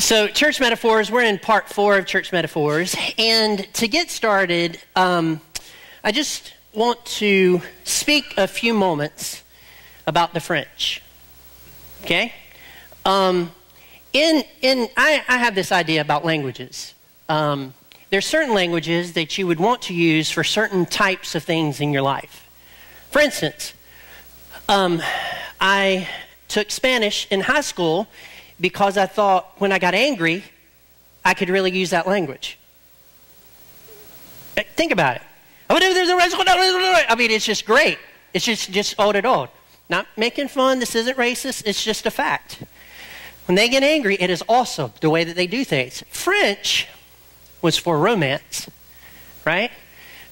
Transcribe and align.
So, 0.00 0.28
church 0.28 0.60
metaphors, 0.60 1.10
we're 1.10 1.24
in 1.24 1.38
part 1.38 1.68
four 1.68 1.98
of 1.98 2.06
church 2.06 2.32
metaphors. 2.32 2.96
And 3.18 3.70
to 3.74 3.86
get 3.86 4.08
started, 4.08 4.80
um, 4.96 5.42
I 6.02 6.10
just 6.10 6.54
want 6.72 7.04
to 7.20 7.60
speak 7.84 8.24
a 8.38 8.48
few 8.48 8.72
moments 8.72 9.42
about 10.06 10.32
the 10.32 10.40
French. 10.40 11.02
Okay? 12.02 12.32
Um, 13.04 13.50
in, 14.14 14.42
in, 14.62 14.88
I, 14.96 15.22
I 15.28 15.36
have 15.36 15.54
this 15.54 15.70
idea 15.70 16.00
about 16.00 16.24
languages. 16.24 16.94
Um, 17.28 17.74
there's 18.08 18.24
certain 18.24 18.54
languages 18.54 19.12
that 19.12 19.36
you 19.36 19.46
would 19.46 19.60
want 19.60 19.82
to 19.82 19.94
use 19.94 20.30
for 20.30 20.42
certain 20.42 20.86
types 20.86 21.34
of 21.34 21.44
things 21.44 21.78
in 21.78 21.92
your 21.92 22.02
life. 22.02 22.48
For 23.10 23.20
instance, 23.20 23.74
um, 24.66 25.02
I 25.60 26.08
took 26.48 26.70
Spanish 26.70 27.26
in 27.30 27.42
high 27.42 27.60
school 27.60 28.08
because 28.60 28.98
I 28.98 29.06
thought 29.06 29.52
when 29.58 29.72
I 29.72 29.78
got 29.78 29.94
angry, 29.94 30.44
I 31.24 31.34
could 31.34 31.48
really 31.48 31.70
use 31.70 31.90
that 31.90 32.06
language. 32.06 32.58
Eh, 34.56 34.64
think 34.76 34.92
about 34.92 35.16
it. 35.16 35.22
I 37.08 37.14
mean, 37.14 37.30
it's 37.30 37.44
just 37.44 37.64
great. 37.64 37.98
It's 38.34 38.44
just, 38.44 38.70
just 38.70 38.94
old 38.98 39.16
and 39.16 39.26
old. 39.26 39.48
Not 39.88 40.06
making 40.16 40.48
fun. 40.48 40.78
This 40.78 40.94
isn't 40.94 41.16
racist. 41.16 41.64
It's 41.66 41.82
just 41.82 42.06
a 42.06 42.10
fact. 42.10 42.62
When 43.46 43.56
they 43.56 43.68
get 43.68 43.82
angry, 43.82 44.16
it 44.16 44.30
is 44.30 44.42
awesome 44.48 44.92
the 45.00 45.10
way 45.10 45.24
that 45.24 45.36
they 45.36 45.46
do 45.46 45.64
things. 45.64 46.04
French 46.10 46.86
was 47.62 47.76
for 47.76 47.98
romance, 47.98 48.68
right? 49.44 49.70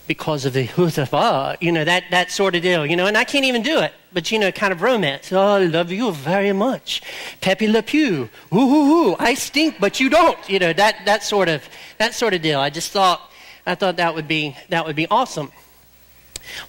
Because 0.09 0.45
of 0.47 0.55
the 0.55 0.63
you 1.61 1.71
know, 1.71 1.85
that, 1.85 2.05
that 2.11 2.31
sort 2.33 2.57
of 2.57 2.63
deal, 2.63 2.85
you 2.85 2.97
know, 2.97 3.07
and 3.07 3.17
I 3.17 3.25
can't 3.25 3.45
even 3.45 3.63
do 3.63 3.79
it, 3.81 3.93
but, 4.13 4.33
you 4.33 4.39
know, 4.39 4.51
kind 4.51 4.73
of 4.73 4.83
romance. 4.83 5.31
Oh, 5.33 5.39
I 5.39 5.67
love 5.67 5.93
you 5.93 6.11
very 6.11 6.53
much. 6.53 7.03
Pepe 7.41 7.69
Le 7.69 7.83
Pew. 7.83 8.29
Ooh, 8.53 8.59
ooh, 8.59 9.11
ooh, 9.11 9.17
I 9.19 9.35
stink, 9.35 9.77
but 9.79 10.01
you 10.01 10.09
don't. 10.09 10.39
You 10.49 10.59
know, 10.59 10.73
that, 10.73 10.97
that 11.05 11.23
sort 11.23 11.49
of, 11.49 11.63
that 11.99 12.15
sort 12.15 12.35
of 12.35 12.43
deal. 12.43 12.59
I 12.59 12.71
just 12.71 12.91
thought, 12.91 13.21
I 13.67 13.75
thought 13.77 13.99
that 13.99 14.15
would 14.15 14.27
be, 14.27 14.57
that 14.71 14.87
would 14.87 14.97
be 14.97 15.07
awesome. 15.09 15.53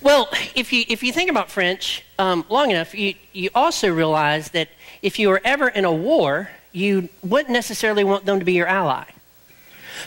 Well, 0.01 0.29
if 0.53 0.73
you, 0.73 0.83
if 0.89 1.01
you 1.01 1.13
think 1.13 1.29
about 1.29 1.49
French 1.49 2.03
um, 2.19 2.45
long 2.49 2.71
enough, 2.71 2.93
you, 2.93 3.15
you 3.31 3.49
also 3.55 3.89
realize 3.89 4.51
that 4.51 4.67
if 5.01 5.17
you 5.17 5.29
were 5.29 5.41
ever 5.45 5.69
in 5.69 5.85
a 5.85 5.93
war, 5.93 6.49
you 6.73 7.07
wouldn't 7.23 7.53
necessarily 7.53 8.03
want 8.03 8.25
them 8.25 8.39
to 8.39 8.45
be 8.45 8.53
your 8.53 8.67
ally. 8.67 9.05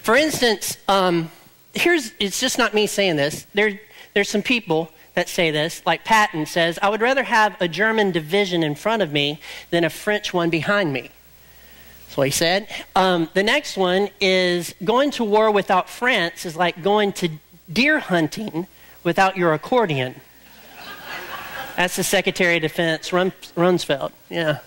For 0.02 0.14
instance, 0.14 0.76
um, 0.86 1.30
here's, 1.74 2.12
it's 2.18 2.40
just 2.40 2.58
not 2.58 2.74
me 2.74 2.86
saying 2.86 3.16
this. 3.16 3.46
There, 3.54 3.80
there's 4.14 4.28
some 4.28 4.42
people 4.42 4.90
that 5.14 5.28
say 5.28 5.50
this, 5.50 5.82
like 5.84 6.04
Patton 6.04 6.46
says, 6.46 6.78
I 6.80 6.88
would 6.88 7.00
rather 7.00 7.22
have 7.22 7.60
a 7.60 7.68
German 7.68 8.12
division 8.12 8.62
in 8.62 8.74
front 8.74 9.02
of 9.02 9.12
me 9.12 9.40
than 9.70 9.84
a 9.84 9.90
French 9.90 10.32
one 10.32 10.50
behind 10.50 10.92
me. 10.92 11.10
What 12.14 12.26
he 12.26 12.30
said. 12.30 12.68
Um, 12.94 13.30
the 13.32 13.42
next 13.42 13.78
one 13.78 14.10
is 14.20 14.74
going 14.84 15.12
to 15.12 15.24
war 15.24 15.50
without 15.50 15.88
France 15.88 16.44
is 16.44 16.54
like 16.54 16.82
going 16.82 17.14
to 17.14 17.30
deer 17.72 18.00
hunting 18.00 18.66
without 19.02 19.38
your 19.38 19.54
accordion. 19.54 20.16
That's 21.74 21.96
the 21.96 22.04
Secretary 22.04 22.56
of 22.56 22.62
Defense, 22.62 23.08
Rumsfeld. 23.08 24.12
Yeah. 24.28 24.58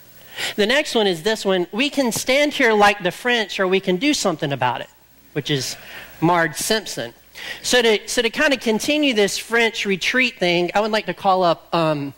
The 0.56 0.66
next 0.66 0.95
one 0.95 1.06
is 1.06 1.22
this 1.22 1.45
one. 1.45 1.67
We 1.72 1.92
can 1.92 2.11
stand 2.11 2.53
here 2.53 2.73
like 2.73 3.03
the 3.03 3.11
French, 3.11 3.59
or 3.59 3.67
we 3.67 3.80
can 3.80 3.98
do 3.98 4.16
something 4.16 4.52
about 4.52 4.81
it, 4.81 4.89
which 5.33 5.52
is 5.52 5.78
Marge 6.21 6.55
Simpson. 6.55 7.13
So 7.61 7.81
to, 7.81 8.08
so 8.08 8.21
to 8.21 8.30
kind 8.30 8.53
of 8.53 8.59
continue 8.59 9.13
this 9.13 9.38
French 9.38 9.85
retreat 9.85 10.39
thing, 10.39 10.71
I 10.73 10.80
would 10.80 10.91
like 10.91 11.05
to 11.08 11.13
call 11.13 11.44
up 11.44 11.73
um, 11.73 12.13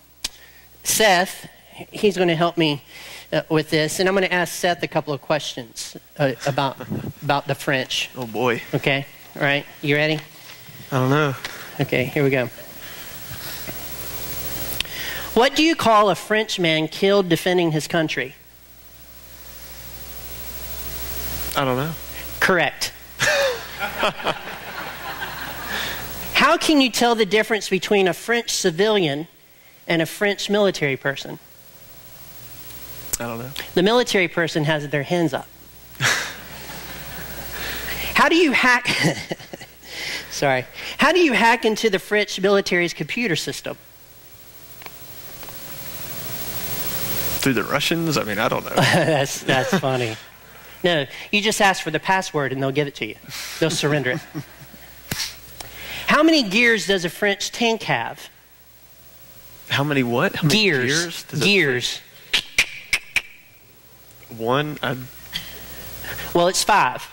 Seth. 0.83 1.49
He's 1.91 2.15
going 2.15 2.29
to 2.29 2.35
help 2.35 2.57
me 2.57 2.83
uh, 3.31 3.41
with 3.49 3.69
this, 3.69 3.99
and 3.99 4.07
I'm 4.07 4.15
going 4.15 4.27
to 4.27 4.33
ask 4.33 4.53
Seth 4.53 4.81
a 4.83 4.87
couple 4.87 5.13
of 5.13 5.21
questions 5.21 5.97
uh, 6.17 6.33
about 6.45 6.77
about 7.21 7.47
the 7.47 7.55
French. 7.55 8.09
Oh 8.15 8.25
boy. 8.25 8.61
Okay. 8.73 9.05
All 9.35 9.41
right. 9.41 9.65
You 9.81 9.95
ready? 9.95 10.19
I 10.91 10.99
don't 10.99 11.09
know. 11.09 11.36
Okay. 11.81 12.05
Here 12.05 12.23
we 12.23 12.30
go. 12.30 12.49
What 15.33 15.55
do 15.55 15.63
you 15.63 15.75
call 15.75 16.09
a 16.09 16.15
French 16.15 16.59
man 16.59 16.87
killed 16.87 17.30
defending 17.30 17.71
his 17.71 17.87
country? 17.87 18.33
I 21.55 21.65
don't 21.65 21.77
know. 21.77 21.93
Correct. 22.39 22.93
How 26.33 26.58
can 26.58 26.82
you 26.82 26.89
tell 26.89 27.15
the 27.15 27.26
difference 27.26 27.70
between 27.70 28.08
a 28.08 28.14
French 28.14 28.52
civilian 28.52 29.27
and 29.88 30.02
a 30.02 30.05
French 30.05 30.49
military 30.49 30.98
person? 30.98 31.39
I 33.20 33.26
don't 33.26 33.39
know. 33.39 33.49
The 33.73 33.83
military 33.83 34.27
person 34.27 34.64
has 34.64 34.87
their 34.89 35.04
hands 35.04 35.33
up. 35.33 35.48
How 38.14 38.30
do 38.30 38.36
you 38.36 38.52
hack? 38.52 38.87
Sorry. 40.32 40.66
How 40.98 41.11
do 41.11 41.20
you 41.20 41.33
hack 41.33 41.66
into 41.66 41.89
the 41.89 41.99
French 41.99 42.39
military's 42.39 42.93
computer 42.93 43.36
system? 43.36 43.77
Through 47.42 47.54
the 47.54 47.64
Russians? 47.64 48.17
I 48.17 48.23
mean, 48.23 48.39
I 48.39 48.48
don't 48.48 48.64
know. 48.66 48.76
that's, 48.76 49.42
that's 49.42 49.77
funny. 49.80 50.16
No, 50.83 51.05
you 51.32 51.42
just 51.42 51.61
ask 51.61 51.83
for 51.83 51.92
the 51.92 51.99
password 51.99 52.52
and 52.52 52.61
they'll 52.61 52.71
give 52.71 52.88
it 52.88 52.95
to 52.95 53.05
you. 53.05 53.15
They'll 53.60 53.70
surrender 53.70 54.11
it. 54.11 54.20
How 56.08 56.23
many 56.23 56.43
gears 56.43 56.88
does 56.88 57.04
a 57.04 57.10
French 57.10 57.52
tank 57.52 57.83
have? 57.83 58.30
How 59.70 59.83
many 59.83 60.04
what? 60.04 60.36
How 60.36 60.48
many 60.48 60.61
gears. 60.61 61.23
Gears. 61.26 61.43
gears. 61.43 62.02
One. 64.37 64.77
I'd... 64.82 64.98
Well, 66.33 66.48
it's 66.48 66.64
five. 66.64 67.05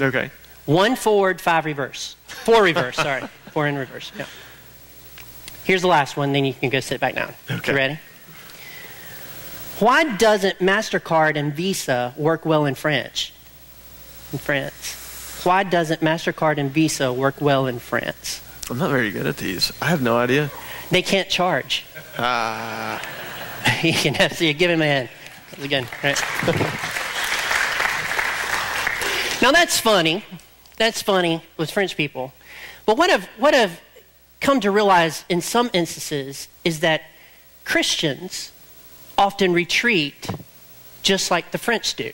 Okay. 0.00 0.30
One 0.66 0.96
forward, 0.96 1.40
five 1.40 1.64
reverse. 1.64 2.16
Four 2.26 2.62
reverse, 2.62 2.96
sorry. 2.96 3.22
Four 3.52 3.66
in 3.66 3.76
reverse. 3.76 4.12
Yeah. 4.16 4.26
Here's 5.64 5.82
the 5.82 5.88
last 5.88 6.16
one, 6.16 6.32
then 6.32 6.44
you 6.44 6.54
can 6.54 6.70
go 6.70 6.80
sit 6.80 7.00
back 7.00 7.14
down. 7.14 7.34
Okay. 7.50 7.72
You 7.72 7.76
ready? 7.76 7.98
Why 9.78 10.16
doesn't 10.16 10.58
MasterCard 10.58 11.36
and 11.36 11.54
Visa 11.54 12.12
work 12.16 12.44
well 12.44 12.66
in 12.66 12.74
France? 12.74 13.30
In 14.32 14.38
France. 14.38 15.40
Why 15.44 15.62
doesn't 15.62 16.00
MasterCard 16.00 16.58
and 16.58 16.70
Visa 16.72 17.12
work 17.12 17.40
well 17.40 17.68
in 17.68 17.78
France? 17.78 18.42
I'm 18.68 18.78
not 18.78 18.90
very 18.90 19.12
good 19.12 19.26
at 19.26 19.36
these. 19.36 19.72
I 19.80 19.86
have 19.86 20.02
no 20.02 20.16
idea. 20.18 20.50
They 20.90 21.02
can't 21.02 21.28
charge. 21.28 21.84
Ah. 22.18 23.00
Uh... 23.00 23.18
you 23.82 23.92
can 23.92 24.14
have 24.14 24.36
to 24.38 24.52
give 24.52 24.70
him 24.70 24.82
a 24.82 24.86
hand. 24.86 25.08
Again, 25.62 25.86
right? 26.02 26.20
now 29.42 29.52
that's 29.52 29.78
funny. 29.78 30.24
That's 30.76 31.02
funny 31.02 31.42
with 31.56 31.70
French 31.70 31.96
people. 31.96 32.32
But 32.84 32.96
what 32.96 33.10
I've, 33.10 33.26
what 33.38 33.54
I've 33.54 33.80
come 34.40 34.60
to 34.60 34.70
realize 34.70 35.24
in 35.28 35.40
some 35.40 35.70
instances 35.72 36.48
is 36.64 36.80
that 36.80 37.02
Christians 37.64 38.52
often 39.18 39.52
retreat 39.52 40.30
just 41.02 41.30
like 41.30 41.50
the 41.50 41.58
French 41.58 41.94
do. 41.94 42.12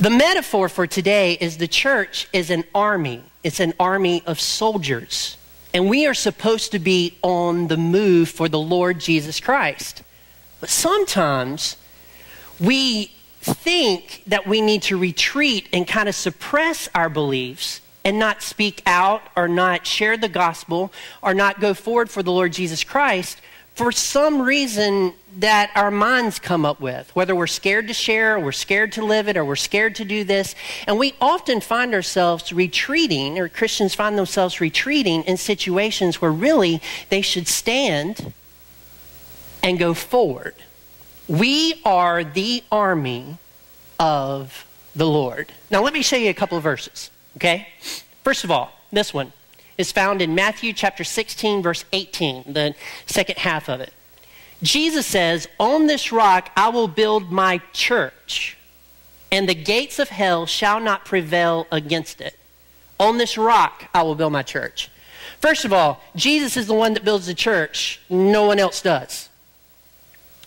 The 0.00 0.10
metaphor 0.10 0.68
for 0.68 0.86
today 0.86 1.34
is 1.40 1.58
the 1.58 1.68
church 1.68 2.28
is 2.32 2.50
an 2.50 2.64
army. 2.74 3.22
It's 3.42 3.60
an 3.60 3.74
army 3.78 4.22
of 4.26 4.40
soldiers. 4.40 5.36
And 5.74 5.88
we 5.88 6.06
are 6.06 6.14
supposed 6.14 6.72
to 6.72 6.78
be 6.78 7.18
on 7.22 7.68
the 7.68 7.76
move 7.76 8.28
for 8.28 8.48
the 8.48 8.58
Lord 8.60 9.00
Jesus 9.00 9.40
Christ. 9.40 10.02
But 10.60 10.70
sometimes 10.70 11.76
we 12.58 13.12
think 13.40 14.22
that 14.26 14.46
we 14.46 14.60
need 14.60 14.82
to 14.82 14.96
retreat 14.96 15.68
and 15.72 15.86
kind 15.86 16.08
of 16.08 16.14
suppress 16.14 16.88
our 16.94 17.08
beliefs 17.08 17.80
and 18.04 18.18
not 18.18 18.42
speak 18.42 18.82
out 18.86 19.22
or 19.36 19.48
not 19.48 19.86
share 19.86 20.16
the 20.16 20.28
gospel 20.28 20.92
or 21.22 21.34
not 21.34 21.60
go 21.60 21.74
forward 21.74 22.08
for 22.08 22.22
the 22.22 22.32
Lord 22.32 22.52
Jesus 22.52 22.84
Christ 22.84 23.40
for 23.78 23.92
some 23.92 24.42
reason 24.42 25.12
that 25.36 25.70
our 25.76 25.92
minds 25.92 26.40
come 26.40 26.66
up 26.66 26.80
with, 26.80 27.14
whether 27.14 27.32
we're 27.32 27.46
scared 27.46 27.86
to 27.86 27.94
share, 27.94 28.34
or 28.34 28.40
we're 28.40 28.50
scared 28.50 28.90
to 28.90 29.04
live 29.04 29.28
it, 29.28 29.36
or 29.36 29.44
we're 29.44 29.54
scared 29.54 29.94
to 29.94 30.04
do 30.04 30.24
this. 30.24 30.56
And 30.88 30.98
we 30.98 31.14
often 31.20 31.60
find 31.60 31.94
ourselves 31.94 32.52
retreating, 32.52 33.38
or 33.38 33.48
Christians 33.48 33.94
find 33.94 34.18
themselves 34.18 34.60
retreating 34.60 35.22
in 35.22 35.36
situations 35.36 36.20
where 36.20 36.32
really 36.32 36.82
they 37.08 37.22
should 37.22 37.46
stand 37.46 38.32
and 39.62 39.78
go 39.78 39.94
forward. 39.94 40.56
We 41.28 41.80
are 41.84 42.24
the 42.24 42.64
army 42.72 43.38
of 44.00 44.66
the 44.96 45.06
Lord. 45.06 45.52
Now, 45.70 45.84
let 45.84 45.92
me 45.92 46.02
show 46.02 46.16
you 46.16 46.30
a 46.30 46.34
couple 46.34 46.58
of 46.58 46.64
verses, 46.64 47.12
okay? 47.36 47.68
First 48.24 48.42
of 48.42 48.50
all, 48.50 48.72
this 48.90 49.14
one 49.14 49.32
is 49.78 49.92
found 49.92 50.20
in 50.20 50.34
Matthew 50.34 50.72
chapter 50.72 51.04
16, 51.04 51.62
verse 51.62 51.84
18, 51.92 52.52
the 52.52 52.74
second 53.06 53.38
half 53.38 53.68
of 53.68 53.80
it. 53.80 53.92
Jesus 54.62 55.06
says, 55.06 55.48
On 55.58 55.86
this 55.86 56.10
rock 56.10 56.50
I 56.56 56.68
will 56.68 56.88
build 56.88 57.30
my 57.30 57.58
church, 57.72 58.58
and 59.30 59.48
the 59.48 59.54
gates 59.54 60.00
of 60.00 60.08
hell 60.08 60.46
shall 60.46 60.80
not 60.80 61.04
prevail 61.04 61.68
against 61.70 62.20
it. 62.20 62.36
On 62.98 63.18
this 63.18 63.38
rock 63.38 63.84
I 63.94 64.02
will 64.02 64.16
build 64.16 64.32
my 64.32 64.42
church. 64.42 64.90
First 65.40 65.64
of 65.64 65.72
all, 65.72 66.02
Jesus 66.16 66.56
is 66.56 66.66
the 66.66 66.74
one 66.74 66.94
that 66.94 67.04
builds 67.04 67.26
the 67.26 67.34
church, 67.34 68.00
no 68.10 68.44
one 68.44 68.58
else 68.58 68.82
does. 68.82 69.28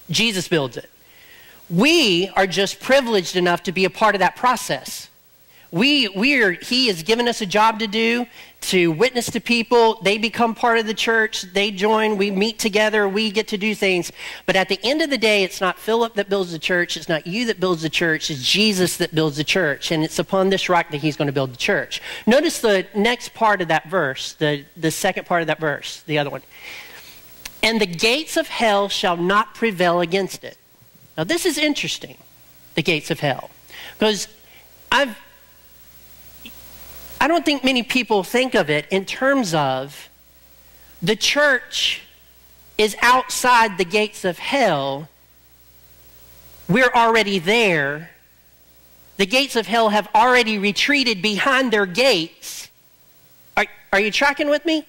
Jesus 0.09 0.49
builds 0.49 0.75
it. 0.75 0.89
We 1.69 2.27
are 2.35 2.47
just 2.47 2.81
privileged 2.81 3.37
enough 3.37 3.63
to 3.63 3.71
be 3.71 3.85
a 3.85 3.89
part 3.89 4.13
of 4.13 4.19
that 4.19 4.35
process. 4.35 5.07
We, 5.71 6.09
we 6.09 6.41
are, 6.41 6.51
he 6.51 6.87
has 6.87 7.01
given 7.01 7.29
us 7.29 7.39
a 7.39 7.45
job 7.45 7.79
to 7.79 7.87
do 7.87 8.25
to 8.61 8.91
witness 8.91 9.25
to 9.31 9.39
people. 9.39 9.99
They 10.03 10.17
become 10.17 10.53
part 10.53 10.77
of 10.77 10.85
the 10.85 10.93
church. 10.93 11.41
They 11.41 11.71
join. 11.71 12.17
We 12.17 12.31
meet 12.31 12.59
together. 12.59 13.09
We 13.09 13.31
get 13.31 13.47
to 13.49 13.57
do 13.57 13.73
things. 13.73 14.11
But 14.45 14.55
at 14.55 14.69
the 14.69 14.79
end 14.83 15.01
of 15.01 15.09
the 15.09 15.17
day, 15.17 15.43
it's 15.43 15.59
not 15.59 15.79
Philip 15.79 16.13
that 16.13 16.29
builds 16.29 16.51
the 16.51 16.59
church. 16.59 16.95
It's 16.95 17.09
not 17.09 17.25
you 17.25 17.45
that 17.47 17.59
builds 17.59 17.81
the 17.81 17.89
church. 17.89 18.29
It's 18.29 18.47
Jesus 18.47 18.97
that 18.97 19.13
builds 19.13 19.37
the 19.37 19.43
church. 19.43 19.91
And 19.91 20.03
it's 20.03 20.19
upon 20.19 20.49
this 20.49 20.69
rock 20.69 20.91
that 20.91 20.97
he's 20.97 21.17
going 21.17 21.27
to 21.27 21.33
build 21.33 21.51
the 21.51 21.57
church. 21.57 22.01
Notice 22.27 22.59
the 22.59 22.85
next 22.93 23.33
part 23.33 23.61
of 23.61 23.67
that 23.69 23.89
verse, 23.89 24.33
the, 24.33 24.63
the 24.77 24.91
second 24.91 25.25
part 25.25 25.41
of 25.41 25.47
that 25.47 25.59
verse, 25.59 26.03
the 26.03 26.19
other 26.19 26.29
one. 26.29 26.41
And 27.63 27.81
the 27.81 27.87
gates 27.87 28.37
of 28.37 28.47
hell 28.47 28.89
shall 28.89 29.17
not 29.17 29.55
prevail 29.55 30.01
against 30.01 30.43
it. 30.43 30.57
Now, 31.17 31.23
this 31.23 31.45
is 31.45 31.57
interesting, 31.57 32.17
the 32.75 32.83
gates 32.83 33.11
of 33.11 33.19
hell. 33.19 33.51
Because 33.97 34.27
I've 34.91 35.17
I 37.21 37.27
don't 37.27 37.45
think 37.45 37.63
many 37.63 37.83
people 37.83 38.23
think 38.23 38.55
of 38.55 38.71
it 38.71 38.87
in 38.89 39.05
terms 39.05 39.53
of 39.53 40.09
the 41.03 41.15
church 41.15 42.01
is 42.79 42.95
outside 42.99 43.77
the 43.77 43.85
gates 43.85 44.25
of 44.25 44.39
hell. 44.39 45.07
We're 46.67 46.89
already 46.95 47.37
there. 47.37 48.09
The 49.17 49.27
gates 49.27 49.55
of 49.55 49.67
hell 49.67 49.89
have 49.89 50.07
already 50.15 50.57
retreated 50.57 51.21
behind 51.21 51.71
their 51.71 51.85
gates. 51.85 52.69
Are, 53.55 53.67
are 53.93 53.99
you 53.99 54.09
tracking 54.09 54.49
with 54.49 54.65
me? 54.65 54.83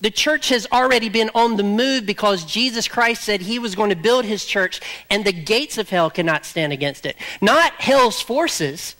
The 0.00 0.10
church 0.10 0.48
has 0.48 0.66
already 0.72 1.08
been 1.08 1.30
on 1.36 1.56
the 1.56 1.62
move 1.62 2.04
because 2.04 2.44
Jesus 2.44 2.88
Christ 2.88 3.22
said 3.22 3.42
he 3.42 3.60
was 3.60 3.76
going 3.76 3.90
to 3.90 3.96
build 3.96 4.24
his 4.24 4.44
church, 4.44 4.80
and 5.08 5.24
the 5.24 5.32
gates 5.32 5.78
of 5.78 5.88
hell 5.88 6.10
cannot 6.10 6.44
stand 6.44 6.72
against 6.72 7.06
it. 7.06 7.14
Not 7.40 7.74
hell's 7.74 8.20
forces, 8.20 8.96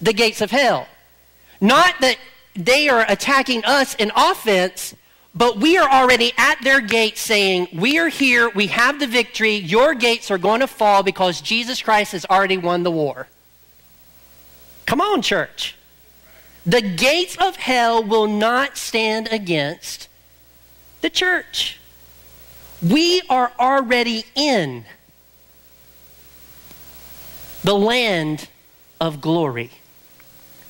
the 0.00 0.12
gates 0.12 0.40
of 0.40 0.52
hell. 0.52 0.86
Not 1.64 1.94
that 2.02 2.18
they 2.54 2.90
are 2.90 3.06
attacking 3.08 3.64
us 3.64 3.94
in 3.94 4.12
offense, 4.14 4.94
but 5.34 5.56
we 5.56 5.78
are 5.78 5.88
already 5.88 6.34
at 6.36 6.62
their 6.62 6.82
gates 6.82 7.22
saying, 7.22 7.68
We 7.72 7.98
are 7.98 8.10
here, 8.10 8.50
we 8.50 8.66
have 8.66 9.00
the 9.00 9.06
victory, 9.06 9.54
your 9.54 9.94
gates 9.94 10.30
are 10.30 10.36
going 10.36 10.60
to 10.60 10.66
fall 10.66 11.02
because 11.02 11.40
Jesus 11.40 11.80
Christ 11.80 12.12
has 12.12 12.26
already 12.26 12.58
won 12.58 12.82
the 12.82 12.90
war. 12.90 13.28
Come 14.84 15.00
on, 15.00 15.22
church. 15.22 15.74
The 16.66 16.82
gates 16.82 17.38
of 17.40 17.56
hell 17.56 18.04
will 18.04 18.26
not 18.26 18.76
stand 18.76 19.28
against 19.32 20.10
the 21.00 21.08
church. 21.08 21.78
We 22.82 23.22
are 23.30 23.52
already 23.58 24.26
in 24.34 24.84
the 27.62 27.74
land 27.74 28.48
of 29.00 29.22
glory. 29.22 29.70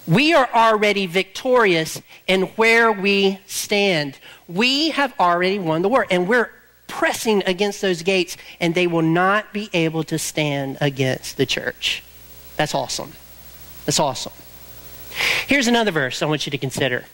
We 0.06 0.34
are 0.34 0.48
already 0.52 1.06
victorious 1.06 2.02
in 2.26 2.42
where 2.56 2.92
we 2.92 3.38
stand. 3.46 4.18
We 4.46 4.90
have 4.90 5.14
already 5.18 5.58
won 5.58 5.82
the 5.82 5.88
war, 5.88 6.06
and 6.10 6.28
we're 6.28 6.50
pressing 6.86 7.42
against 7.46 7.80
those 7.80 8.02
gates, 8.02 8.36
and 8.60 8.74
they 8.74 8.86
will 8.86 9.02
not 9.02 9.52
be 9.52 9.70
able 9.72 10.04
to 10.04 10.18
stand 10.18 10.76
against 10.80 11.36
the 11.36 11.46
church. 11.46 12.02
That's 12.56 12.74
awesome. 12.74 13.12
That's 13.86 13.98
awesome. 13.98 14.32
Here's 15.46 15.66
another 15.66 15.90
verse 15.90 16.22
I 16.22 16.26
want 16.26 16.46
you 16.46 16.50
to 16.50 16.58
consider. 16.58 17.04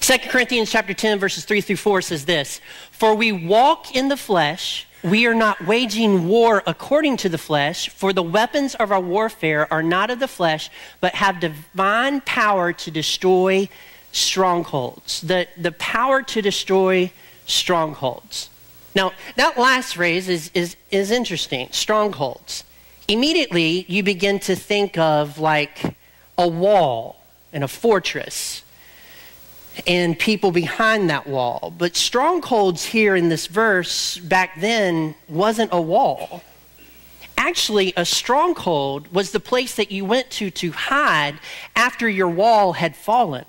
2 0.00 0.18
Corinthians 0.28 0.70
chapter 0.70 0.94
10 0.94 1.18
verses 1.18 1.44
3 1.44 1.60
through 1.60 1.76
4 1.76 2.02
says 2.02 2.26
this, 2.26 2.60
"For 2.90 3.14
we 3.14 3.32
walk 3.32 3.94
in 3.96 4.08
the 4.08 4.16
flesh, 4.16 4.86
we 5.04 5.26
are 5.26 5.34
not 5.34 5.66
waging 5.66 6.26
war 6.26 6.62
according 6.66 7.18
to 7.18 7.28
the 7.28 7.36
flesh, 7.36 7.90
for 7.90 8.14
the 8.14 8.22
weapons 8.22 8.74
of 8.76 8.90
our 8.90 9.00
warfare 9.00 9.70
are 9.70 9.82
not 9.82 10.08
of 10.08 10.18
the 10.18 10.26
flesh, 10.26 10.70
but 11.00 11.14
have 11.14 11.40
divine 11.40 12.22
power 12.22 12.72
to 12.72 12.90
destroy 12.90 13.68
strongholds. 14.12 15.20
The, 15.20 15.46
the 15.58 15.72
power 15.72 16.22
to 16.22 16.40
destroy 16.40 17.12
strongholds. 17.44 18.48
Now, 18.94 19.12
that 19.36 19.58
last 19.58 19.96
phrase 19.96 20.28
is, 20.28 20.50
is, 20.54 20.76
is 20.90 21.10
interesting 21.10 21.68
strongholds. 21.70 22.64
Immediately, 23.06 23.84
you 23.88 24.02
begin 24.02 24.38
to 24.40 24.56
think 24.56 24.96
of 24.96 25.38
like 25.38 25.96
a 26.38 26.48
wall 26.48 27.20
and 27.52 27.62
a 27.62 27.68
fortress 27.68 28.63
and 29.86 30.18
people 30.18 30.50
behind 30.50 31.10
that 31.10 31.26
wall. 31.26 31.72
But 31.76 31.96
strongholds 31.96 32.84
here 32.84 33.16
in 33.16 33.28
this 33.28 33.46
verse 33.46 34.18
back 34.18 34.60
then 34.60 35.14
wasn't 35.28 35.70
a 35.72 35.80
wall. 35.80 36.42
Actually, 37.36 37.92
a 37.96 38.04
stronghold 38.04 39.12
was 39.12 39.32
the 39.32 39.40
place 39.40 39.74
that 39.74 39.90
you 39.90 40.04
went 40.04 40.30
to 40.30 40.50
to 40.50 40.70
hide 40.70 41.38
after 41.74 42.08
your 42.08 42.28
wall 42.28 42.74
had 42.74 42.96
fallen. 42.96 43.44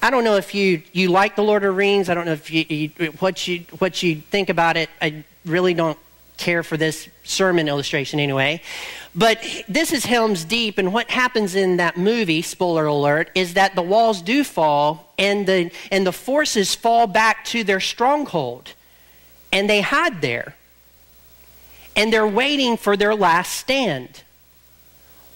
I 0.00 0.10
don't 0.10 0.24
know 0.24 0.36
if 0.36 0.54
you, 0.54 0.82
you 0.92 1.08
like 1.08 1.34
The 1.34 1.42
Lord 1.42 1.64
of 1.64 1.76
Rings. 1.76 2.08
I 2.08 2.14
don't 2.14 2.26
know 2.26 2.32
if 2.32 2.50
you, 2.50 2.64
you, 2.68 2.88
what, 3.18 3.48
you, 3.48 3.64
what 3.78 4.02
you 4.02 4.16
think 4.16 4.48
about 4.48 4.76
it. 4.76 4.88
I 5.02 5.24
really 5.44 5.74
don't 5.74 5.98
care 6.38 6.62
for 6.62 6.76
this 6.76 7.08
sermon 7.24 7.68
illustration 7.68 8.18
anyway. 8.18 8.62
But 9.14 9.44
this 9.68 9.92
is 9.92 10.06
Helm's 10.06 10.44
Deep, 10.44 10.78
and 10.78 10.92
what 10.92 11.10
happens 11.10 11.54
in 11.54 11.76
that 11.76 11.96
movie, 11.96 12.40
spoiler 12.40 12.86
alert, 12.86 13.30
is 13.34 13.54
that 13.54 13.74
the 13.74 13.82
walls 13.82 14.22
do 14.22 14.44
fall 14.44 15.12
and 15.18 15.46
the, 15.46 15.70
and 15.90 16.06
the 16.06 16.12
forces 16.12 16.74
fall 16.74 17.06
back 17.06 17.44
to 17.46 17.64
their 17.64 17.80
stronghold 17.80 18.72
and 19.52 19.68
they 19.68 19.80
hide 19.80 20.20
there. 20.20 20.54
And 21.96 22.12
they're 22.12 22.26
waiting 22.26 22.76
for 22.76 22.96
their 22.96 23.14
last 23.14 23.54
stand. 23.54 24.22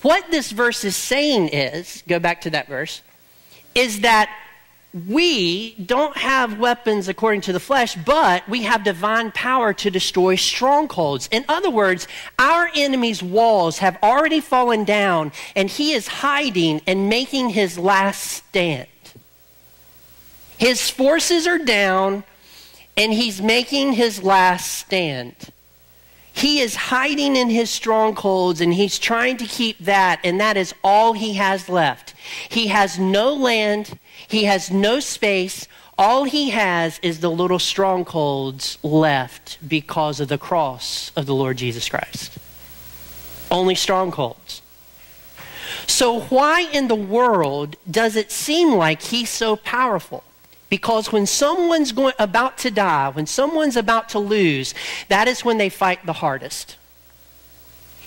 What 0.02 0.31
this 0.31 0.52
verse 0.52 0.84
is 0.84 0.96
saying 0.96 1.48
is, 1.48 2.02
go 2.06 2.19
back 2.19 2.43
to 2.43 2.50
that 2.50 2.69
verse, 2.69 3.02
is 3.75 4.00
that 4.00 4.31
we 4.94 5.74
don't 5.74 6.16
have 6.18 6.58
weapons 6.58 7.08
according 7.08 7.40
to 7.42 7.52
the 7.52 7.60
flesh, 7.60 7.94
but 7.94 8.46
we 8.48 8.62
have 8.64 8.84
divine 8.84 9.32
power 9.32 9.72
to 9.72 9.90
destroy 9.90 10.34
strongholds. 10.34 11.28
In 11.32 11.44
other 11.48 11.70
words, 11.70 12.06
our 12.38 12.70
enemy's 12.74 13.22
walls 13.22 13.78
have 13.78 13.98
already 14.02 14.40
fallen 14.40 14.84
down, 14.84 15.32
and 15.56 15.70
he 15.70 15.92
is 15.92 16.06
hiding 16.08 16.82
and 16.86 17.08
making 17.08 17.50
his 17.50 17.78
last 17.78 18.22
stand. 18.22 18.86
His 20.58 20.90
forces 20.90 21.46
are 21.46 21.58
down, 21.58 22.24
and 22.96 23.12
he's 23.14 23.40
making 23.40 23.94
his 23.94 24.22
last 24.22 24.70
stand. 24.72 25.34
He 26.34 26.60
is 26.60 26.74
hiding 26.74 27.36
in 27.36 27.50
his 27.50 27.68
strongholds 27.70 28.62
and 28.62 28.72
he's 28.72 28.98
trying 28.98 29.36
to 29.36 29.44
keep 29.44 29.78
that, 29.81 30.20
and 30.24 30.40
that 30.40 30.56
is 30.56 30.74
all 30.82 31.12
he 31.12 31.34
has 31.34 31.69
left. 31.69 32.14
He 32.48 32.69
has 32.69 32.98
no 32.98 33.34
land, 33.34 33.98
he 34.32 34.44
has 34.44 34.70
no 34.70 34.98
space. 34.98 35.69
All 35.98 36.24
he 36.24 36.51
has 36.51 36.98
is 37.03 37.20
the 37.20 37.31
little 37.31 37.58
strongholds 37.58 38.79
left 38.82 39.58
because 39.67 40.20
of 40.20 40.29
the 40.29 40.39
cross 40.39 41.12
of 41.15 41.27
the 41.27 41.34
Lord 41.34 41.58
Jesus 41.58 41.89
Christ. 41.89 42.39
Only 43.51 43.74
strongholds. 43.74 44.62
So, 45.86 46.20
why 46.22 46.62
in 46.72 46.89
the 46.89 46.94
world 46.94 47.77
does 47.91 48.17
it 48.17 48.32
seem 48.32 48.72
like 48.72 49.03
he's 49.03 49.29
so 49.29 49.56
powerful? 49.56 50.24
Because 50.70 51.12
when 51.12 51.27
someone's 51.27 51.93
going, 51.93 52.15
about 52.19 52.56
to 52.58 52.70
die, 52.70 53.10
when 53.10 53.27
someone's 53.27 53.77
about 53.77 54.08
to 54.10 54.19
lose, 54.19 54.72
that 55.08 55.29
is 55.29 55.44
when 55.44 55.58
they 55.58 55.69
fight 55.69 56.06
the 56.06 56.15
hardest. 56.15 56.77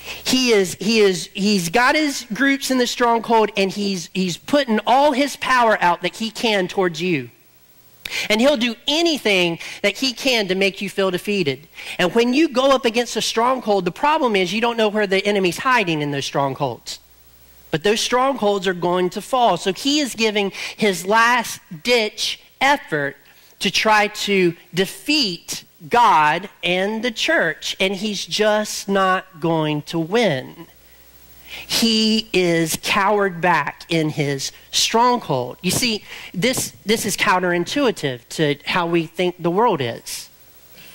He 0.06 0.52
is, 0.52 0.76
he 0.76 1.00
is, 1.00 1.30
he's 1.34 1.70
got 1.70 1.96
his 1.96 2.28
groups 2.32 2.70
in 2.70 2.78
the 2.78 2.86
stronghold 2.86 3.50
and 3.58 3.72
he's, 3.72 4.10
he's 4.14 4.38
putting 4.38 4.80
all 4.86 5.14
his 5.14 5.36
power 5.36 5.82
out 5.82 6.04
that 6.04 6.18
he 6.18 6.30
can 6.30 6.68
towards 6.68 7.02
you. 7.02 7.32
And 8.30 8.40
he'll 8.40 8.58
do 8.58 8.76
anything 8.88 9.58
that 9.82 9.98
he 9.98 10.14
can 10.14 10.48
to 10.50 10.56
make 10.56 10.80
you 10.80 10.92
feel 10.92 11.10
defeated. 11.10 11.68
And 11.98 12.14
when 12.14 12.36
you 12.36 12.50
go 12.50 12.72
up 12.72 12.86
against 12.86 13.16
a 13.16 13.22
stronghold, 13.22 13.86
the 13.86 13.92
problem 13.92 14.36
is 14.36 14.54
you 14.54 14.62
don't 14.62 14.78
know 14.78 14.90
where 14.90 15.08
the 15.08 15.26
enemy's 15.26 15.58
hiding 15.58 16.04
in 16.04 16.12
those 16.12 16.26
strongholds. 16.26 17.00
But 17.72 17.84
those 17.84 18.00
strongholds 18.00 18.68
are 18.68 18.76
going 18.76 19.10
to 19.12 19.22
fall. 19.22 19.58
So 19.58 19.74
he 19.74 20.02
is 20.02 20.14
giving 20.14 20.52
his 20.78 21.06
last 21.08 21.60
ditch 21.84 22.40
effort 22.62 23.18
to 23.60 23.72
try 23.72 24.08
to 24.08 24.56
defeat 24.74 25.64
God 25.90 26.50
and 26.64 27.04
the 27.04 27.12
church, 27.12 27.76
and 27.80 27.96
he's 27.96 28.26
just 28.26 28.88
not 28.88 29.40
going 29.40 29.82
to 29.84 30.00
win. 30.00 30.68
He 31.68 32.30
is 32.34 32.78
cowered 32.84 33.40
back 33.40 33.86
in 33.90 34.10
his 34.10 34.52
stronghold. 34.72 35.58
You 35.62 35.72
see, 35.72 36.04
this, 36.34 36.74
this 36.86 37.06
is 37.06 37.16
counterintuitive 37.16 38.28
to 38.30 38.56
how 38.66 38.88
we 38.88 39.06
think 39.06 39.42
the 39.42 39.52
world 39.52 39.80
is, 39.80 40.30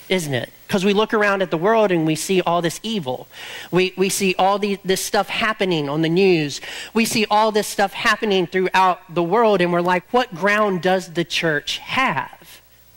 isn't 0.08 0.34
it? 0.34 0.50
Because 0.66 0.84
we 0.84 0.92
look 0.92 1.14
around 1.14 1.42
at 1.42 1.50
the 1.50 1.56
world 1.56 1.90
and 1.90 2.06
we 2.06 2.14
see 2.14 2.40
all 2.42 2.62
this 2.62 2.78
evil. 2.82 3.26
We, 3.70 3.94
we 3.96 4.08
see 4.08 4.34
all 4.38 4.58
the, 4.58 4.78
this 4.84 5.04
stuff 5.04 5.28
happening 5.28 5.88
on 5.88 6.02
the 6.02 6.08
news. 6.08 6.60
We 6.94 7.04
see 7.04 7.26
all 7.30 7.52
this 7.52 7.66
stuff 7.66 7.92
happening 7.92 8.46
throughout 8.46 9.00
the 9.12 9.22
world, 9.22 9.60
and 9.60 9.72
we're 9.72 9.80
like, 9.80 10.12
what 10.12 10.34
ground 10.34 10.82
does 10.82 11.14
the 11.14 11.24
church 11.24 11.78
have? 11.78 12.39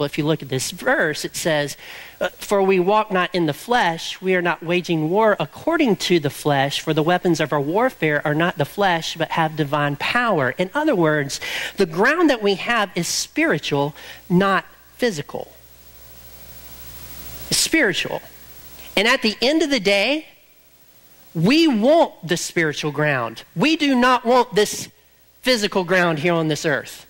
Well, 0.04 0.08
if 0.08 0.18
you 0.18 0.26
look 0.26 0.42
at 0.42 0.50
this 0.50 0.72
verse, 0.72 1.24
it 1.24 1.34
says, 1.34 1.78
uh, 2.20 2.28
For 2.28 2.62
we 2.62 2.78
walk 2.78 3.10
not 3.10 3.34
in 3.34 3.46
the 3.46 3.54
flesh, 3.54 4.20
we 4.20 4.36
are 4.36 4.42
not 4.42 4.62
waging 4.62 5.10
war 5.10 5.38
according 5.40 5.96
to 6.08 6.20
the 6.20 6.30
flesh, 6.30 6.82
for 6.82 6.94
the 6.94 7.02
weapons 7.02 7.40
of 7.40 7.54
our 7.54 7.62
warfare 7.62 8.22
are 8.28 8.36
not 8.36 8.58
the 8.58 8.66
flesh, 8.66 9.16
but 9.16 9.32
have 9.32 9.56
divine 9.56 9.96
power. 9.96 10.50
In 10.58 10.70
other 10.74 10.94
words, 10.94 11.40
the 11.78 11.86
ground 11.86 12.30
that 12.30 12.42
we 12.42 12.56
have 12.56 12.92
is 12.96 13.08
spiritual, 13.08 13.96
not 14.30 14.66
physical. 14.98 15.54
It's 17.50 17.60
spiritual. 17.60 18.22
And 18.98 19.08
at 19.08 19.22
the 19.22 19.38
end 19.42 19.62
of 19.62 19.70
the 19.70 19.80
day, 19.80 20.28
we 21.34 21.66
want 21.66 22.28
the 22.28 22.36
spiritual 22.36 22.92
ground. 22.92 23.44
We 23.56 23.78
do 23.78 23.96
not 23.96 24.26
want 24.26 24.54
this 24.54 24.90
physical 25.40 25.86
ground 25.86 26.20
here 26.20 26.34
on 26.34 26.50
this 26.50 26.66
earth. 26.66 27.08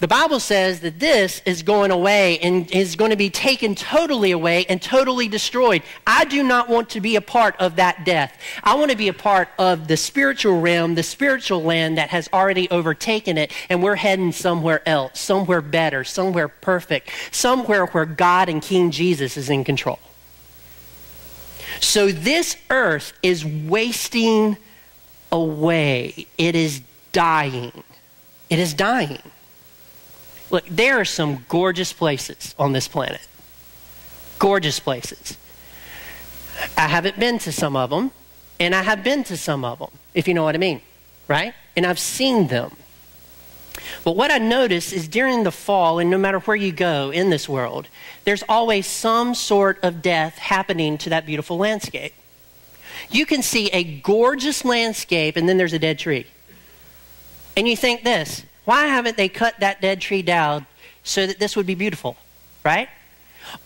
The 0.00 0.08
Bible 0.08 0.40
says 0.40 0.80
that 0.80 0.98
this 0.98 1.42
is 1.44 1.62
going 1.62 1.90
away 1.90 2.38
and 2.38 2.70
is 2.72 2.96
going 2.96 3.10
to 3.10 3.18
be 3.18 3.28
taken 3.28 3.74
totally 3.74 4.30
away 4.30 4.64
and 4.66 4.80
totally 4.80 5.28
destroyed. 5.28 5.82
I 6.06 6.24
do 6.24 6.42
not 6.42 6.70
want 6.70 6.88
to 6.90 7.02
be 7.02 7.16
a 7.16 7.20
part 7.20 7.54
of 7.60 7.76
that 7.76 8.06
death. 8.06 8.34
I 8.64 8.76
want 8.76 8.90
to 8.90 8.96
be 8.96 9.08
a 9.08 9.12
part 9.12 9.50
of 9.58 9.88
the 9.88 9.98
spiritual 9.98 10.58
realm, 10.58 10.94
the 10.94 11.02
spiritual 11.02 11.62
land 11.62 11.98
that 11.98 12.08
has 12.08 12.30
already 12.32 12.68
overtaken 12.70 13.36
it, 13.36 13.52
and 13.68 13.82
we're 13.82 13.96
heading 13.96 14.32
somewhere 14.32 14.80
else, 14.88 15.20
somewhere 15.20 15.60
better, 15.60 16.02
somewhere 16.02 16.48
perfect, 16.48 17.10
somewhere 17.30 17.84
where 17.84 18.06
God 18.06 18.48
and 18.48 18.62
King 18.62 18.90
Jesus 18.90 19.36
is 19.36 19.50
in 19.50 19.64
control. 19.64 19.98
So 21.80 22.10
this 22.10 22.56
earth 22.70 23.12
is 23.22 23.44
wasting 23.44 24.56
away. 25.30 26.26
It 26.38 26.54
is 26.54 26.80
dying. 27.12 27.84
It 28.48 28.58
is 28.58 28.72
dying. 28.72 29.20
Look, 30.50 30.66
there 30.66 31.00
are 31.00 31.04
some 31.04 31.44
gorgeous 31.48 31.92
places 31.92 32.54
on 32.58 32.72
this 32.72 32.88
planet. 32.88 33.20
Gorgeous 34.38 34.80
places. 34.80 35.36
I 36.76 36.88
haven't 36.88 37.18
been 37.18 37.38
to 37.40 37.52
some 37.52 37.76
of 37.76 37.90
them, 37.90 38.10
and 38.58 38.74
I 38.74 38.82
have 38.82 39.04
been 39.04 39.24
to 39.24 39.36
some 39.36 39.64
of 39.64 39.78
them, 39.78 39.90
if 40.12 40.26
you 40.26 40.34
know 40.34 40.42
what 40.42 40.54
I 40.54 40.58
mean, 40.58 40.80
right? 41.28 41.54
And 41.76 41.86
I've 41.86 41.98
seen 41.98 42.48
them. 42.48 42.76
But 44.04 44.16
what 44.16 44.30
I 44.30 44.38
notice 44.38 44.92
is 44.92 45.08
during 45.08 45.44
the 45.44 45.52
fall, 45.52 45.98
and 45.98 46.10
no 46.10 46.18
matter 46.18 46.40
where 46.40 46.56
you 46.56 46.72
go 46.72 47.10
in 47.10 47.30
this 47.30 47.48
world, 47.48 47.88
there's 48.24 48.42
always 48.48 48.86
some 48.86 49.34
sort 49.34 49.78
of 49.82 50.02
death 50.02 50.36
happening 50.36 50.98
to 50.98 51.10
that 51.10 51.26
beautiful 51.26 51.56
landscape. 51.56 52.12
You 53.08 53.24
can 53.24 53.42
see 53.42 53.68
a 53.68 53.84
gorgeous 54.00 54.64
landscape, 54.64 55.36
and 55.36 55.48
then 55.48 55.56
there's 55.56 55.72
a 55.72 55.78
dead 55.78 55.98
tree. 55.98 56.26
And 57.56 57.68
you 57.68 57.76
think 57.76 58.02
this 58.02 58.44
why 58.64 58.86
haven't 58.86 59.16
they 59.16 59.28
cut 59.28 59.58
that 59.60 59.80
dead 59.80 60.00
tree 60.00 60.22
down 60.22 60.66
so 61.02 61.26
that 61.26 61.38
this 61.38 61.56
would 61.56 61.66
be 61.66 61.74
beautiful, 61.74 62.16
right? 62.64 62.88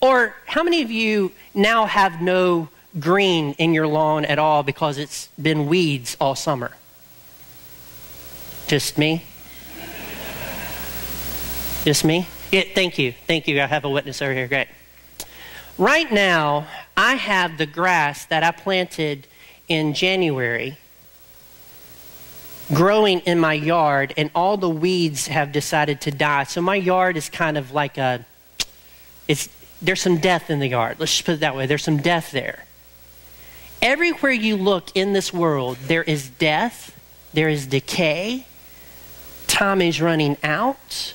Or 0.01 0.35
how 0.47 0.63
many 0.63 0.83
of 0.83 0.91
you 0.91 1.33
now 1.55 1.87
have 1.87 2.23
no 2.23 2.69
green 2.99 3.55
in 3.55 3.75
your 3.75 3.87
lawn 3.87 4.25
at 4.25 4.39
all 4.39 4.63
because 4.63 4.99
it's 4.99 5.29
been 5.41 5.67
weeds 5.67 6.17
all 6.21 6.35
summer? 6.35 6.73
Just 8.67 8.97
me? 8.97 9.25
Just 11.85 12.05
me? 12.05 12.27
Yeah, 12.51 12.63
thank 12.75 12.99
you. 12.99 13.13
Thank 13.27 13.47
you. 13.47 13.61
I 13.61 13.67
have 13.67 13.85
a 13.85 13.91
witness 13.91 14.23
over 14.23 14.33
here. 14.33 14.49
Great. 14.49 14.69
Right 15.77 16.11
now, 16.11 16.67
I 16.97 17.15
have 17.15 17.59
the 17.59 17.67
grass 17.67 18.27
that 18.27 18.43
I 18.43 18.53
planted 18.53 19.27
in 19.69 19.93
January 19.93 20.79
growing 22.73 23.21
in 23.21 23.38
my 23.38 23.52
yard, 23.52 24.14
and 24.16 24.30
all 24.35 24.56
the 24.56 24.71
weeds 24.71 25.26
have 25.26 25.52
decided 25.52 26.00
to 26.02 26.11
die. 26.11 26.44
So 26.44 26.62
my 26.62 26.76
yard 26.76 27.16
is 27.16 27.28
kind 27.28 27.59
of 27.59 27.73
like 27.73 27.99
a, 27.99 28.25
it's, 29.28 29.49
there's 29.83 30.00
some 30.00 30.18
death 30.18 30.49
in 30.50 30.61
the 30.61 30.68
yard. 30.68 30.97
Let's 30.99 31.12
just 31.12 31.26
put 31.26 31.35
it 31.35 31.40
that 31.40 31.54
way. 31.54 31.66
There's 31.66 31.83
some 31.83 31.99
death 31.99 32.30
there. 32.30 32.64
Everywhere 33.83 34.33
you 34.33 34.56
look 34.56 34.88
in 34.94 35.12
this 35.12 35.33
world, 35.33 35.76
there 35.83 36.02
is 36.02 36.30
death, 36.30 36.99
there 37.35 37.50
is 37.50 37.66
decay, 37.66 38.47
time 39.47 39.83
is 39.83 40.00
running 40.00 40.38
out. 40.42 41.14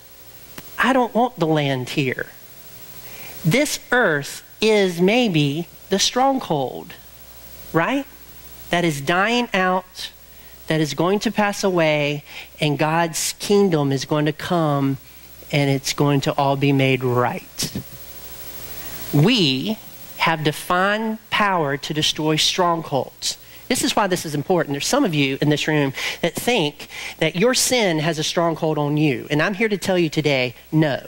I 0.77 0.93
don't 0.93 1.13
want 1.15 1.39
the 1.39 1.47
land 1.47 1.89
here. 1.89 2.27
This 3.43 3.79
earth 3.91 4.43
is 4.61 5.01
maybe 5.01 5.67
the 5.89 5.97
stronghold, 5.97 6.93
right? 7.73 8.05
That 8.69 8.85
is 8.85 9.01
dying 9.01 9.49
out 9.53 10.11
that 10.69 10.79
is 10.79 10.93
going 10.93 11.17
to 11.17 11.31
pass 11.31 11.63
away, 11.63 12.23
and 12.61 12.77
God's 12.77 13.33
kingdom 13.39 13.91
is 13.91 14.05
going 14.05 14.27
to 14.27 14.31
come, 14.31 14.99
and 15.51 15.67
it's 15.67 15.93
going 15.93 16.21
to 16.21 16.33
all 16.37 16.55
be 16.55 16.71
made 16.71 17.03
right. 17.03 17.81
We 19.11 19.79
have 20.17 20.43
divine 20.43 21.17
power 21.31 21.75
to 21.75 21.93
destroy 21.93 22.35
strongholds. 22.35 23.39
This 23.67 23.83
is 23.83 23.95
why 23.95 24.05
this 24.05 24.27
is 24.27 24.35
important. 24.35 24.75
There's 24.75 24.85
some 24.85 25.05
of 25.05 25.15
you 25.15 25.39
in 25.41 25.49
this 25.49 25.67
room 25.67 25.91
that 26.21 26.35
think 26.35 26.87
that 27.17 27.35
your 27.35 27.55
sin 27.55 27.97
has 27.97 28.19
a 28.19 28.23
stronghold 28.23 28.77
on 28.77 28.95
you. 28.95 29.25
And 29.31 29.41
I'm 29.41 29.55
here 29.55 29.69
to 29.69 29.77
tell 29.77 29.97
you 29.97 30.09
today 30.09 30.53
no, 30.71 31.03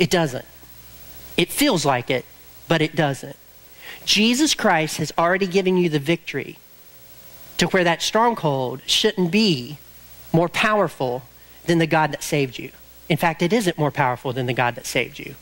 it 0.00 0.10
doesn't. 0.10 0.46
It 1.36 1.48
feels 1.48 1.84
like 1.84 2.10
it, 2.10 2.24
but 2.66 2.82
it 2.82 2.96
doesn't. 2.96 3.36
Jesus 4.04 4.52
Christ 4.52 4.96
has 4.96 5.12
already 5.16 5.46
given 5.46 5.76
you 5.76 5.88
the 5.88 6.00
victory 6.00 6.58
to 7.58 7.66
where 7.68 7.84
that 7.84 8.02
stronghold 8.02 8.82
shouldn't 8.86 9.30
be 9.30 9.78
more 10.32 10.48
powerful 10.48 11.22
than 11.66 11.78
the 11.78 11.86
God 11.86 12.12
that 12.12 12.22
saved 12.22 12.58
you. 12.58 12.70
In 13.08 13.16
fact, 13.16 13.42
it 13.42 13.52
isn't 13.52 13.78
more 13.78 13.90
powerful 13.90 14.32
than 14.32 14.46
the 14.46 14.52
God 14.52 14.74
that 14.74 14.86
saved 14.86 15.18
you. 15.18 15.34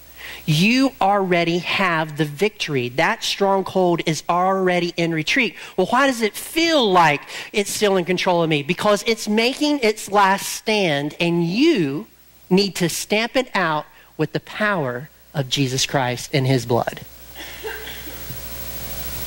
You 0.45 0.93
already 1.01 1.59
have 1.59 2.17
the 2.17 2.25
victory. 2.25 2.89
That 2.89 3.25
stronghold 3.25 4.03
is 4.07 4.23
already 4.29 4.93
in 4.97 5.13
retreat. 5.13 5.57
Well, 5.77 5.87
why 5.89 6.07
does 6.07 6.23
it 6.23 6.35
feel 6.35 6.91
like 6.91 7.23
it's 7.53 7.71
still 7.71 7.97
in 7.97 8.05
control 8.05 8.43
of 8.43 8.51
me? 8.51 8.63
Because 8.63 9.03
it's 9.07 9.29
making 9.29 9.81
its 9.81 10.11
last 10.11 10.49
stand, 10.49 11.15
and 11.19 11.45
you 11.45 12.07
need 12.49 12.75
to 12.77 12.89
stamp 12.89 13.37
it 13.37 13.51
out 13.55 13.87
with 14.17 14.33
the 14.33 14.41
power 14.41 15.09
of 15.35 15.49
Jesus 15.49 15.87
Christ 15.87 16.31
and 16.35 16.47
his 16.47 16.67
blood. 16.67 17.01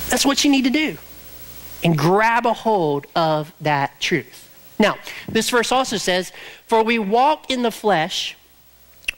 That's 0.10 0.25
what 0.25 0.44
you 0.44 0.52
need 0.52 0.66
to 0.66 0.70
do 0.70 0.98
and 1.84 1.98
grab 1.98 2.46
a 2.46 2.54
hold 2.54 3.08
of 3.16 3.54
that 3.62 4.00
truth. 4.00 4.50
Now, 4.80 4.98
this 5.30 5.50
verse 5.50 5.72
also 5.72 5.98
says, 5.98 6.32
For 6.68 6.84
we 6.84 6.98
walk 7.00 7.50
in 7.50 7.62
the 7.62 7.72
flesh, 7.72 8.36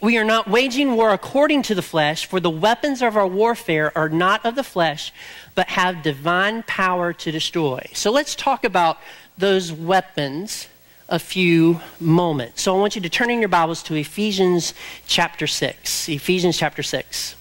we 0.02 0.18
are 0.18 0.24
not 0.24 0.50
waging 0.50 0.96
war 0.96 1.14
according 1.14 1.64
to 1.64 1.76
the 1.76 1.82
flesh, 1.82 2.26
for 2.26 2.40
the 2.40 2.50
weapons 2.50 3.02
of 3.02 3.16
our 3.16 3.28
warfare 3.28 3.96
are 3.98 4.10
not 4.10 4.46
of 4.46 4.56
the 4.56 4.64
flesh, 4.64 5.14
but 5.56 5.70
have 5.70 6.04
divine 6.04 6.64
power 6.64 7.14
to 7.14 7.32
destroy. 7.32 7.88
So 7.94 8.12
let's 8.12 8.36
talk 8.36 8.64
about 8.64 9.00
those 9.38 9.72
weapons 9.72 10.68
a 11.08 11.20
few 11.20 11.80
moments. 12.00 12.64
So 12.64 12.76
I 12.76 12.80
want 12.80 12.96
you 12.96 13.02
to 13.02 13.10
turn 13.10 13.30
in 13.30 13.40
your 13.40 13.50
Bibles 13.50 13.84
to 13.84 13.96
Ephesians 13.96 14.74
chapter 15.08 15.48
6. 15.48 16.10
Ephesians 16.10 16.58
chapter 16.58 16.84
6. 16.84 17.36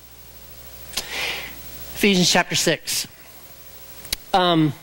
Ephesians 0.97 2.31
chapter 2.31 2.55
6. 2.55 3.09
Um, 4.35 4.75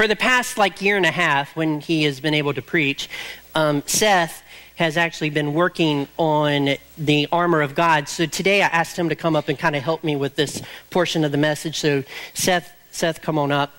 for 0.00 0.08
the 0.08 0.16
past 0.16 0.56
like 0.56 0.80
year 0.80 0.96
and 0.96 1.04
a 1.04 1.10
half, 1.10 1.54
when 1.54 1.78
he 1.78 2.04
has 2.04 2.20
been 2.20 2.32
able 2.32 2.54
to 2.54 2.62
preach, 2.62 3.06
um, 3.54 3.82
Seth 3.84 4.42
has 4.76 4.96
actually 4.96 5.28
been 5.28 5.52
working 5.52 6.08
on 6.16 6.76
the 6.96 7.28
armor 7.30 7.60
of 7.60 7.74
God. 7.74 8.08
So 8.08 8.24
today 8.24 8.62
I 8.62 8.68
asked 8.68 8.98
him 8.98 9.10
to 9.10 9.14
come 9.14 9.36
up 9.36 9.50
and 9.50 9.58
kind 9.58 9.76
of 9.76 9.82
help 9.82 10.02
me 10.02 10.16
with 10.16 10.36
this 10.36 10.62
portion 10.88 11.22
of 11.22 11.32
the 11.32 11.36
message. 11.36 11.78
So 11.78 12.02
Seth, 12.32 12.72
Seth, 12.90 13.20
come 13.20 13.36
on 13.36 13.52
up. 13.52 13.74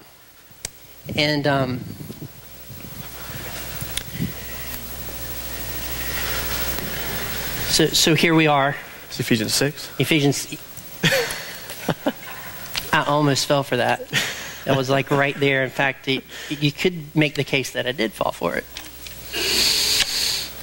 And 1.15 1.47
um, 1.47 1.79
so, 7.65 7.87
so 7.87 8.13
here 8.13 8.35
we 8.35 8.45
are. 8.45 8.75
It's 9.07 9.19
Ephesians 9.19 9.55
6. 9.55 9.89
Ephesians. 9.97 10.55
I 12.93 13.05
almost 13.05 13.47
fell 13.47 13.63
for 13.63 13.77
that. 13.77 14.03
That 14.65 14.77
was 14.77 14.89
like 14.89 15.11
right 15.11 15.37
there. 15.39 15.63
In 15.63 15.69
fact, 15.69 16.07
it, 16.07 16.23
you 16.49 16.71
could 16.71 17.15
make 17.15 17.35
the 17.35 17.43
case 17.43 17.71
that 17.71 17.87
I 17.87 17.91
did 17.91 18.13
fall 18.13 18.31
for 18.31 18.55
it. 18.55 18.65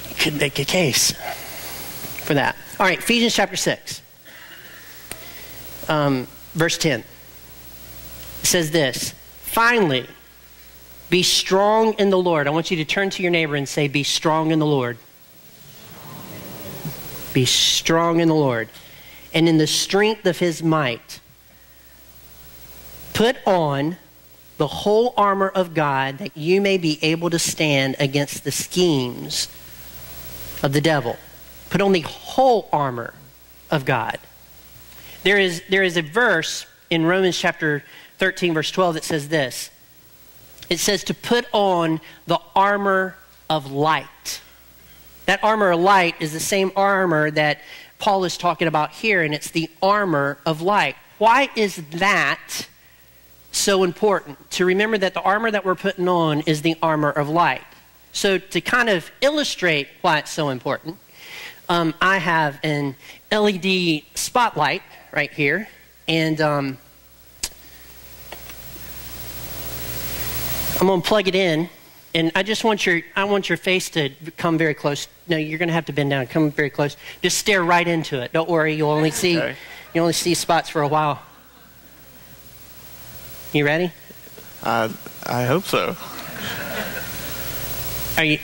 You 0.09 0.15
could 0.15 0.39
make 0.39 0.59
a 0.59 0.65
case 0.65 1.11
for 2.23 2.33
that. 2.33 2.55
All 2.79 2.85
right, 2.85 2.99
Ephesians 2.99 3.33
chapter 3.33 3.55
6, 3.55 4.01
um, 5.89 6.27
verse 6.53 6.77
10. 6.77 7.01
It 7.01 7.05
says 8.45 8.71
this 8.71 9.13
Finally, 9.41 10.07
be 11.09 11.23
strong 11.23 11.93
in 11.93 12.09
the 12.09 12.17
Lord. 12.17 12.47
I 12.47 12.51
want 12.51 12.69
you 12.71 12.77
to 12.77 12.85
turn 12.85 13.09
to 13.11 13.23
your 13.23 13.31
neighbor 13.31 13.55
and 13.55 13.67
say, 13.67 13.87
Be 13.87 14.03
strong 14.03 14.51
in 14.51 14.59
the 14.59 14.65
Lord. 14.65 14.97
Be 17.33 17.45
strong 17.45 18.19
in 18.19 18.27
the 18.27 18.35
Lord. 18.35 18.69
And 19.33 19.47
in 19.49 19.57
the 19.57 19.67
strength 19.67 20.25
of 20.25 20.39
his 20.39 20.63
might, 20.63 21.19
Put 23.13 23.37
on 23.45 23.97
the 24.57 24.67
whole 24.67 25.13
armor 25.15 25.49
of 25.49 25.73
God 25.73 26.17
that 26.17 26.35
you 26.35 26.61
may 26.61 26.77
be 26.77 26.99
able 27.01 27.29
to 27.29 27.39
stand 27.39 27.95
against 27.99 28.43
the 28.43 28.51
schemes 28.51 29.47
of 30.61 30.73
the 30.73 30.81
devil. 30.81 31.17
Put 31.69 31.81
on 31.81 31.91
the 31.91 32.01
whole 32.01 32.67
armor 32.73 33.13
of 33.71 33.85
God. 33.85 34.19
There 35.23 35.37
is, 35.37 35.63
there 35.69 35.83
is 35.83 35.97
a 35.97 36.01
verse 36.01 36.65
in 36.89 37.05
Romans 37.05 37.37
chapter 37.37 37.83
13, 38.17 38.53
verse 38.53 38.71
12, 38.71 38.95
that 38.95 39.03
says 39.03 39.29
this 39.29 39.69
it 40.69 40.79
says 40.79 41.03
to 41.05 41.13
put 41.13 41.45
on 41.51 41.99
the 42.27 42.39
armor 42.55 43.17
of 43.49 43.71
light. 43.71 44.41
That 45.25 45.43
armor 45.43 45.71
of 45.71 45.79
light 45.79 46.15
is 46.19 46.31
the 46.31 46.39
same 46.39 46.71
armor 46.75 47.31
that 47.31 47.59
Paul 47.97 48.23
is 48.23 48.37
talking 48.37 48.67
about 48.67 48.91
here, 48.91 49.21
and 49.21 49.33
it's 49.33 49.51
the 49.51 49.69
armor 49.81 50.37
of 50.45 50.61
light. 50.61 50.95
Why 51.17 51.49
is 51.55 51.77
that 51.91 52.67
so 53.51 53.83
important? 53.83 54.37
To 54.51 54.65
remember 54.65 54.97
that 54.97 55.13
the 55.13 55.21
armor 55.21 55.51
that 55.51 55.65
we're 55.65 55.75
putting 55.75 56.07
on 56.07 56.41
is 56.41 56.61
the 56.61 56.75
armor 56.81 57.11
of 57.11 57.29
light. 57.29 57.61
So, 58.11 58.37
to 58.37 58.61
kind 58.61 58.89
of 58.89 59.11
illustrate 59.21 59.87
why 60.01 60.17
it's 60.19 60.31
so 60.31 60.49
important, 60.49 60.97
um, 61.69 61.93
I 62.01 62.17
have 62.17 62.59
an 62.63 62.95
LED 63.31 64.01
spotlight 64.15 64.81
right 65.11 65.31
here, 65.31 65.67
and 66.07 66.41
um, 66.41 66.77
I'm 70.79 70.87
going 70.87 71.01
to 71.01 71.07
plug 71.07 71.27
it 71.27 71.35
in, 71.35 71.69
and 72.15 72.31
I 72.35 72.41
just 72.41 72.63
want 72.63 72.85
your 72.85 73.01
I 73.15 73.25
want 73.25 73.49
your 73.49 73.57
face 73.57 73.89
to 73.91 74.09
come 74.37 74.57
very 74.57 74.73
close. 74.73 75.07
No, 75.27 75.37
you're 75.37 75.59
going 75.59 75.67
to 75.67 75.73
have 75.73 75.85
to 75.85 75.93
bend 75.93 76.09
down. 76.09 76.25
Come 76.25 76.49
very 76.51 76.69
close. 76.69 76.97
Just 77.21 77.37
stare 77.37 77.63
right 77.63 77.87
into 77.87 78.19
it. 78.21 78.33
Don't 78.33 78.49
worry. 78.49 78.73
You'll 78.73 78.89
only 78.89 79.11
see 79.11 79.37
Okay. 79.37 79.55
you 79.93 80.01
only 80.01 80.13
see 80.13 80.33
spots 80.33 80.69
for 80.69 80.81
a 80.81 80.87
while. 80.87 81.21
You 83.53 83.65
ready? 83.65 83.91
I, 84.63 84.89
I 85.25 85.45
hope 85.45 85.63
so. 85.65 85.95
Are 88.17 88.23
you 88.25 88.39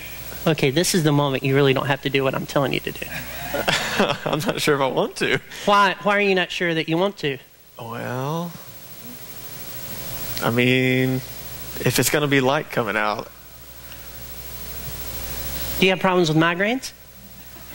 okay? 0.47 0.71
This 0.71 0.95
is 0.95 1.03
the 1.03 1.12
moment 1.12 1.43
you 1.43 1.55
really 1.55 1.74
don't 1.74 1.88
have 1.88 2.01
to 2.03 2.09
do 2.09 2.24
what 2.24 2.33
I'm 2.33 2.45
telling 2.45 2.74
you 2.74 2.79
to 2.79 2.91
do. 2.91 3.05
I'm 4.25 4.39
not 4.39 4.62
sure 4.62 4.75
if 4.75 4.81
I 4.81 4.88
want 4.88 5.15
to. 5.17 5.39
Why? 5.65 5.95
Why 6.03 6.17
are 6.17 6.21
you 6.21 6.35
not 6.35 6.51
sure 6.51 6.74
that 6.74 6.88
you 6.89 6.97
want 6.97 7.17
to? 7.17 7.38
Well, 7.79 8.51
I 10.41 10.50
mean, 10.50 11.15
if 11.81 12.00
it's 12.00 12.09
going 12.09 12.21
to 12.21 12.27
be 12.27 12.41
light 12.41 12.71
coming 12.71 12.95
out, 12.95 13.29
Do 15.79 15.85
you 15.85 15.91
have 15.91 16.00
problems 16.00 16.29
with 16.29 16.38
migraines? 16.38 16.93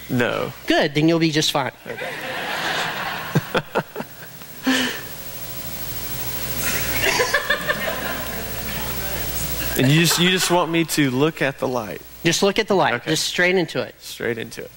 no. 0.09 0.53
Good. 0.67 0.95
Then 0.95 1.09
you'll 1.09 1.19
be 1.21 1.31
just 1.31 1.53
fine. 1.53 1.73
And 9.81 9.91
you 9.91 10.01
just 10.03 10.19
you 10.19 10.29
just 10.31 10.51
want 10.51 10.71
me 10.71 10.85
to 10.85 11.11
look 11.11 11.41
at 11.41 11.59
the 11.59 11.67
light 11.67 12.03
Just 12.23 12.43
look 12.43 12.59
at 12.59 12.69
the 12.69 12.75
light. 12.75 12.95
Okay. 12.95 13.11
Just 13.13 13.25
straight 13.27 13.55
into 13.57 13.81
it. 13.81 13.95
straight 13.99 14.37
into 14.37 14.63
it. 14.63 14.71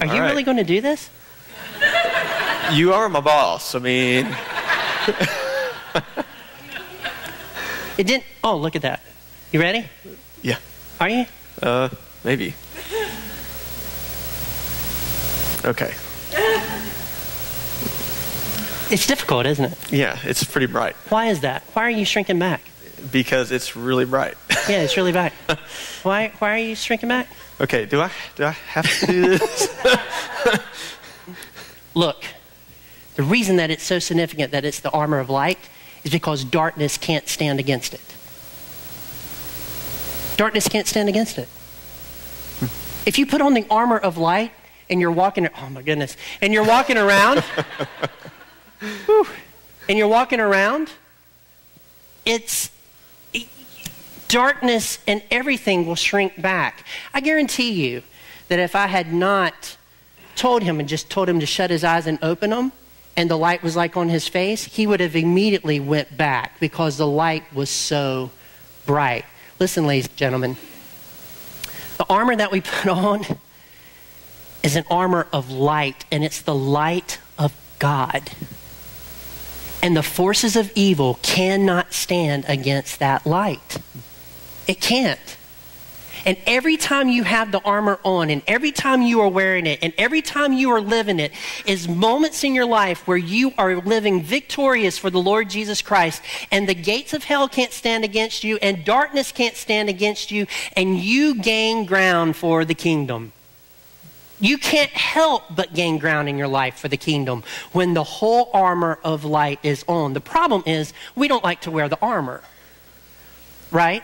Are 0.00 0.08
All 0.08 0.14
you 0.14 0.20
right. 0.20 0.30
really 0.30 0.42
going 0.42 0.56
to 0.56 0.64
do 0.64 0.80
this? 0.80 1.08
You 2.72 2.92
are 2.94 3.08
my 3.08 3.20
boss. 3.20 3.74
I 3.74 3.78
mean, 3.78 4.26
It 7.96 8.08
didn't. 8.08 8.24
Oh, 8.42 8.56
look 8.56 8.74
at 8.74 8.82
that. 8.82 9.00
You 9.52 9.60
ready? 9.60 9.86
yeah. 10.42 10.58
Are 11.00 11.08
you? 11.08 11.26
Uh, 11.62 11.88
maybe. 12.24 12.54
Okay. 15.64 15.94
It's 18.90 19.06
difficult, 19.06 19.46
isn't 19.46 19.64
it? 19.64 19.92
Yeah, 19.92 20.18
it's 20.24 20.44
pretty 20.44 20.66
bright 20.66 20.94
Why 21.08 21.26
is 21.26 21.40
that? 21.40 21.62
Why 21.72 21.84
are 21.84 21.90
you 21.90 22.04
shrinking 22.04 22.38
back? 22.38 22.60
Because 23.10 23.52
it's 23.52 23.76
really 23.76 24.04
bright. 24.04 24.36
Yeah, 24.66 24.80
it's 24.80 24.96
really 24.96 25.12
bright. 25.12 25.34
why? 26.04 26.32
Why 26.38 26.54
are 26.54 26.58
you 26.58 26.74
shrinking 26.74 27.10
back? 27.10 27.28
okay, 27.60 27.84
do 27.84 28.00
I 28.00 28.10
do 28.34 28.44
I 28.44 28.52
have 28.52 28.88
to 29.00 29.06
do 29.06 29.36
this? 29.36 29.68
Look, 31.94 32.24
the 33.16 33.22
reason 33.22 33.56
that 33.56 33.70
it's 33.70 33.84
so 33.84 33.98
significant 33.98 34.52
that 34.52 34.64
it's 34.64 34.80
the 34.80 34.90
armor 34.90 35.18
of 35.18 35.28
light 35.28 35.58
is 36.02 36.12
because 36.12 36.44
darkness 36.44 36.96
can't 36.96 37.28
stand 37.28 37.60
against 37.60 37.92
it. 37.92 38.00
Darkness 40.38 40.66
can't 40.66 40.86
stand 40.86 41.10
against 41.10 41.36
it. 41.38 41.48
Hmm. 42.60 42.66
If 43.06 43.18
you 43.18 43.26
put 43.26 43.40
on 43.40 43.54
the 43.54 43.66
armor 43.70 43.98
of 43.98 44.16
light 44.16 44.52
and 44.90 45.00
you're 45.00 45.12
walking, 45.12 45.46
oh 45.46 45.70
my 45.70 45.82
goodness, 45.82 46.16
and 46.40 46.52
you're 46.52 46.66
walking 46.66 46.96
around, 46.96 47.40
whew, 49.06 49.26
and 49.88 49.98
you're 49.98 50.08
walking 50.08 50.40
around, 50.40 50.90
it's 52.24 52.70
darkness 54.34 54.98
and 55.06 55.22
everything 55.30 55.86
will 55.86 55.94
shrink 55.94 56.42
back. 56.42 56.84
I 57.14 57.20
guarantee 57.20 57.70
you 57.70 58.02
that 58.48 58.58
if 58.58 58.74
I 58.74 58.88
had 58.88 59.12
not 59.12 59.76
told 60.34 60.64
him 60.64 60.80
and 60.80 60.88
just 60.88 61.08
told 61.08 61.28
him 61.28 61.38
to 61.38 61.46
shut 61.46 61.70
his 61.70 61.84
eyes 61.84 62.08
and 62.08 62.18
open 62.20 62.50
them, 62.50 62.72
and 63.16 63.30
the 63.30 63.36
light 63.38 63.62
was 63.62 63.76
like 63.76 63.96
on 63.96 64.08
his 64.08 64.26
face, 64.26 64.64
he 64.64 64.88
would 64.88 64.98
have 64.98 65.14
immediately 65.14 65.78
went 65.78 66.16
back 66.16 66.58
because 66.58 66.96
the 66.96 67.06
light 67.06 67.44
was 67.54 67.70
so 67.70 68.32
bright. 68.86 69.24
Listen, 69.60 69.86
ladies 69.86 70.08
and 70.08 70.16
gentlemen, 70.16 70.56
the 71.96 72.06
armor 72.10 72.34
that 72.34 72.50
we 72.50 72.60
put 72.60 72.90
on 72.90 73.24
is 74.64 74.74
an 74.74 74.84
armor 74.90 75.28
of 75.32 75.52
light, 75.52 76.06
and 76.10 76.24
it's 76.24 76.42
the 76.42 76.56
light 76.56 77.20
of 77.38 77.54
God. 77.78 78.32
And 79.80 79.96
the 79.96 80.02
forces 80.02 80.56
of 80.56 80.72
evil 80.74 81.20
cannot 81.22 81.92
stand 81.92 82.46
against 82.48 82.98
that 82.98 83.24
light. 83.24 83.78
It 84.66 84.80
can't. 84.80 85.20
And 86.26 86.38
every 86.46 86.76
time 86.76 87.08
you 87.08 87.22
have 87.22 87.52
the 87.52 87.60
armor 87.60 87.98
on, 88.02 88.30
and 88.30 88.40
every 88.46 88.72
time 88.72 89.02
you 89.02 89.20
are 89.20 89.28
wearing 89.28 89.66
it, 89.66 89.78
and 89.82 89.92
every 89.98 90.22
time 90.22 90.54
you 90.54 90.70
are 90.70 90.80
living 90.80 91.20
it, 91.20 91.32
is 91.66 91.86
moments 91.86 92.44
in 92.44 92.54
your 92.54 92.64
life 92.64 93.06
where 93.06 93.18
you 93.18 93.52
are 93.58 93.76
living 93.76 94.22
victorious 94.22 94.96
for 94.96 95.10
the 95.10 95.20
Lord 95.20 95.50
Jesus 95.50 95.82
Christ, 95.82 96.22
and 96.50 96.66
the 96.66 96.74
gates 96.74 97.12
of 97.12 97.24
hell 97.24 97.48
can't 97.48 97.72
stand 97.72 98.04
against 98.04 98.42
you, 98.42 98.56
and 98.62 98.84
darkness 98.84 99.32
can't 99.32 99.54
stand 99.54 99.90
against 99.90 100.30
you, 100.30 100.46
and 100.76 100.98
you 100.98 101.34
gain 101.34 101.84
ground 101.84 102.36
for 102.36 102.64
the 102.64 102.74
kingdom. 102.74 103.32
You 104.40 104.56
can't 104.58 104.90
help 104.90 105.42
but 105.54 105.74
gain 105.74 105.98
ground 105.98 106.28
in 106.28 106.38
your 106.38 106.48
life 106.48 106.78
for 106.78 106.88
the 106.88 106.96
kingdom 106.96 107.44
when 107.72 107.94
the 107.94 108.02
whole 108.02 108.50
armor 108.52 108.98
of 109.04 109.24
light 109.24 109.60
is 109.62 109.84
on. 109.88 110.12
The 110.12 110.20
problem 110.20 110.62
is 110.66 110.92
we 111.14 111.28
don't 111.28 111.44
like 111.44 111.62
to 111.62 111.70
wear 111.70 111.88
the 111.88 111.98
armor, 112.00 112.42
right? 113.70 114.02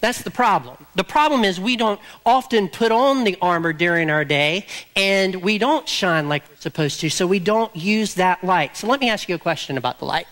That's 0.00 0.22
the 0.22 0.30
problem. 0.30 0.86
The 0.94 1.04
problem 1.04 1.44
is 1.44 1.58
we 1.60 1.76
don't 1.76 2.00
often 2.24 2.68
put 2.68 2.92
on 2.92 3.24
the 3.24 3.36
armor 3.42 3.72
during 3.72 4.10
our 4.10 4.24
day 4.24 4.66
and 4.94 5.36
we 5.42 5.58
don't 5.58 5.88
shine 5.88 6.28
like 6.28 6.48
we're 6.48 6.56
supposed 6.56 7.00
to, 7.00 7.10
so 7.10 7.26
we 7.26 7.40
don't 7.40 7.74
use 7.74 8.14
that 8.14 8.44
light. 8.44 8.76
So 8.76 8.86
let 8.86 9.00
me 9.00 9.08
ask 9.08 9.28
you 9.28 9.34
a 9.34 9.38
question 9.38 9.76
about 9.76 9.98
the 9.98 10.04
light. 10.04 10.26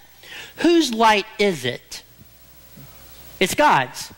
Whose 0.58 0.94
light 0.94 1.26
is 1.38 1.64
it? 1.64 2.04
It's 3.40 3.54
God's. 3.54 4.12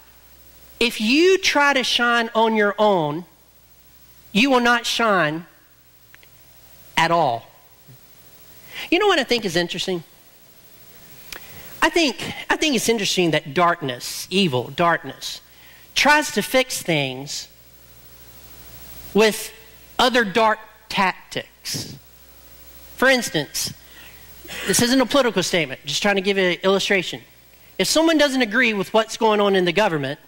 If 0.79 1.01
you 1.01 1.39
try 1.39 1.73
to 1.73 1.83
shine 1.83 2.31
on 2.35 2.55
your 2.55 2.75
own, 2.79 3.25
you 4.33 4.51
will 4.51 4.61
not 4.61 4.87
shine 4.87 5.47
at 6.97 7.11
all. 7.11 7.47
You 8.91 8.99
know 8.99 9.07
what 9.07 9.19
I 9.19 9.25
think 9.25 9.45
is 9.45 9.57
interesting? 9.57 10.05
I 11.81 11.91
think, 11.91 12.35
I 12.51 12.57
think 12.57 12.75
it's 12.75 12.89
interesting 12.89 13.31
that 13.31 13.55
darkness, 13.55 14.27
evil, 14.31 14.71
darkness, 14.75 15.41
tries 15.95 16.33
to 16.33 16.43
fix 16.43 16.83
things 16.83 17.49
with 19.15 19.53
other 19.99 20.25
dark 20.25 20.59
tactics. 20.89 21.97
For 22.97 23.09
instance, 23.09 23.73
this 24.67 24.83
isn't 24.83 25.01
a 25.01 25.07
political 25.07 25.43
statement, 25.43 25.81
just 25.85 26.03
trying 26.03 26.17
to 26.17 26.21
give 26.21 26.37
an 26.39 26.59
illustration. 26.63 27.21
If 27.79 27.87
someone 27.87 28.19
doesn't 28.19 28.43
agree 28.43 28.75
with 28.75 28.93
what's 28.93 29.17
going 29.17 29.41
on 29.41 29.55
in 29.55 29.65
the 29.65 29.73
government, 29.73 30.19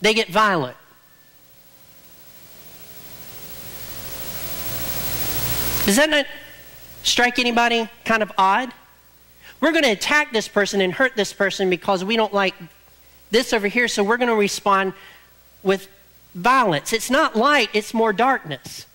they 0.00 0.14
get 0.14 0.28
violent. 0.28 0.76
Does 5.84 5.96
that 5.96 6.10
not 6.10 6.26
strike 7.04 7.38
anybody 7.38 7.88
kind 8.04 8.22
of 8.22 8.32
odd? 8.36 8.72
We're 9.66 9.72
going 9.72 9.82
to 9.82 9.90
attack 9.90 10.32
this 10.32 10.46
person 10.46 10.80
and 10.80 10.92
hurt 10.92 11.16
this 11.16 11.32
person 11.32 11.68
because 11.68 12.04
we 12.04 12.16
don't 12.16 12.32
like 12.32 12.54
this 13.32 13.52
over 13.52 13.66
here, 13.66 13.88
so 13.88 14.04
we're 14.04 14.16
going 14.16 14.28
to 14.28 14.36
respond 14.36 14.92
with 15.64 15.88
violence. 16.36 16.92
It's 16.92 17.10
not 17.10 17.34
light, 17.34 17.70
it's 17.72 17.92
more 17.92 18.12
darkness. 18.12 18.86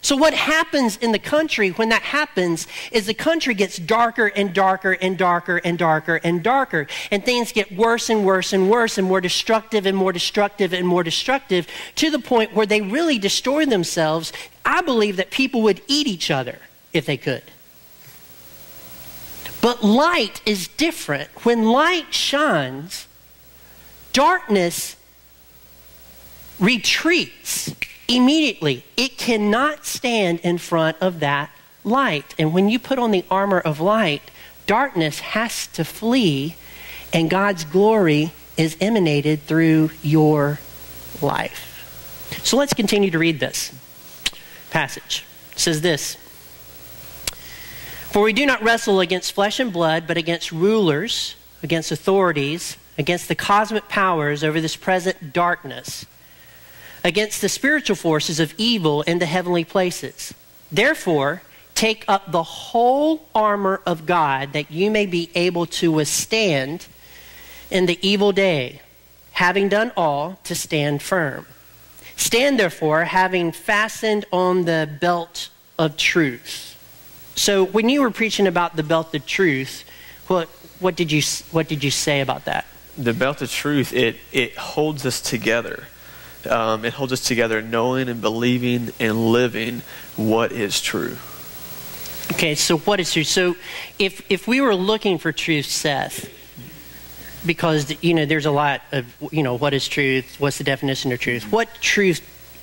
So, 0.00 0.14
what 0.14 0.32
happens 0.32 0.96
in 0.98 1.10
the 1.10 1.18
country 1.18 1.70
when 1.70 1.88
that 1.88 2.02
happens 2.02 2.68
is 2.92 3.06
the 3.06 3.14
country 3.14 3.52
gets 3.54 3.78
darker 3.78 4.28
and 4.28 4.54
darker 4.54 4.92
and 4.92 5.18
darker 5.18 5.56
and 5.56 5.76
darker 5.76 6.20
and 6.22 6.40
darker. 6.40 6.86
And 7.10 7.24
things 7.24 7.50
get 7.50 7.76
worse 7.76 8.08
and 8.08 8.24
worse 8.24 8.52
and 8.52 8.70
worse 8.70 8.98
and 8.98 9.08
more 9.08 9.20
destructive 9.20 9.86
and 9.86 9.96
more 9.96 10.12
destructive 10.12 10.72
and 10.72 10.86
more 10.86 11.02
destructive 11.02 11.66
to 11.96 12.10
the 12.12 12.20
point 12.20 12.54
where 12.54 12.66
they 12.66 12.80
really 12.80 13.18
destroy 13.18 13.66
themselves. 13.66 14.32
I 14.64 14.82
believe 14.82 15.16
that 15.16 15.32
people 15.32 15.62
would 15.62 15.82
eat 15.88 16.06
each 16.06 16.30
other 16.30 16.60
if 16.92 17.06
they 17.06 17.16
could. 17.16 17.42
But 19.62 19.82
light 19.82 20.42
is 20.44 20.68
different. 20.68 21.30
When 21.46 21.64
light 21.64 22.12
shines, 22.12 23.06
darkness 24.12 24.96
retreats. 26.60 27.74
immediately. 28.08 28.84
It 28.96 29.16
cannot 29.16 29.86
stand 29.86 30.40
in 30.40 30.58
front 30.58 30.96
of 31.00 31.20
that 31.20 31.50
light. 31.84 32.34
And 32.38 32.52
when 32.52 32.68
you 32.68 32.78
put 32.78 32.98
on 32.98 33.10
the 33.10 33.24
armor 33.30 33.60
of 33.60 33.80
light, 33.80 34.22
darkness 34.66 35.20
has 35.20 35.66
to 35.68 35.84
flee, 35.84 36.56
and 37.12 37.30
God's 37.30 37.64
glory 37.64 38.32
is 38.56 38.76
emanated 38.80 39.42
through 39.42 39.90
your 40.02 40.60
life. 41.20 42.38
So 42.42 42.56
let's 42.56 42.74
continue 42.74 43.10
to 43.10 43.18
read 43.18 43.40
this 43.40 43.72
passage. 44.70 45.24
It 45.52 45.58
says 45.58 45.80
this 45.80 46.16
For 48.12 48.20
we 48.20 48.34
do 48.34 48.44
not 48.44 48.62
wrestle 48.62 49.00
against 49.00 49.32
flesh 49.32 49.58
and 49.58 49.72
blood, 49.72 50.06
but 50.06 50.18
against 50.18 50.52
rulers, 50.52 51.34
against 51.62 51.90
authorities, 51.90 52.76
against 52.98 53.26
the 53.26 53.34
cosmic 53.34 53.88
powers 53.88 54.44
over 54.44 54.60
this 54.60 54.76
present 54.76 55.32
darkness, 55.32 56.04
against 57.02 57.40
the 57.40 57.48
spiritual 57.48 57.96
forces 57.96 58.38
of 58.38 58.52
evil 58.58 59.00
in 59.02 59.18
the 59.18 59.24
heavenly 59.24 59.64
places. 59.64 60.34
Therefore, 60.70 61.40
take 61.74 62.04
up 62.06 62.30
the 62.30 62.42
whole 62.42 63.26
armor 63.34 63.80
of 63.86 64.04
God 64.04 64.52
that 64.52 64.70
you 64.70 64.90
may 64.90 65.06
be 65.06 65.30
able 65.34 65.64
to 65.80 65.90
withstand 65.90 66.86
in 67.70 67.86
the 67.86 67.98
evil 68.06 68.30
day, 68.30 68.82
having 69.30 69.70
done 69.70 69.90
all 69.96 70.38
to 70.44 70.54
stand 70.54 71.00
firm. 71.00 71.46
Stand 72.16 72.60
therefore, 72.60 73.04
having 73.04 73.52
fastened 73.52 74.26
on 74.30 74.66
the 74.66 74.86
belt 75.00 75.48
of 75.78 75.96
truth. 75.96 76.71
So, 77.42 77.64
when 77.64 77.88
you 77.88 78.02
were 78.02 78.12
preaching 78.12 78.46
about 78.46 78.76
the 78.76 78.84
belt 78.84 79.12
of 79.16 79.26
truth, 79.26 79.82
what, 80.28 80.46
what, 80.78 80.94
did, 80.94 81.10
you, 81.10 81.22
what 81.50 81.66
did 81.66 81.82
you 81.82 81.90
say 81.90 82.20
about 82.20 82.44
that? 82.44 82.66
The 82.96 83.12
belt 83.12 83.42
of 83.42 83.50
truth, 83.50 83.92
it, 83.92 84.18
it 84.30 84.56
holds 84.56 85.04
us 85.04 85.20
together. 85.20 85.88
Um, 86.48 86.84
it 86.84 86.92
holds 86.92 87.12
us 87.12 87.20
together 87.20 87.60
knowing 87.60 88.08
and 88.08 88.20
believing 88.20 88.92
and 89.00 89.32
living 89.32 89.82
what 90.14 90.52
is 90.52 90.80
true. 90.80 91.16
Okay, 92.30 92.54
so 92.54 92.78
what 92.78 93.00
is 93.00 93.12
truth? 93.12 93.26
So, 93.26 93.56
if, 93.98 94.24
if 94.30 94.46
we 94.46 94.60
were 94.60 94.76
looking 94.76 95.18
for 95.18 95.32
truth, 95.32 95.66
Seth, 95.66 96.30
because 97.44 97.92
you 98.04 98.14
know 98.14 98.24
there's 98.24 98.46
a 98.46 98.52
lot 98.52 98.82
of 98.92 99.04
you 99.32 99.42
know 99.42 99.56
what 99.56 99.74
is 99.74 99.88
truth 99.88 100.36
what's 100.38 100.58
the 100.58 100.64
definition 100.64 101.10
of 101.10 101.18
truth 101.18 101.50
what 101.50 101.68
truth 101.80 102.20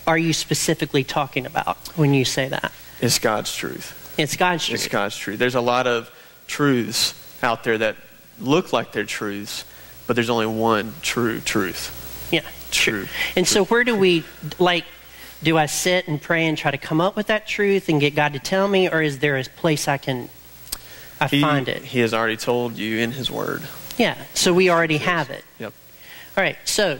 are 0.07 0.17
you 0.17 0.31
specifically 0.31 1.03
talking 1.03 1.45
about 1.45 1.75
when 1.97 2.13
you 2.13 2.23
say 2.23 2.47
that 2.47 2.71
it's 3.01 3.19
god's 3.19 3.53
truth 3.53 3.98
it's 4.19 4.35
god's 4.35 4.65
truth. 4.65 4.75
It's 4.75 4.87
god's 4.87 5.17
truth. 5.17 5.39
There's 5.39 5.55
a 5.55 5.61
lot 5.61 5.87
of 5.87 6.11
truths 6.47 7.13
out 7.41 7.63
there 7.63 7.77
that 7.77 7.95
look 8.39 8.73
like 8.73 8.91
they're 8.91 9.05
truths 9.05 9.65
but 10.09 10.15
there's 10.15 10.31
only 10.31 10.47
one 10.47 10.91
true 11.03 11.39
truth. 11.39 12.27
Yeah. 12.31 12.41
True. 12.71 13.05
And 13.35 13.47
so 13.47 13.63
where 13.65 13.83
do 13.83 13.95
we 13.95 14.23
like 14.57 14.85
do 15.43 15.55
i 15.55 15.67
sit 15.67 16.07
and 16.07 16.19
pray 16.19 16.47
and 16.47 16.57
try 16.57 16.71
to 16.71 16.79
come 16.79 16.99
up 16.99 17.15
with 17.15 17.27
that 17.27 17.45
truth 17.45 17.89
and 17.89 18.01
get 18.01 18.15
god 18.15 18.33
to 18.33 18.39
tell 18.39 18.67
me 18.67 18.89
or 18.89 19.03
is 19.03 19.19
there 19.19 19.37
a 19.37 19.43
place 19.43 19.87
i 19.87 19.97
can 19.97 20.27
i 21.21 21.27
he, 21.27 21.41
find 21.41 21.69
it? 21.69 21.83
he 21.83 21.99
has 21.99 22.13
already 22.13 22.35
told 22.37 22.75
you 22.75 22.97
in 22.97 23.11
his 23.11 23.29
word. 23.29 23.61
Yeah, 23.99 24.17
so 24.33 24.51
we 24.51 24.69
already 24.71 24.97
have 24.97 25.29
it. 25.29 25.45
Yep. 25.59 25.73
All 26.35 26.43
right, 26.43 26.57
so 26.65 26.99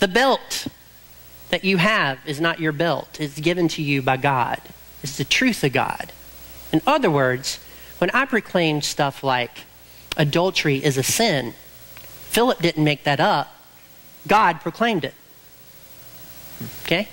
the 0.00 0.08
belt 0.08 0.66
that 1.48 1.64
you 1.64 1.78
have 1.78 2.18
is 2.26 2.38
not 2.38 2.60
your 2.60 2.72
belt, 2.72 3.18
it's 3.18 3.40
given 3.40 3.66
to 3.68 3.82
you 3.82 4.02
by 4.02 4.18
God. 4.18 4.60
It's 5.02 5.16
the 5.16 5.24
truth 5.24 5.64
of 5.64 5.72
God. 5.72 6.12
In 6.72 6.80
other 6.86 7.10
words, 7.10 7.58
when 7.98 8.10
I 8.10 8.24
proclaim 8.24 8.82
stuff 8.82 9.22
like 9.22 9.50
adultery 10.16 10.82
is 10.82 10.96
a 10.96 11.02
sin, 11.02 11.54
Philip 12.30 12.60
didn't 12.60 12.84
make 12.84 13.04
that 13.04 13.20
up, 13.20 13.54
God 14.26 14.60
proclaimed 14.60 15.04
it. 15.04 15.14
Okay? 16.84 17.08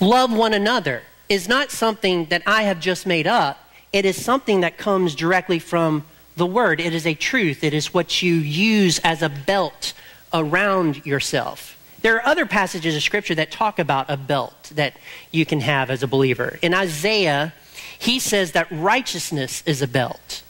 Love 0.00 0.32
one 0.32 0.52
another 0.52 1.02
is 1.28 1.48
not 1.48 1.70
something 1.70 2.26
that 2.26 2.42
I 2.46 2.64
have 2.64 2.80
just 2.80 3.06
made 3.06 3.26
up, 3.26 3.58
it 3.92 4.04
is 4.04 4.22
something 4.22 4.60
that 4.60 4.78
comes 4.78 5.14
directly 5.14 5.58
from 5.58 6.04
the 6.36 6.46
word. 6.46 6.80
It 6.80 6.94
is 6.94 7.06
a 7.06 7.14
truth. 7.14 7.62
It 7.62 7.74
is 7.74 7.92
what 7.92 8.22
you 8.22 8.34
use 8.34 8.98
as 9.00 9.22
a 9.22 9.28
belt 9.28 9.92
around 10.32 11.04
yourself. 11.04 11.76
There 12.02 12.16
are 12.16 12.26
other 12.26 12.46
passages 12.46 12.96
of 12.96 13.02
scripture 13.02 13.34
that 13.36 13.50
talk 13.50 13.78
about 13.78 14.10
a 14.10 14.16
belt 14.16 14.72
that 14.74 14.94
you 15.30 15.46
can 15.46 15.60
have 15.60 15.90
as 15.90 16.02
a 16.02 16.08
believer. 16.08 16.58
In 16.60 16.74
Isaiah, 16.74 17.54
he 17.98 18.18
says 18.18 18.52
that 18.52 18.66
righteousness 18.70 19.62
is 19.64 19.80
a 19.80 19.88
belt. 19.88 20.42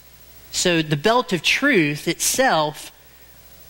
So 0.51 0.81
the 0.81 0.97
belt 0.97 1.31
of 1.31 1.41
truth 1.41 2.07
itself 2.07 2.91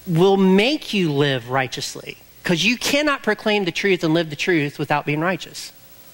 will 0.07 0.37
make 0.37 0.93
you 0.93 1.11
live 1.11 1.49
righteously 1.49 2.17
because 2.41 2.65
you 2.65 2.77
cannot 2.77 3.23
proclaim 3.23 3.65
the 3.65 3.71
truth 3.71 4.03
and 4.03 4.13
live 4.13 4.29
the 4.29 4.35
truth 4.35 4.79
without 4.79 5.05
being 5.05 5.21
righteous. 5.21 5.71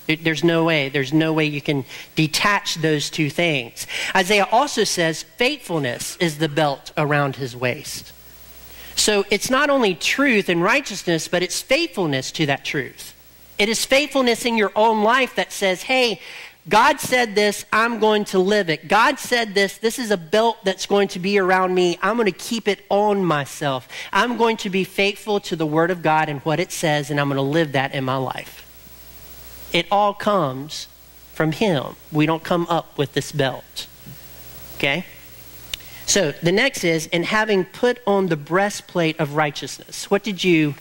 There's 0.07 0.43
no 0.43 0.63
way. 0.63 0.89
There's 0.89 1.13
no 1.13 1.33
way 1.33 1.45
you 1.45 1.61
can 1.61 1.85
detach 2.15 2.75
those 2.75 3.11
two 3.11 3.29
things. 3.29 3.85
Isaiah 4.15 4.47
also 4.51 4.83
says 4.83 5.21
faithfulness 5.21 6.17
is 6.17 6.39
the 6.39 6.49
belt 6.49 6.91
around 6.97 7.35
his 7.35 7.55
waist. 7.55 8.11
So 8.99 9.25
it's 9.29 9.49
not 9.49 9.69
only 9.69 9.95
truth 9.95 10.49
and 10.49 10.61
righteousness, 10.61 11.29
but 11.29 11.41
it's 11.41 11.61
faithfulness 11.61 12.33
to 12.33 12.45
that 12.47 12.65
truth. 12.65 13.15
It 13.57 13.69
is 13.69 13.85
faithfulness 13.85 14.45
in 14.45 14.57
your 14.57 14.73
own 14.75 15.03
life 15.03 15.35
that 15.35 15.53
says, 15.53 15.83
hey, 15.83 16.19
God 16.67 16.99
said 16.99 17.33
this, 17.33 17.65
I'm 17.71 17.99
going 17.99 18.25
to 18.25 18.39
live 18.39 18.69
it. 18.69 18.89
God 18.89 19.17
said 19.17 19.53
this, 19.55 19.77
this 19.77 19.99
is 19.99 20.11
a 20.11 20.17
belt 20.17 20.57
that's 20.65 20.85
going 20.85 21.07
to 21.09 21.19
be 21.19 21.39
around 21.39 21.73
me. 21.73 21.97
I'm 22.01 22.17
going 22.17 22.25
to 22.25 22.37
keep 22.37 22.67
it 22.67 22.85
on 22.89 23.23
myself. 23.23 23.87
I'm 24.11 24.35
going 24.35 24.57
to 24.57 24.69
be 24.69 24.83
faithful 24.83 25.39
to 25.41 25.55
the 25.55 25.65
Word 25.65 25.91
of 25.91 26.01
God 26.01 26.27
and 26.27 26.41
what 26.41 26.59
it 26.59 26.71
says, 26.71 27.09
and 27.09 27.21
I'm 27.21 27.29
going 27.29 27.37
to 27.37 27.41
live 27.41 27.71
that 27.71 27.95
in 27.95 28.03
my 28.03 28.17
life. 28.17 28.65
It 29.71 29.87
all 29.89 30.13
comes 30.13 30.87
from 31.33 31.53
Him. 31.53 31.95
We 32.11 32.25
don't 32.25 32.43
come 32.43 32.67
up 32.69 32.97
with 32.97 33.13
this 33.13 33.31
belt. 33.31 33.87
Okay? 34.75 35.05
So 36.09 36.31
the 36.31 36.51
next 36.51 36.83
is, 36.83 37.05
in 37.05 37.21
having 37.21 37.65
put 37.65 37.99
on 38.07 38.27
the 38.27 38.35
breastplate 38.35 39.19
of 39.19 39.35
righteousness. 39.35 40.09
What 40.09 40.23
did 40.23 40.43
you, 40.43 40.73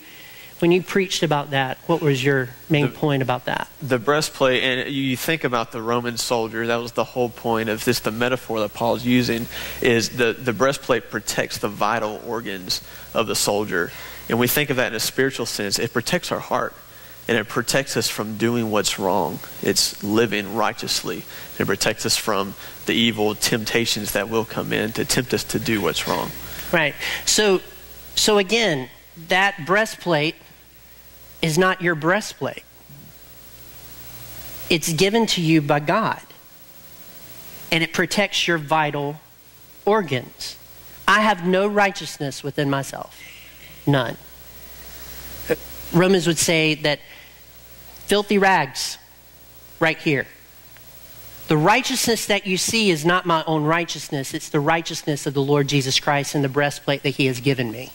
when 0.57 0.71
you 0.71 0.81
preached 0.81 1.21
about 1.21 1.51
that, 1.51 1.77
what 1.85 2.01
was 2.01 2.23
your 2.23 2.49
main 2.67 2.87
the, 2.87 2.91
point 2.93 3.21
about 3.21 3.45
that? 3.45 3.67
The 3.79 3.99
breastplate, 3.99 4.63
and 4.63 4.89
you 4.89 5.15
think 5.15 5.43
about 5.43 5.71
the 5.71 5.83
Roman 5.83 6.17
soldier, 6.17 6.65
that 6.65 6.77
was 6.77 6.93
the 6.93 7.03
whole 7.03 7.29
point 7.29 7.69
of 7.69 7.85
this, 7.85 7.99
the 7.99 8.09
metaphor 8.11 8.59
that 8.61 8.73
Paul's 8.73 9.05
using, 9.05 9.45
is 9.83 10.09
the, 10.09 10.33
the 10.33 10.51
breastplate 10.51 11.11
protects 11.11 11.59
the 11.59 11.69
vital 11.69 12.19
organs 12.25 12.81
of 13.13 13.27
the 13.27 13.35
soldier. 13.35 13.91
And 14.29 14.39
we 14.39 14.47
think 14.47 14.71
of 14.71 14.77
that 14.77 14.87
in 14.87 14.95
a 14.95 14.99
spiritual 14.99 15.45
sense, 15.45 15.77
it 15.77 15.93
protects 15.93 16.31
our 16.31 16.39
heart 16.39 16.73
and 17.29 17.37
it 17.37 17.47
protects 17.47 17.95
us 17.95 18.09
from 18.09 18.37
doing 18.37 18.71
what's 18.71 18.97
wrong. 18.97 19.37
It's 19.61 20.03
living 20.03 20.55
righteously. 20.55 21.21
It 21.59 21.67
protects 21.67 22.07
us 22.07 22.17
from 22.17 22.55
the 22.89 22.95
evil 22.95 23.35
temptations 23.35 24.13
that 24.13 24.29
will 24.29 24.43
come 24.43 24.73
in 24.73 24.91
to 24.91 25.05
tempt 25.05 25.31
us 25.31 25.43
to 25.43 25.59
do 25.59 25.79
what's 25.79 26.07
wrong. 26.07 26.31
Right. 26.71 26.95
So, 27.23 27.61
so 28.15 28.39
again, 28.39 28.89
that 29.27 29.63
breastplate 29.67 30.33
is 31.39 31.55
not 31.55 31.83
your 31.83 31.93
breastplate. 31.93 32.63
It's 34.71 34.91
given 34.91 35.27
to 35.27 35.41
you 35.41 35.61
by 35.61 35.81
God, 35.81 36.19
and 37.71 37.83
it 37.83 37.93
protects 37.93 38.47
your 38.47 38.57
vital 38.57 39.19
organs. 39.85 40.57
I 41.07 41.19
have 41.21 41.45
no 41.45 41.67
righteousness 41.67 42.43
within 42.43 42.71
myself, 42.71 43.19
none. 43.85 44.17
Romans 45.93 46.25
would 46.25 46.39
say 46.39 46.73
that 46.73 46.99
filthy 48.07 48.39
rags 48.39 48.97
right 49.79 49.97
here. 49.97 50.25
The 51.49 51.57
righteousness 51.57 52.27
that 52.27 52.45
you 52.45 52.57
see 52.57 52.91
is 52.91 53.03
not 53.03 53.25
my 53.25 53.43
own 53.47 53.63
righteousness, 53.63 54.35
it's 54.35 54.49
the 54.49 54.59
righteousness 54.59 55.25
of 55.25 55.33
the 55.33 55.41
Lord 55.41 55.67
Jesus 55.67 55.99
Christ 55.99 56.35
and 56.35 56.43
the 56.43 56.49
breastplate 56.49 57.01
that 57.01 57.09
He 57.09 57.25
has 57.25 57.39
given 57.39 57.71
me. 57.71 57.91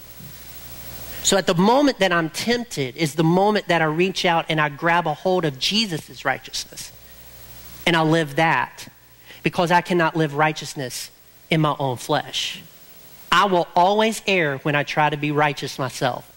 So 1.22 1.36
at 1.36 1.46
the 1.46 1.54
moment 1.54 2.00
that 2.00 2.10
I'm 2.10 2.30
tempted 2.30 2.96
is 2.96 3.14
the 3.14 3.22
moment 3.22 3.68
that 3.68 3.80
I 3.80 3.84
reach 3.84 4.24
out 4.24 4.46
and 4.48 4.60
I 4.60 4.70
grab 4.70 5.06
a 5.06 5.14
hold 5.14 5.44
of 5.44 5.60
Jesus' 5.60 6.24
righteousness. 6.24 6.90
And 7.86 7.94
I 7.94 8.02
live 8.02 8.34
that 8.34 8.88
because 9.44 9.70
I 9.70 9.82
cannot 9.82 10.16
live 10.16 10.34
righteousness 10.34 11.12
in 11.48 11.60
my 11.60 11.76
own 11.78 11.96
flesh. 11.96 12.60
I 13.30 13.44
will 13.44 13.68
always 13.76 14.20
err 14.26 14.58
when 14.58 14.74
I 14.74 14.82
try 14.82 15.10
to 15.10 15.16
be 15.16 15.30
righteous 15.30 15.78
myself. 15.78 16.28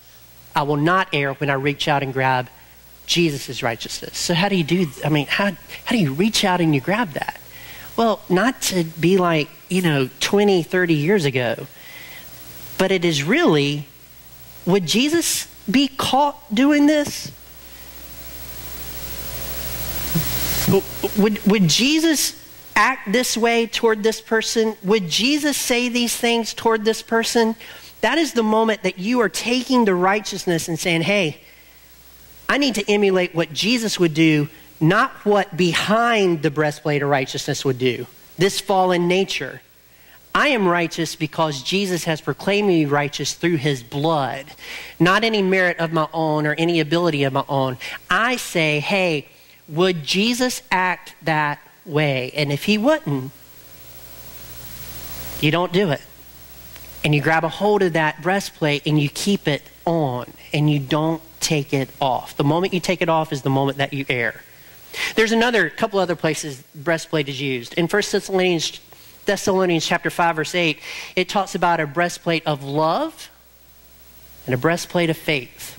I 0.56 0.62
will 0.62 0.77
not 0.77 1.08
err 1.13 1.34
when 1.34 1.49
I 1.49 1.53
reach 1.53 1.88
out 1.88 2.03
and 2.03 2.13
grab 2.13 2.47
Jesus' 3.08 3.63
righteousness. 3.63 4.17
So 4.17 4.36
how 4.36 4.50
do 4.50 4.56
you 4.56 4.63
do, 4.63 4.88
I 5.04 5.10
mean, 5.10 5.26
how, 5.28 5.52
how 5.86 5.91
do 5.91 5.98
you 5.98 6.13
reach 6.13 6.43
out 6.46 6.62
and 6.62 6.76
you 6.76 6.82
grab 6.82 7.13
that? 7.13 7.39
Well, 7.96 8.22
not 8.30 8.62
to 8.63 8.84
be 8.84 9.17
like, 9.17 9.50
you 9.70 9.82
know, 9.82 10.10
20, 10.20 10.62
30 10.62 10.93
years 10.93 11.26
ago, 11.26 11.65
but 12.78 12.91
it 12.91 13.04
is 13.04 13.24
really, 13.24 13.88
would 14.67 14.86
Jesus 14.86 15.48
be 15.70 15.88
caught 15.88 16.54
doing 16.54 16.86
this? 16.86 17.32
Would, 21.17 21.43
would 21.48 21.67
Jesus 21.70 22.36
act 22.76 23.12
this 23.12 23.36
way 23.36 23.65
toward 23.65 24.04
this 24.04 24.22
person? 24.22 24.76
Would 24.84 25.10
Jesus 25.10 25.58
say 25.58 25.89
these 25.89 26.15
things 26.15 26.54
toward 26.54 26.86
this 26.86 27.02
person? 27.02 27.56
That 28.02 28.17
is 28.20 28.34
the 28.34 28.43
moment 28.43 28.84
that 28.84 29.00
you 29.00 29.22
are 29.22 29.30
taking 29.30 29.86
the 29.86 29.96
righteousness 29.96 30.67
and 30.67 30.78
saying, 30.78 31.02
hey, 31.02 31.41
I 32.49 32.57
need 32.57 32.75
to 32.75 32.91
emulate 32.91 33.36
what 33.36 33.51
Jesus 33.53 33.99
would 33.99 34.13
do, 34.13 34.49
not 34.79 35.12
what 35.25 35.55
behind 35.57 36.41
the 36.41 36.51
breastplate 36.51 37.01
of 37.01 37.10
righteousness 37.10 37.65
would 37.65 37.77
do. 37.77 38.07
This 38.38 38.60
fallen 38.60 39.07
nature. 39.07 39.62
I 40.36 40.49
am 40.49 40.67
righteous 40.67 41.15
because 41.15 41.63
Jesus 41.63 42.03
has 42.03 42.21
proclaimed 42.21 42.67
me 42.67 42.86
righteous 42.86 43.33
through 43.33 43.55
his 43.55 43.81
blood, 43.81 44.45
not 44.99 45.23
any 45.23 45.41
merit 45.41 45.79
of 45.79 45.91
my 45.91 46.07
own 46.13 46.45
or 46.45 46.53
any 46.53 46.79
ability 46.79 47.23
of 47.23 47.33
my 47.33 47.43
own. 47.49 47.77
I 48.07 48.36
say, 48.36 48.79
hey, 48.79 49.27
would 49.67 50.03
Jesus 50.03 50.62
act 50.69 51.15
that 51.23 51.60
way? 51.86 52.31
And 52.36 52.51
if 52.51 52.65
he 52.65 52.77
wouldn't, 52.77 53.31
you 55.41 55.49
don't 55.49 55.73
do 55.73 55.89
it. 55.89 56.01
And 57.03 57.15
you 57.15 57.21
grab 57.21 57.43
a 57.43 57.49
hold 57.49 57.81
of 57.81 57.93
that 57.93 58.21
breastplate 58.21 58.86
and 58.86 58.99
you 58.99 59.10
keep 59.10 59.47
it 59.47 59.63
on 59.88 60.32
and 60.54 60.69
you 60.69 60.80
don't 60.80 61.21
take 61.39 61.73
it 61.73 61.89
off. 62.00 62.38
The 62.38 62.43
moment 62.43 62.73
you 62.73 62.80
take 62.80 63.02
it 63.02 63.10
off 63.10 63.32
is 63.34 63.41
the 63.41 63.50
moment 63.50 63.80
that 63.80 63.93
you 63.93 64.06
err. 64.10 64.41
There's 65.15 65.32
another 65.32 65.69
couple 65.69 66.00
other 66.00 66.15
places 66.15 66.63
breastplate 66.76 67.30
is 67.30 67.41
used. 67.41 67.73
In 67.76 67.88
1 67.88 68.04
Thessalonians 68.12 68.82
Thessalonians 69.26 69.86
chapter 69.86 70.10
5 70.10 70.36
verse 70.38 70.56
8, 70.56 70.80
it 71.15 71.28
talks 71.28 71.54
about 71.54 71.80
a 71.80 71.88
breastplate 71.88 72.45
of 72.45 72.63
love 72.63 73.30
and 74.45 74.54
a 74.54 74.58
breastplate 74.58 75.10
of 75.10 75.17
faith. 75.17 75.73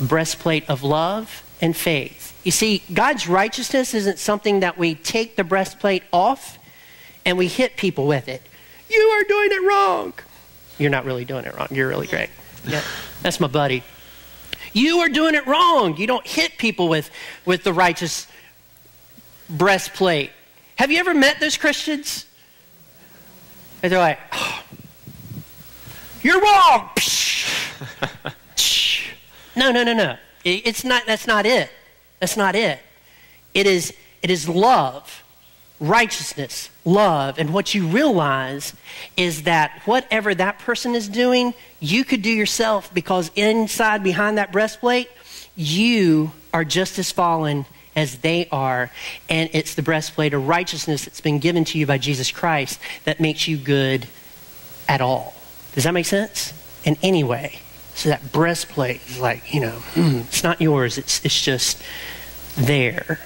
Breastplate 0.00 0.68
of 0.68 0.82
love 0.82 1.42
and 1.60 1.76
faith. 1.76 2.38
You 2.44 2.52
see, 2.52 2.82
God's 2.92 3.28
righteousness 3.28 3.92
isn't 3.92 4.18
something 4.18 4.60
that 4.60 4.78
we 4.78 4.94
take 4.94 5.36
the 5.36 5.44
breastplate 5.44 6.02
off 6.12 6.58
and 7.26 7.36
we 7.36 7.48
hit 7.48 7.76
people 7.76 8.06
with 8.06 8.28
it. 8.28 8.42
You 8.88 9.00
are 9.00 9.24
doing 9.24 9.50
it 9.52 9.68
wrong. 9.68 10.14
You're 10.78 10.90
not 10.90 11.04
really 11.04 11.26
doing 11.26 11.44
it 11.44 11.54
wrong. 11.54 11.68
You're 11.70 11.88
really 11.88 12.06
great. 12.06 12.30
Yeah, 12.68 12.82
that's 13.22 13.40
my 13.40 13.48
buddy. 13.48 13.82
You 14.72 14.98
are 14.98 15.08
doing 15.08 15.34
it 15.34 15.46
wrong. 15.46 15.96
You 15.96 16.06
don't 16.06 16.26
hit 16.26 16.58
people 16.58 16.88
with, 16.88 17.10
with 17.44 17.64
the 17.64 17.72
righteous 17.72 18.26
breastplate. 19.48 20.30
Have 20.76 20.90
you 20.90 20.98
ever 20.98 21.14
met 21.14 21.40
those 21.40 21.56
Christians? 21.56 22.26
And 23.82 23.90
they're 23.90 23.98
like, 23.98 24.18
oh, 24.32 24.62
you're 26.22 26.40
wrong. 26.40 26.90
no, 29.56 29.72
no, 29.72 29.82
no, 29.82 29.94
no. 29.94 30.16
It's 30.44 30.84
not, 30.84 31.04
that's 31.06 31.26
not 31.26 31.46
it. 31.46 31.70
That's 32.20 32.36
not 32.36 32.54
it. 32.54 32.78
It 33.54 33.66
is, 33.66 33.94
it 34.22 34.30
is 34.30 34.48
love, 34.48 35.22
righteousness, 35.80 36.70
love. 36.84 37.38
And 37.38 37.52
what 37.52 37.74
you 37.74 37.86
realize 37.86 38.72
is 39.16 39.44
that 39.44 39.82
whatever 39.84 40.34
that 40.34 40.58
person 40.58 40.94
is 40.94 41.08
doing, 41.08 41.54
you 41.80 42.04
could 42.04 42.22
do 42.22 42.30
yourself 42.30 42.92
because 42.92 43.30
inside, 43.36 44.02
behind 44.02 44.38
that 44.38 44.52
breastplate, 44.52 45.08
you 45.56 46.32
are 46.52 46.64
just 46.64 46.98
as 46.98 47.12
fallen 47.12 47.66
as 47.94 48.18
they 48.18 48.48
are. 48.50 48.90
And 49.28 49.50
it's 49.52 49.74
the 49.74 49.82
breastplate 49.82 50.34
of 50.34 50.48
righteousness 50.48 51.04
that's 51.04 51.20
been 51.20 51.38
given 51.38 51.64
to 51.66 51.78
you 51.78 51.86
by 51.86 51.98
Jesus 51.98 52.30
Christ 52.30 52.80
that 53.04 53.20
makes 53.20 53.46
you 53.46 53.56
good 53.56 54.06
at 54.88 55.00
all. 55.00 55.34
Does 55.74 55.84
that 55.84 55.92
make 55.94 56.06
sense? 56.06 56.52
In 56.84 56.96
any 57.02 57.24
way. 57.24 57.60
So 57.94 58.10
that 58.10 58.32
breastplate 58.32 59.00
is 59.08 59.18
like, 59.18 59.52
you 59.52 59.60
know, 59.60 59.78
mm, 59.94 60.20
it's 60.20 60.44
not 60.44 60.60
yours, 60.60 60.98
it's, 60.98 61.24
it's 61.24 61.42
just 61.42 61.82
there. 62.56 63.18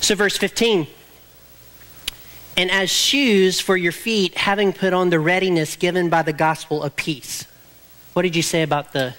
So, 0.00 0.14
verse 0.14 0.36
15. 0.36 0.86
And 2.56 2.70
as 2.70 2.90
shoes 2.90 3.60
for 3.60 3.76
your 3.76 3.92
feet, 3.92 4.36
having 4.36 4.72
put 4.72 4.92
on 4.92 5.10
the 5.10 5.20
readiness 5.20 5.76
given 5.76 6.08
by 6.10 6.22
the 6.22 6.32
gospel 6.32 6.82
of 6.82 6.96
peace. 6.96 7.46
What 8.12 8.22
did 8.22 8.36
you 8.36 8.42
say 8.42 8.62
about 8.62 8.92
the 8.92 9.14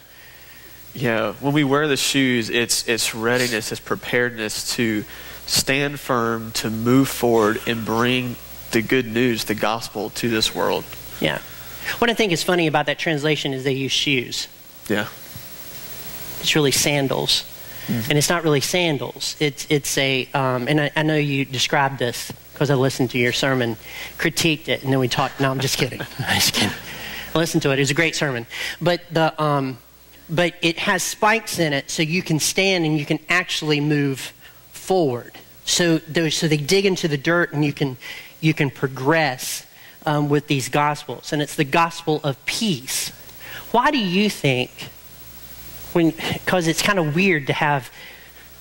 yeah, 0.93 1.33
when 1.33 1.53
we 1.53 1.63
wear 1.63 1.87
the 1.87 1.97
shoes, 1.97 2.49
it's, 2.49 2.87
it's 2.87 3.15
readiness, 3.15 3.71
it's 3.71 3.79
preparedness 3.79 4.75
to 4.75 5.05
stand 5.45 5.99
firm, 5.99 6.51
to 6.53 6.69
move 6.69 7.07
forward, 7.07 7.61
and 7.65 7.85
bring 7.85 8.35
the 8.71 8.81
good 8.81 9.07
news, 9.07 9.45
the 9.45 9.55
gospel, 9.55 10.09
to 10.11 10.29
this 10.29 10.53
world. 10.53 10.83
Yeah. 11.19 11.39
What 11.99 12.09
I 12.09 12.13
think 12.13 12.31
is 12.31 12.43
funny 12.43 12.67
about 12.67 12.85
that 12.87 12.99
translation 12.99 13.53
is 13.53 13.63
they 13.63 13.73
use 13.73 13.91
shoes. 13.91 14.47
Yeah. 14.89 15.07
It's 16.41 16.55
really 16.55 16.71
sandals. 16.71 17.43
Mm-hmm. 17.87 18.09
And 18.09 18.17
it's 18.17 18.29
not 18.29 18.43
really 18.43 18.61
sandals. 18.61 19.35
It's, 19.39 19.65
it's 19.69 19.97
a, 19.97 20.27
um, 20.33 20.67
and 20.67 20.81
I, 20.81 20.91
I 20.95 21.03
know 21.03 21.15
you 21.15 21.45
described 21.45 21.99
this 21.99 22.31
because 22.61 22.69
I 22.69 22.75
listened 22.75 23.09
to 23.09 23.17
your 23.17 23.33
sermon, 23.33 23.75
critiqued 24.19 24.67
it, 24.67 24.83
and 24.83 24.93
then 24.93 24.99
we 24.99 25.07
talked. 25.07 25.39
No, 25.39 25.49
I'm 25.49 25.59
just 25.59 25.79
kidding. 25.79 25.99
I'm 26.19 26.35
just 26.35 26.53
kidding. 26.53 26.69
I 27.33 27.37
listened 27.39 27.63
to 27.63 27.71
it. 27.71 27.79
It 27.79 27.81
was 27.81 27.89
a 27.89 27.95
great 27.95 28.15
sermon. 28.15 28.45
But 28.79 29.01
the, 29.09 29.41
um, 29.41 29.79
but 30.29 30.53
it 30.61 30.77
has 30.77 31.01
spikes 31.01 31.57
in 31.57 31.73
it 31.73 31.89
so 31.89 32.03
you 32.03 32.21
can 32.21 32.39
stand 32.39 32.85
and 32.85 32.99
you 32.99 33.05
can 33.07 33.17
actually 33.29 33.79
move 33.79 34.31
forward. 34.73 35.31
So, 35.65 35.97
those, 35.97 36.35
so 36.35 36.47
they 36.47 36.57
dig 36.57 36.85
into 36.85 37.07
the 37.07 37.17
dirt 37.17 37.51
and 37.51 37.65
you 37.65 37.73
can, 37.73 37.97
you 38.41 38.53
can 38.53 38.69
progress 38.69 39.65
um, 40.05 40.29
with 40.29 40.45
these 40.45 40.69
gospels. 40.69 41.33
And 41.33 41.41
it's 41.41 41.55
the 41.55 41.63
gospel 41.63 42.21
of 42.23 42.45
peace. 42.45 43.09
Why 43.71 43.89
do 43.89 43.97
you 43.97 44.29
think, 44.29 44.69
When 45.93 46.11
because 46.11 46.67
it's 46.67 46.83
kind 46.83 46.99
of 46.99 47.15
weird 47.15 47.47
to 47.47 47.53
have 47.53 47.89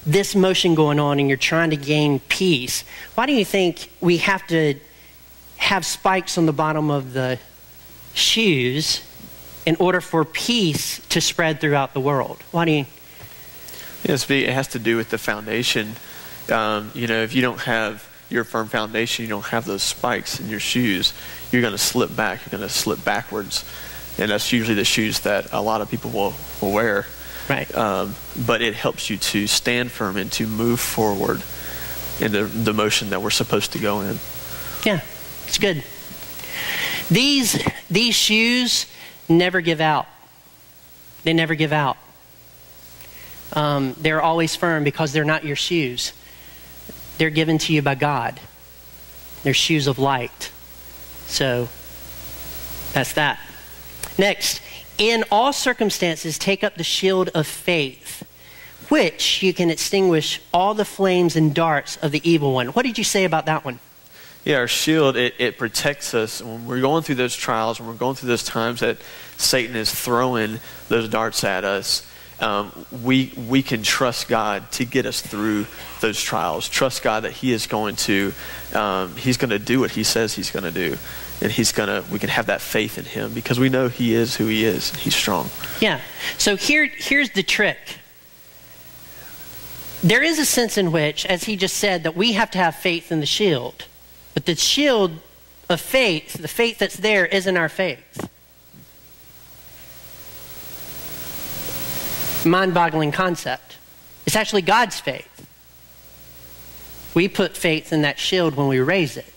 this 0.06 0.34
motion 0.34 0.74
going 0.74 0.98
on 0.98 1.18
and 1.18 1.28
you're 1.28 1.36
trying 1.36 1.70
to 1.70 1.76
gain 1.76 2.20
peace, 2.20 2.84
why 3.14 3.26
do 3.26 3.32
you 3.32 3.44
think 3.44 3.90
we 4.00 4.18
have 4.18 4.46
to 4.48 4.74
have 5.56 5.84
spikes 5.84 6.38
on 6.38 6.46
the 6.46 6.52
bottom 6.52 6.90
of 6.90 7.12
the 7.12 7.38
shoes 8.14 9.02
in 9.66 9.76
order 9.76 10.00
for 10.00 10.24
peace 10.24 11.00
to 11.08 11.20
spread 11.20 11.60
throughout 11.60 11.92
the 11.92 12.00
world? 12.00 12.38
Why 12.50 12.64
do 12.64 12.72
you? 12.72 12.86
Yes, 14.04 14.28
it 14.30 14.48
has 14.48 14.68
to 14.68 14.78
do 14.78 14.96
with 14.96 15.10
the 15.10 15.18
foundation. 15.18 15.94
Um, 16.50 16.90
you 16.94 17.06
know, 17.06 17.22
if 17.22 17.34
you 17.34 17.42
don't 17.42 17.60
have 17.60 18.08
your 18.30 18.44
firm 18.44 18.68
foundation, 18.68 19.24
you 19.24 19.28
don't 19.28 19.46
have 19.46 19.66
those 19.66 19.82
spikes 19.82 20.40
in 20.40 20.48
your 20.48 20.60
shoes, 20.60 21.12
you're 21.52 21.60
going 21.60 21.72
to 21.72 21.78
slip 21.78 22.14
back. 22.14 22.40
You're 22.40 22.58
going 22.58 22.68
to 22.68 22.74
slip 22.74 23.04
backwards, 23.04 23.64
and 24.18 24.30
that's 24.30 24.52
usually 24.52 24.76
the 24.76 24.84
shoes 24.84 25.20
that 25.20 25.52
a 25.52 25.60
lot 25.60 25.80
of 25.80 25.90
people 25.90 26.10
will, 26.10 26.34
will 26.60 26.72
wear. 26.72 27.06
Right. 27.50 27.74
Um, 27.74 28.14
but 28.46 28.62
it 28.62 28.74
helps 28.74 29.10
you 29.10 29.16
to 29.16 29.48
stand 29.48 29.90
firm 29.90 30.16
and 30.16 30.30
to 30.32 30.46
move 30.46 30.78
forward 30.78 31.42
in 32.20 32.30
the, 32.30 32.44
the 32.44 32.72
motion 32.72 33.10
that 33.10 33.22
we're 33.22 33.30
supposed 33.30 33.72
to 33.72 33.80
go 33.80 34.02
in. 34.02 34.20
Yeah, 34.84 35.00
it's 35.48 35.58
good. 35.58 35.82
These 37.10 37.60
these 37.90 38.14
shoes 38.14 38.86
never 39.28 39.60
give 39.60 39.80
out. 39.80 40.06
They 41.24 41.32
never 41.32 41.56
give 41.56 41.72
out. 41.72 41.96
Um, 43.52 43.96
they're 43.98 44.22
always 44.22 44.54
firm 44.54 44.84
because 44.84 45.12
they're 45.12 45.24
not 45.24 45.44
your 45.44 45.56
shoes. 45.56 46.12
They're 47.18 47.30
given 47.30 47.58
to 47.58 47.72
you 47.72 47.82
by 47.82 47.96
God. 47.96 48.38
They're 49.42 49.54
shoes 49.54 49.88
of 49.88 49.98
light. 49.98 50.52
So 51.26 51.68
that's 52.92 53.14
that. 53.14 53.40
Next, 54.18 54.60
in 55.00 55.24
all 55.30 55.52
circumstances, 55.52 56.38
take 56.38 56.62
up 56.62 56.76
the 56.76 56.84
shield 56.84 57.30
of 57.34 57.46
faith, 57.46 58.22
which 58.90 59.42
you 59.42 59.54
can 59.54 59.70
extinguish 59.70 60.40
all 60.52 60.74
the 60.74 60.84
flames 60.84 61.34
and 61.34 61.54
darts 61.54 61.96
of 61.96 62.12
the 62.12 62.20
evil 62.30 62.52
one. 62.52 62.68
What 62.68 62.84
did 62.84 62.98
you 62.98 63.04
say 63.04 63.24
about 63.24 63.46
that 63.46 63.64
one? 63.64 63.80
Yeah, 64.44 64.56
our 64.58 64.68
shield, 64.68 65.16
it, 65.16 65.34
it 65.38 65.58
protects 65.58 66.14
us 66.14 66.42
when 66.42 66.66
we're 66.66 66.80
going 66.82 67.02
through 67.02 67.14
those 67.16 67.34
trials, 67.34 67.80
when 67.80 67.88
we're 67.88 67.94
going 67.94 68.14
through 68.14 68.28
those 68.28 68.44
times 68.44 68.80
that 68.80 68.98
Satan 69.38 69.74
is 69.74 69.92
throwing 69.92 70.60
those 70.88 71.08
darts 71.08 71.44
at 71.44 71.64
us. 71.64 72.06
Um, 72.38 72.86
we, 73.02 73.32
we 73.48 73.62
can 73.62 73.82
trust 73.82 74.28
God 74.28 74.70
to 74.72 74.84
get 74.84 75.04
us 75.06 75.20
through 75.20 75.66
those 76.00 76.20
trials. 76.20 76.68
Trust 76.68 77.02
God 77.02 77.24
that 77.24 77.32
He 77.32 77.52
is 77.52 77.66
going 77.66 77.96
to, 77.96 78.32
um, 78.74 79.14
He's 79.16 79.36
going 79.36 79.50
to 79.50 79.58
do 79.58 79.80
what 79.80 79.90
He 79.90 80.04
says 80.04 80.34
He's 80.34 80.50
going 80.50 80.64
to 80.64 80.70
do. 80.70 80.96
And 81.40 81.50
He's 81.50 81.72
to, 81.72 82.04
we 82.10 82.18
can 82.18 82.28
have 82.28 82.46
that 82.46 82.60
faith 82.60 82.98
in 82.98 83.04
Him 83.04 83.32
because 83.32 83.58
we 83.58 83.68
know 83.68 83.88
He 83.88 84.14
is 84.14 84.36
who 84.36 84.46
He 84.46 84.64
is. 84.64 84.90
And 84.90 85.00
he's 85.00 85.14
strong. 85.14 85.48
Yeah. 85.80 86.00
So 86.38 86.56
here, 86.56 86.86
here's 86.86 87.30
the 87.30 87.42
trick. 87.42 87.78
There 90.02 90.22
is 90.22 90.38
a 90.38 90.46
sense 90.46 90.78
in 90.78 90.92
which, 90.92 91.26
as 91.26 91.44
he 91.44 91.56
just 91.56 91.76
said, 91.76 92.04
that 92.04 92.16
we 92.16 92.32
have 92.32 92.50
to 92.52 92.58
have 92.58 92.74
faith 92.74 93.12
in 93.12 93.20
the 93.20 93.26
shield. 93.26 93.84
But 94.32 94.46
the 94.46 94.54
shield 94.54 95.12
of 95.68 95.80
faith, 95.80 96.34
the 96.34 96.48
faith 96.48 96.78
that's 96.78 96.96
there, 96.96 97.26
isn't 97.26 97.56
our 97.56 97.68
faith. 97.68 98.28
Mind 102.46 102.72
boggling 102.72 103.12
concept. 103.12 103.76
It's 104.24 104.36
actually 104.36 104.62
God's 104.62 104.98
faith. 104.98 105.26
We 107.14 107.28
put 107.28 107.56
faith 107.56 107.92
in 107.92 108.02
that 108.02 108.18
shield 108.18 108.54
when 108.54 108.68
we 108.68 108.80
raise 108.80 109.18
it. 109.18 109.30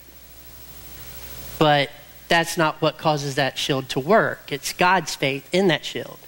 But 1.64 1.92
that's 2.28 2.58
not 2.58 2.82
what 2.82 2.98
causes 2.98 3.36
that 3.36 3.58
shield 3.58 3.88
to 3.88 4.00
work. 4.02 4.52
It's 4.52 4.74
God's 4.74 5.16
faith 5.16 5.48
in 5.54 5.70
that 5.70 5.86
shield. 5.86 6.20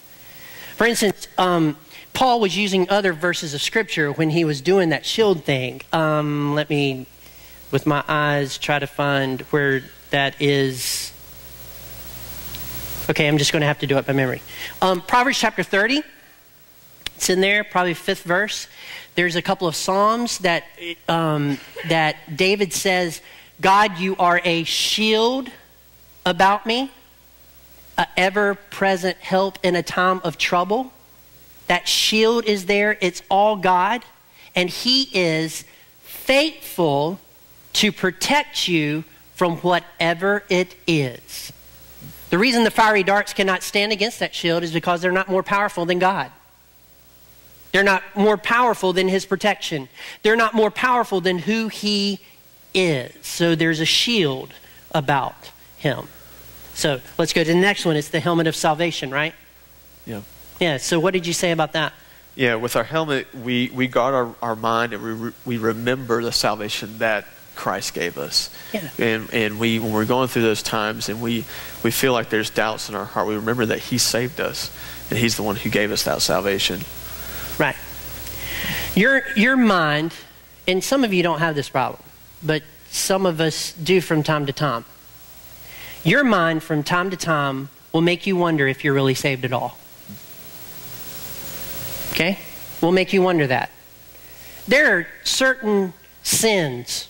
For 0.77 0.87
instance, 0.87 1.27
um, 1.37 1.75
Paul 2.13 2.39
was 2.39 2.55
using 2.55 2.89
other 2.89 3.11
verses 3.11 3.53
of 3.53 3.61
Scripture 3.61 4.13
when 4.13 4.29
he 4.29 4.45
was 4.45 4.61
doing 4.61 4.91
that 4.91 5.05
shield 5.05 5.43
thing. 5.43 5.81
Um, 5.91 6.55
let 6.55 6.69
me 6.69 7.05
with 7.69 7.85
my 7.85 8.01
eyes 8.07 8.57
try 8.57 8.79
to 8.79 8.87
find 8.87 9.41
where 9.51 9.83
that 10.11 10.41
is. 10.41 11.11
Okay, 13.09 13.27
I'm 13.27 13.37
just 13.37 13.51
going 13.51 13.59
to 13.59 13.67
have 13.67 13.79
to 13.79 13.87
do 13.87 13.97
it 13.97 14.05
by 14.05 14.13
memory. 14.13 14.41
Um, 14.81 15.01
Proverbs 15.01 15.37
chapter 15.37 15.63
30, 15.63 16.01
It's 17.17 17.29
in 17.29 17.41
there, 17.41 17.65
probably 17.65 17.93
fifth 17.93 18.23
verse. 18.23 18.69
There's 19.15 19.35
a 19.35 19.41
couple 19.41 19.67
of 19.67 19.75
Psalms 19.75 20.37
that, 20.39 20.63
um, 21.09 21.57
that 21.89 22.37
David 22.37 22.71
says, 22.71 23.21
God, 23.61 23.97
you 23.97 24.15
are 24.17 24.41
a 24.43 24.63
shield 24.63 25.49
about 26.25 26.65
me, 26.65 26.91
a 27.97 28.07
ever 28.17 28.55
present 28.55 29.17
help 29.17 29.57
in 29.63 29.75
a 29.75 29.83
time 29.83 30.19
of 30.23 30.37
trouble. 30.37 30.91
That 31.67 31.87
shield 31.87 32.45
is 32.45 32.65
there, 32.65 32.97
it's 33.01 33.21
all 33.29 33.55
God, 33.55 34.03
and 34.55 34.69
He 34.69 35.09
is 35.13 35.63
faithful 36.01 37.19
to 37.73 37.91
protect 37.91 38.67
you 38.67 39.03
from 39.35 39.57
whatever 39.57 40.43
it 40.49 40.75
is. 40.87 41.51
The 42.29 42.37
reason 42.37 42.63
the 42.63 42.71
fiery 42.71 43.03
darts 43.03 43.33
cannot 43.33 43.63
stand 43.63 43.91
against 43.91 44.19
that 44.19 44.35
shield 44.35 44.63
is 44.63 44.71
because 44.71 45.01
they're 45.01 45.11
not 45.11 45.29
more 45.29 45.43
powerful 45.43 45.85
than 45.85 45.99
God. 45.99 46.31
They're 47.71 47.83
not 47.83 48.03
more 48.15 48.37
powerful 48.37 48.93
than 48.93 49.07
His 49.07 49.25
protection. 49.25 49.87
They're 50.23 50.35
not 50.35 50.53
more 50.53 50.71
powerful 50.71 51.21
than 51.21 51.39
who 51.39 51.67
He 51.67 52.19
is. 52.75 53.13
So 53.25 53.55
there's 53.55 53.79
a 53.79 53.85
shield 53.85 54.53
about 54.91 55.51
Him. 55.77 56.07
So 56.73 56.99
let's 57.17 57.33
go 57.33 57.43
to 57.43 57.53
the 57.53 57.59
next 57.59 57.85
one. 57.85 57.95
It's 57.95 58.09
the 58.09 58.19
helmet 58.19 58.47
of 58.47 58.55
salvation, 58.55 59.09
right? 59.09 59.33
Yeah. 60.05 60.21
Yeah, 60.59 60.77
so 60.77 60.99
what 60.99 61.13
did 61.13 61.25
you 61.25 61.33
say 61.33 61.51
about 61.51 61.73
that? 61.73 61.93
Yeah, 62.35 62.55
with 62.55 62.75
our 62.75 62.83
helmet, 62.83 63.33
we, 63.33 63.69
we 63.73 63.87
guard 63.87 64.13
our, 64.13 64.35
our 64.41 64.55
mind 64.55 64.93
and 64.93 65.03
we, 65.03 65.11
re, 65.11 65.31
we 65.45 65.57
remember 65.57 66.21
the 66.21 66.31
salvation 66.31 66.97
that 66.99 67.25
Christ 67.55 67.93
gave 67.93 68.17
us. 68.17 68.53
Yeah. 68.73 68.89
And, 68.99 69.33
and 69.33 69.59
we, 69.59 69.79
when 69.79 69.93
we're 69.93 70.05
going 70.05 70.27
through 70.27 70.41
those 70.41 70.61
times 70.61 71.07
and 71.07 71.21
we, 71.21 71.45
we 71.83 71.91
feel 71.91 72.11
like 72.11 72.29
there's 72.29 72.49
doubts 72.49 72.89
in 72.89 72.95
our 72.95 73.05
heart, 73.05 73.27
we 73.27 73.35
remember 73.35 73.65
that 73.67 73.79
He 73.79 73.97
saved 73.97 74.41
us 74.41 74.69
and 75.09 75.17
He's 75.17 75.37
the 75.37 75.43
one 75.43 75.55
who 75.55 75.69
gave 75.69 75.91
us 75.91 76.03
that 76.03 76.21
salvation. 76.21 76.81
Right. 77.57 77.75
Your, 78.95 79.23
your 79.35 79.55
mind, 79.55 80.13
and 80.67 80.83
some 80.83 81.03
of 81.05 81.13
you 81.13 81.23
don't 81.23 81.39
have 81.39 81.55
this 81.55 81.69
problem, 81.69 82.01
but 82.45 82.63
some 82.89 83.25
of 83.25 83.41
us 83.41 83.73
do 83.73 83.99
from 84.01 84.23
time 84.23 84.45
to 84.45 84.53
time. 84.53 84.85
Your 86.03 86.23
mind, 86.23 86.63
from 86.63 86.83
time 86.83 87.09
to 87.09 87.17
time, 87.17 87.69
will 87.91 88.01
make 88.01 88.27
you 88.27 88.35
wonder 88.35 88.67
if 88.67 88.83
you're 88.83 88.93
really 88.93 89.15
saved 89.15 89.43
at 89.43 89.51
all. 89.51 89.77
Okay? 92.11 92.39
Will 92.81 92.91
make 92.91 93.11
you 93.11 93.21
wonder 93.21 93.47
that. 93.47 93.71
There 94.67 94.97
are 94.97 95.07
certain 95.23 95.93
sins 96.23 97.09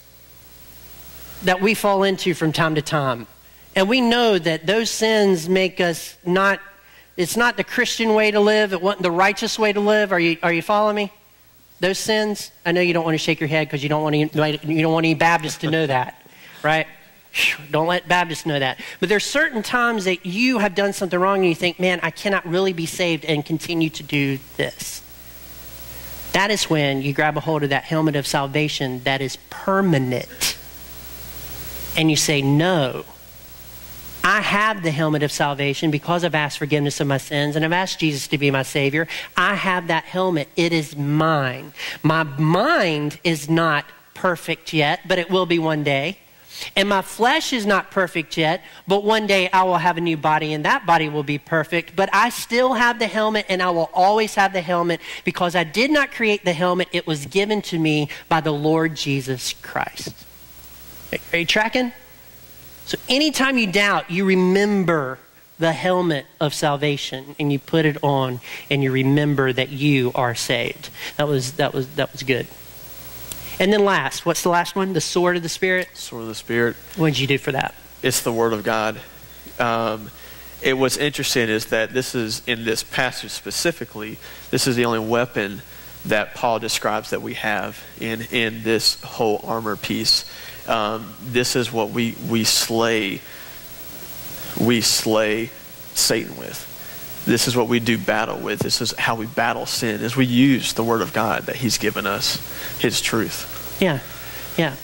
that 1.43 1.61
we 1.61 1.73
fall 1.73 2.03
into 2.03 2.33
from 2.33 2.51
time 2.51 2.75
to 2.75 2.81
time. 2.81 3.27
And 3.75 3.89
we 3.89 4.01
know 4.01 4.39
that 4.39 4.65
those 4.65 4.89
sins 4.89 5.49
make 5.49 5.79
us 5.79 6.17
not, 6.25 6.59
it's 7.17 7.37
not 7.37 7.57
the 7.57 7.63
Christian 7.63 8.13
way 8.13 8.31
to 8.31 8.39
live, 8.39 8.73
it 8.73 8.81
wasn't 8.81 9.03
the 9.03 9.11
righteous 9.11 9.59
way 9.59 9.73
to 9.73 9.79
live. 9.79 10.11
Are 10.11 10.19
you, 10.19 10.37
are 10.41 10.53
you 10.53 10.61
following 10.61 10.95
me? 10.95 11.11
Those 11.79 11.97
sins, 11.97 12.51
I 12.65 12.71
know 12.71 12.81
you 12.81 12.93
don't 12.93 13.03
want 13.03 13.15
to 13.15 13.19
shake 13.19 13.39
your 13.39 13.49
head 13.49 13.67
because 13.67 13.83
you 13.83 13.89
don't 13.89 14.01
want 14.01 14.15
any, 14.15 14.59
you 14.63 14.81
don't 14.81 14.93
want 14.93 15.05
any 15.05 15.13
Baptists 15.13 15.57
to 15.59 15.69
know 15.69 15.85
that, 15.85 16.21
right? 16.63 16.87
Don't 17.69 17.87
let 17.87 18.07
Baptists 18.07 18.45
know 18.45 18.57
that. 18.57 18.79
But 18.99 19.09
there's 19.09 19.25
certain 19.25 19.61
times 19.61 20.05
that 20.05 20.25
you 20.25 20.59
have 20.59 20.73
done 20.73 20.93
something 20.93 21.19
wrong 21.19 21.39
and 21.39 21.47
you 21.47 21.55
think, 21.55 21.79
man, 21.79 21.99
I 22.01 22.11
cannot 22.11 22.45
really 22.47 22.71
be 22.71 22.85
saved 22.85 23.25
and 23.25 23.45
continue 23.45 23.89
to 23.89 24.03
do 24.03 24.39
this. 24.55 25.01
That 26.31 26.49
is 26.49 26.69
when 26.69 27.01
you 27.01 27.13
grab 27.13 27.37
a 27.37 27.41
hold 27.41 27.63
of 27.63 27.69
that 27.69 27.83
helmet 27.83 28.15
of 28.15 28.25
salvation 28.25 29.01
that 29.03 29.21
is 29.21 29.37
permanent. 29.49 30.57
And 31.97 32.09
you 32.09 32.17
say, 32.17 32.41
no, 32.41 33.05
I 34.25 34.41
have 34.41 34.81
the 34.81 34.89
helmet 34.89 35.21
of 35.21 35.31
salvation 35.31 35.91
because 35.91 36.23
I've 36.23 36.33
asked 36.33 36.57
forgiveness 36.57 36.99
of 36.99 37.05
my 37.05 37.19
sins 37.19 37.55
and 37.55 37.63
I've 37.63 37.71
asked 37.71 37.99
Jesus 37.99 38.27
to 38.29 38.39
be 38.39 38.49
my 38.49 38.63
Savior. 38.63 39.07
I 39.37 39.53
have 39.53 39.85
that 39.89 40.05
helmet. 40.05 40.49
It 40.55 40.73
is 40.73 40.97
mine. 40.97 41.73
My 42.01 42.23
mind 42.23 43.19
is 43.23 43.47
not 43.47 43.85
perfect 44.15 44.73
yet, 44.73 45.01
but 45.07 45.19
it 45.19 45.29
will 45.29 45.45
be 45.45 45.59
one 45.59 45.83
day. 45.83 46.17
And 46.75 46.89
my 46.89 47.03
flesh 47.03 47.53
is 47.53 47.67
not 47.67 47.91
perfect 47.91 48.35
yet, 48.35 48.63
but 48.87 49.03
one 49.03 49.27
day 49.27 49.47
I 49.51 49.61
will 49.61 49.77
have 49.77 49.95
a 49.95 50.01
new 50.01 50.17
body 50.17 50.53
and 50.53 50.65
that 50.65 50.87
body 50.87 51.07
will 51.07 51.21
be 51.21 51.37
perfect. 51.37 51.95
But 51.95 52.09
I 52.11 52.29
still 52.29 52.73
have 52.73 52.97
the 52.97 53.05
helmet 53.05 53.45
and 53.47 53.61
I 53.61 53.69
will 53.69 53.91
always 53.93 54.33
have 54.33 54.53
the 54.53 54.61
helmet 54.61 55.01
because 55.23 55.55
I 55.55 55.63
did 55.63 55.91
not 55.91 56.11
create 56.11 56.43
the 56.43 56.53
helmet. 56.53 56.87
It 56.91 57.05
was 57.05 57.27
given 57.27 57.61
to 57.63 57.77
me 57.77 58.09
by 58.27 58.41
the 58.41 58.53
Lord 58.53 58.95
Jesus 58.95 59.53
Christ. 59.53 60.15
Are 61.31 61.37
you 61.37 61.45
tracking? 61.45 61.93
So 62.85 62.97
anytime 63.09 63.57
you 63.57 63.67
doubt, 63.67 64.11
you 64.11 64.25
remember 64.25 65.17
the 65.57 65.71
helmet 65.71 66.25
of 66.39 66.53
salvation 66.53 67.35
and 67.39 67.51
you 67.51 67.57
put 67.57 67.85
it 67.85 67.97
on 68.03 68.41
and 68.69 68.83
you 68.83 68.91
remember 68.91 69.51
that 69.53 69.69
you 69.69 70.11
are 70.13 70.35
saved. 70.35 70.89
That 71.17 71.27
was, 71.27 71.53
that 71.53 71.73
was, 71.73 71.87
that 71.95 72.11
was 72.11 72.23
good. 72.23 72.47
And 73.59 73.71
then 73.71 73.85
last, 73.85 74.25
what's 74.25 74.43
the 74.43 74.49
last 74.49 74.75
one? 74.75 74.93
The 74.93 75.01
sword 75.01 75.37
of 75.37 75.43
the 75.43 75.49
Spirit? 75.49 75.87
Sword 75.93 76.23
of 76.23 76.27
the 76.27 76.35
Spirit. 76.35 76.75
What 76.97 77.07
did 77.13 77.19
you 77.19 77.27
do 77.27 77.37
for 77.37 77.53
that? 77.53 77.73
It's 78.03 78.21
the 78.21 78.33
Word 78.33 78.53
of 78.53 78.63
God. 78.63 78.99
Um, 79.59 80.11
it, 80.61 80.77
what's 80.77 80.97
interesting 80.97 81.47
is 81.49 81.67
that 81.67 81.91
this 81.91 82.15
is, 82.15 82.41
in 82.45 82.65
this 82.65 82.83
passage 82.83 83.31
specifically, 83.31 84.17
this 84.51 84.67
is 84.67 84.75
the 84.75 84.85
only 84.85 84.99
weapon 84.99 85.61
that 86.05 86.35
Paul 86.35 86.59
describes 86.59 87.11
that 87.11 87.21
we 87.21 87.35
have 87.35 87.81
in, 87.99 88.21
in 88.31 88.63
this 88.63 89.01
whole 89.01 89.41
armor 89.43 89.75
piece. 89.75 90.25
Um, 90.67 91.13
this 91.21 91.55
is 91.55 91.71
what 91.71 91.91
we, 91.91 92.15
we 92.27 92.43
slay, 92.43 93.21
we 94.59 94.81
slay 94.81 95.49
Satan 95.93 96.37
with. 96.37 96.71
This 97.25 97.47
is 97.47 97.55
what 97.55 97.67
we 97.67 97.79
do 97.79 97.97
battle 97.97 98.37
with. 98.37 98.59
This 98.59 98.81
is 98.81 98.91
how 98.93 99.15
we 99.15 99.25
battle 99.25 99.65
sin, 99.65 100.01
is 100.01 100.15
we 100.15 100.25
use 100.25 100.73
the 100.73 100.83
Word 100.83 101.01
of 101.01 101.13
God 101.13 101.43
that 101.43 101.55
He's 101.55 101.77
given 101.77 102.05
us, 102.05 102.39
His 102.79 103.01
truth. 103.01 103.77
Yeah, 103.79 103.99
yeah. 104.57 104.75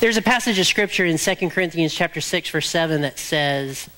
There's 0.00 0.16
a 0.16 0.22
passage 0.22 0.58
of 0.58 0.66
Scripture 0.66 1.04
in 1.04 1.18
2 1.18 1.50
Corinthians 1.50 1.94
chapter 1.94 2.20
6, 2.20 2.50
verse 2.50 2.68
7 2.68 3.02
that 3.02 3.18
says, 3.18 3.88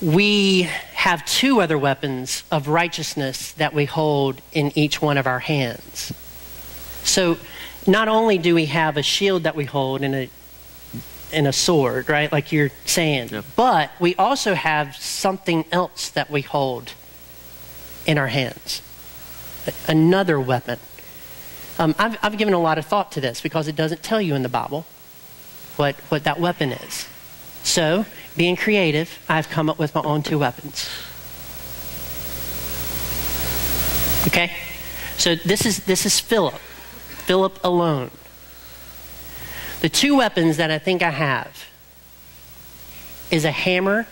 we 0.00 0.62
have 0.92 1.24
two 1.24 1.60
other 1.60 1.78
weapons 1.78 2.44
of 2.50 2.68
righteousness 2.68 3.52
that 3.52 3.72
we 3.72 3.86
hold 3.86 4.40
in 4.52 4.70
each 4.76 5.00
one 5.00 5.16
of 5.16 5.26
our 5.26 5.38
hands. 5.38 6.12
So 7.02 7.38
not 7.86 8.08
only 8.08 8.38
do 8.38 8.54
we 8.54 8.66
have 8.66 8.96
a 8.96 9.02
shield 9.02 9.44
that 9.44 9.54
we 9.56 9.64
hold 9.64 10.02
and 10.02 10.14
a 10.14 10.30
and 11.32 11.46
a 11.46 11.52
sword, 11.52 12.08
right? 12.08 12.30
Like 12.30 12.52
you're 12.52 12.70
saying, 12.84 13.30
Yep. 13.30 13.44
but 13.56 13.90
we 13.98 14.14
also 14.14 14.54
have 14.54 14.94
something 14.96 15.64
else 15.72 16.08
that 16.10 16.30
we 16.30 16.42
hold 16.42 16.92
in 18.06 18.16
our 18.16 18.28
hands. 18.28 18.80
Another 19.88 20.38
weapon. 20.40 20.78
Um, 21.78 21.94
I've, 21.98 22.16
I've 22.22 22.38
given 22.38 22.54
a 22.54 22.60
lot 22.60 22.78
of 22.78 22.86
thought 22.86 23.10
to 23.12 23.20
this 23.20 23.40
because 23.40 23.66
it 23.66 23.74
doesn't 23.74 24.02
tell 24.04 24.20
you 24.20 24.34
in 24.36 24.42
the 24.42 24.48
Bible 24.48 24.86
what, 25.74 25.96
what 26.08 26.24
that 26.24 26.38
weapon 26.38 26.72
is. 26.72 27.06
So, 27.64 28.06
being 28.36 28.54
creative, 28.56 29.18
I've 29.28 29.50
come 29.50 29.68
up 29.68 29.78
with 29.78 29.94
my 29.94 30.02
own 30.02 30.22
two 30.22 30.38
weapons. 30.38 30.88
Okay? 34.28 34.52
So 35.18 35.34
this 35.34 35.66
is 35.66 35.84
this 35.84 36.06
is 36.06 36.20
Philip. 36.20 36.54
Philip 37.26 37.58
alone. 37.64 38.12
The 39.80 39.88
two 39.88 40.16
weapons 40.16 40.58
that 40.58 40.70
I 40.70 40.78
think 40.78 41.02
I 41.02 41.10
have 41.10 41.66
is 43.32 43.44
a 43.44 43.50
hammer 43.50 44.06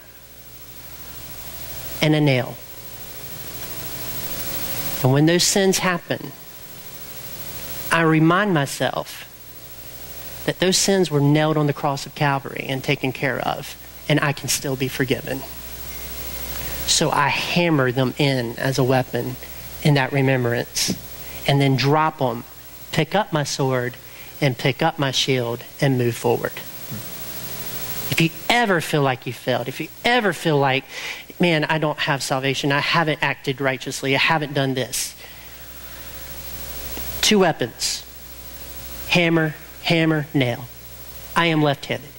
and 2.03 2.13
a 2.17 2.21
nail. 2.21 2.57
And 5.05 5.13
when 5.13 5.27
those 5.27 5.45
sins 5.45 5.79
happen, 5.79 6.33
I 7.93 8.03
remind 8.03 8.53
myself 8.53 9.31
that 10.47 10.59
those 10.59 10.77
sins 10.77 11.09
were 11.09 11.21
nailed 11.21 11.57
on 11.57 11.69
the 11.69 11.73
cross 11.73 12.07
of 12.07 12.17
Calvary 12.17 12.67
and 12.69 12.83
taken 12.83 13.13
care 13.13 13.39
of, 13.39 13.77
and 14.09 14.19
I 14.19 14.33
can 14.33 14.49
still 14.49 14.75
be 14.75 14.89
forgiven. 14.89 15.39
So 16.89 17.13
I 17.13 17.29
hammer 17.29 17.93
them 17.93 18.13
in 18.19 18.59
as 18.59 18.77
a 18.77 18.85
weapon 18.85 19.37
in 19.85 19.95
that 19.95 20.13
remembrance, 20.13 20.93
and 21.47 21.61
then 21.61 21.77
drop 21.77 22.19
them, 22.19 22.43
pick 22.95 23.17
up 23.17 23.33
my 23.33 23.43
sword, 23.43 23.93
and 24.41 24.57
pick 24.57 24.81
up 24.81 25.01
my 25.01 25.11
shield 25.11 25.65
and 25.81 25.99
move 25.99 26.15
forward. 26.15 26.53
If 28.13 28.21
you 28.21 28.31
ever 28.49 28.81
feel 28.81 29.03
like 29.03 29.27
you 29.27 29.33
failed, 29.33 29.67
if 29.67 29.81
you 29.81 29.89
ever 30.05 30.33
feel 30.33 30.59
like, 30.59 30.85
man, 31.41 31.65
I 31.65 31.79
don't 31.79 31.99
have 31.99 32.23
salvation, 32.23 32.71
I 32.71 32.79
haven't 32.79 33.19
acted 33.21 33.61
righteously, 33.61 34.15
I 34.15 34.21
haven't 34.21 34.55
done 34.55 34.75
this, 34.75 35.17
two 37.21 37.41
weapons 37.41 38.03
hammer, 39.09 39.55
hammer, 39.83 40.27
nail. 40.33 40.67
I 41.35 41.47
am 41.47 41.63
left 41.63 41.87
handed. 41.87 42.11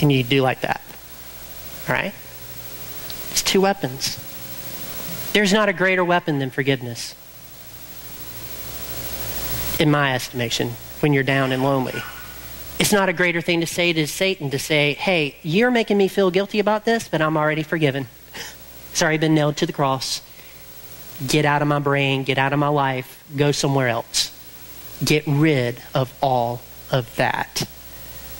And 0.00 0.10
you 0.10 0.22
do 0.24 0.40
like 0.40 0.62
that. 0.62 0.80
All 1.86 1.94
right? 1.94 2.14
It's 3.30 3.42
two 3.42 3.60
weapons. 3.60 4.18
There's 5.32 5.52
not 5.52 5.68
a 5.68 5.72
greater 5.72 6.04
weapon 6.04 6.38
than 6.38 6.50
forgiveness, 6.50 7.14
in 9.82 9.90
my 9.90 10.14
estimation, 10.14 10.70
when 11.00 11.12
you're 11.12 11.24
down 11.24 11.52
and 11.52 11.62
lonely. 11.62 12.00
It's 12.78 12.92
not 12.92 13.08
a 13.08 13.12
greater 13.12 13.40
thing 13.40 13.60
to 13.60 13.66
say 13.66 13.92
to 13.92 14.06
Satan 14.06 14.50
to 14.50 14.58
say, 14.58 14.94
hey, 14.94 15.36
you're 15.42 15.70
making 15.70 15.98
me 15.98 16.08
feel 16.08 16.30
guilty 16.30 16.58
about 16.58 16.84
this, 16.84 17.08
but 17.08 17.20
I'm 17.20 17.36
already 17.36 17.62
forgiven. 17.62 18.06
It's 18.92 19.02
already 19.02 19.18
been 19.18 19.34
nailed 19.34 19.56
to 19.58 19.66
the 19.66 19.72
cross. 19.72 20.22
get 21.26 21.44
out 21.44 21.62
of 21.62 21.68
my 21.68 21.78
brain, 21.78 22.24
get 22.24 22.38
out 22.38 22.52
of 22.52 22.58
my 22.58 22.68
life, 22.68 23.24
go 23.36 23.52
somewhere 23.52 23.88
else. 23.88 24.30
Get 25.04 25.24
rid 25.26 25.82
of 25.94 26.12
all 26.22 26.60
of 26.90 27.14
that. 27.16 27.66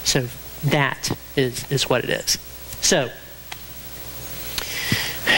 So 0.05 0.28
that 0.64 1.16
is, 1.36 1.70
is 1.70 1.88
what 1.88 2.05
it 2.05 2.11
is. 2.11 2.38
So, 2.80 3.11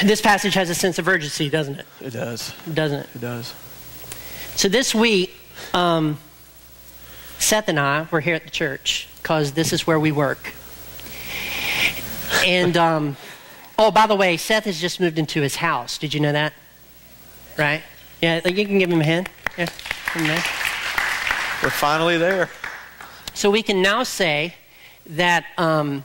this 0.02 0.20
passage 0.20 0.54
has 0.54 0.70
a 0.70 0.74
sense 0.74 0.98
of 0.98 1.08
urgency, 1.08 1.48
doesn't 1.48 1.78
it? 1.78 1.86
It 2.00 2.10
does. 2.10 2.52
Doesn't 2.72 3.00
it? 3.00 3.08
It 3.14 3.20
does. 3.20 3.54
So 4.56 4.68
this 4.68 4.94
week, 4.94 5.34
um, 5.72 6.18
Seth 7.38 7.68
and 7.68 7.78
I 7.78 8.06
were 8.10 8.20
here 8.20 8.34
at 8.34 8.44
the 8.44 8.50
church 8.50 9.08
because 9.22 9.52
this 9.52 9.72
is 9.72 9.86
where 9.86 9.98
we 9.98 10.12
work. 10.12 10.52
And, 12.44 12.76
um, 12.76 13.16
oh, 13.78 13.90
by 13.90 14.06
the 14.06 14.16
way, 14.16 14.36
Seth 14.36 14.64
has 14.64 14.80
just 14.80 15.00
moved 15.00 15.18
into 15.18 15.40
his 15.40 15.56
house. 15.56 15.98
Did 15.98 16.14
you 16.14 16.20
know 16.20 16.32
that? 16.32 16.52
Right? 17.58 17.82
Yeah, 18.20 18.46
you 18.46 18.66
can 18.66 18.78
give 18.78 18.90
him 18.90 19.00
a 19.00 19.04
hand. 19.04 19.28
Yeah, 19.58 19.68
We're 21.62 21.70
finally 21.70 22.18
there. 22.18 22.50
So 23.34 23.50
we 23.50 23.62
can 23.62 23.82
now 23.82 24.02
say 24.02 24.54
that 25.06 25.44
um, 25.58 26.04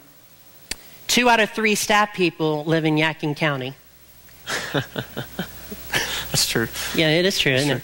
two 1.07 1.29
out 1.29 1.39
of 1.39 1.51
three 1.51 1.75
staff 1.75 2.13
people 2.13 2.65
live 2.65 2.85
in 2.85 2.95
Yadkin 2.95 3.35
County. 3.35 3.73
That's 4.73 6.47
true. 6.47 6.67
Yeah, 6.95 7.09
it 7.09 7.25
is 7.25 7.39
true, 7.39 7.53
isn't 7.53 7.77
it? 7.77 7.83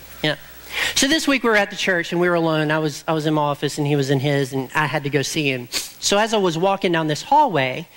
So 0.96 1.08
this 1.08 1.28
week 1.28 1.44
we 1.44 1.50
were 1.50 1.56
at 1.56 1.70
the 1.70 1.76
church 1.76 2.12
and 2.12 2.22
we 2.22 2.30
were 2.30 2.36
alone. 2.36 2.72
I 2.72 2.80
was 2.80 3.04
I 3.08 3.14
was 3.14 3.26
in 3.26 3.34
my 3.34 3.42
office 3.42 3.78
and 3.78 3.86
he 3.86 3.96
was 3.96 4.10
in 4.10 4.20
his, 4.20 4.54
and 4.54 4.70
I 4.76 4.86
had 4.86 5.04
to 5.04 5.10
go 5.10 5.22
see 5.22 5.52
him. 5.52 5.68
So 6.00 6.18
as 6.18 6.34
I 6.34 6.38
was 6.38 6.58
walking 6.58 6.92
down 6.92 7.08
this 7.08 7.22
hallway, 7.22 7.88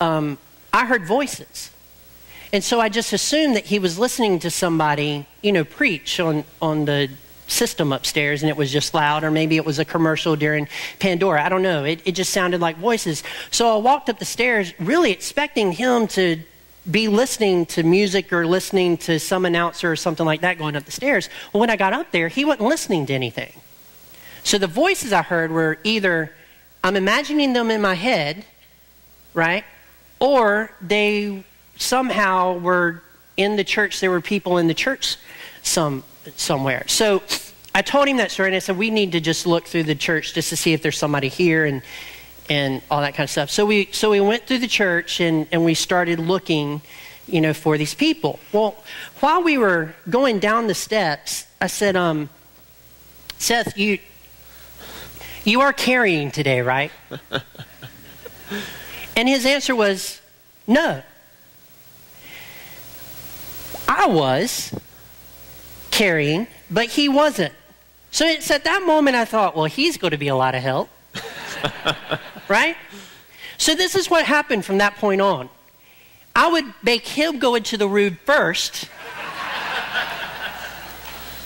um, 0.00 0.38
I 0.72 0.86
heard 0.86 1.06
voices, 1.06 1.70
and 2.52 2.62
so 2.62 2.80
I 2.80 2.88
just 2.88 3.12
assumed 3.12 3.56
that 3.56 3.66
he 3.66 3.78
was 3.78 3.98
listening 3.98 4.38
to 4.40 4.50
somebody, 4.50 5.26
you 5.42 5.52
know, 5.52 5.64
preach 5.64 6.20
on 6.20 6.44
on 6.60 6.84
the 6.84 7.10
system 7.48 7.92
upstairs 7.92 8.42
and 8.42 8.50
it 8.50 8.56
was 8.56 8.70
just 8.70 8.94
loud, 8.94 9.24
or 9.24 9.30
maybe 9.30 9.56
it 9.56 9.64
was 9.64 9.78
a 9.78 9.84
commercial 9.84 10.36
during 10.36 10.68
Pandora. 10.98 11.42
I 11.44 11.48
don't 11.48 11.62
know. 11.62 11.84
It, 11.84 12.02
it 12.04 12.12
just 12.12 12.32
sounded 12.32 12.60
like 12.60 12.76
voices. 12.76 13.22
So 13.50 13.74
I 13.74 13.80
walked 13.80 14.08
up 14.08 14.18
the 14.18 14.24
stairs, 14.24 14.72
really 14.78 15.10
expecting 15.10 15.72
him 15.72 16.06
to 16.08 16.40
be 16.90 17.08
listening 17.08 17.66
to 17.66 17.82
music 17.82 18.32
or 18.32 18.46
listening 18.46 18.96
to 18.98 19.18
some 19.18 19.44
announcer 19.44 19.92
or 19.92 19.96
something 19.96 20.24
like 20.24 20.40
that 20.40 20.58
going 20.58 20.76
up 20.76 20.84
the 20.84 20.90
stairs. 20.90 21.28
Well, 21.52 21.60
when 21.60 21.70
I 21.70 21.76
got 21.76 21.92
up 21.92 22.10
there, 22.12 22.28
he 22.28 22.44
wasn't 22.44 22.68
listening 22.68 23.06
to 23.06 23.12
anything. 23.12 23.52
So 24.42 24.58
the 24.58 24.66
voices 24.66 25.12
I 25.12 25.22
heard 25.22 25.50
were 25.50 25.78
either 25.84 26.32
I'm 26.82 26.96
imagining 26.96 27.52
them 27.52 27.70
in 27.70 27.80
my 27.80 27.94
head, 27.94 28.44
right? 29.34 29.64
Or 30.20 30.70
they 30.80 31.44
somehow 31.76 32.58
were 32.58 33.02
in 33.36 33.56
the 33.56 33.64
church. 33.64 34.00
There 34.00 34.10
were 34.10 34.20
people 34.20 34.58
in 34.58 34.68
the 34.68 34.74
church 34.74 35.16
some, 35.62 36.04
somewhere. 36.36 36.84
So 36.86 37.22
I 37.74 37.82
told 37.82 38.08
him 38.08 38.16
that 38.18 38.30
story 38.30 38.48
and 38.48 38.56
I 38.56 38.60
said, 38.60 38.78
we 38.78 38.90
need 38.90 39.12
to 39.12 39.20
just 39.20 39.46
look 39.46 39.66
through 39.66 39.84
the 39.84 39.94
church 39.94 40.34
just 40.34 40.48
to 40.50 40.56
see 40.56 40.72
if 40.72 40.82
there's 40.82 40.98
somebody 40.98 41.28
here. 41.28 41.64
And 41.64 41.82
and 42.48 42.82
all 42.90 43.00
that 43.00 43.14
kind 43.14 43.24
of 43.24 43.30
stuff. 43.30 43.50
So 43.50 43.66
we, 43.66 43.88
so 43.92 44.10
we 44.10 44.20
went 44.20 44.46
through 44.46 44.58
the 44.58 44.68
church 44.68 45.20
and, 45.20 45.46
and 45.52 45.64
we 45.64 45.74
started 45.74 46.18
looking, 46.18 46.80
you 47.26 47.40
know, 47.40 47.52
for 47.52 47.76
these 47.78 47.94
people. 47.94 48.38
Well, 48.52 48.76
while 49.20 49.42
we 49.42 49.58
were 49.58 49.94
going 50.08 50.38
down 50.38 50.66
the 50.66 50.74
steps, 50.74 51.46
I 51.60 51.66
said, 51.66 51.96
um, 51.96 52.30
Seth, 53.38 53.76
you, 53.76 53.98
you 55.44 55.60
are 55.60 55.72
carrying 55.72 56.30
today, 56.30 56.60
right? 56.60 56.90
and 59.16 59.28
his 59.28 59.44
answer 59.46 59.74
was, 59.74 60.20
no. 60.66 61.02
I 63.86 64.06
was 64.06 64.74
carrying, 65.90 66.46
but 66.70 66.86
he 66.86 67.08
wasn't. 67.08 67.52
So 68.10 68.26
it's 68.26 68.50
at 68.50 68.64
that 68.64 68.82
moment 68.84 69.16
I 69.16 69.24
thought, 69.24 69.54
well, 69.56 69.66
he's 69.66 69.96
going 69.96 70.12
to 70.12 70.18
be 70.18 70.28
a 70.28 70.36
lot 70.36 70.54
of 70.54 70.62
help. 70.62 70.88
right? 72.48 72.76
So 73.56 73.74
this 73.74 73.94
is 73.94 74.08
what 74.08 74.24
happened 74.24 74.64
from 74.64 74.78
that 74.78 74.96
point 74.96 75.20
on. 75.20 75.48
I 76.34 76.48
would 76.50 76.64
make 76.82 77.06
him 77.06 77.38
go 77.38 77.56
into 77.56 77.76
the 77.76 77.88
room 77.88 78.18
first, 78.24 78.88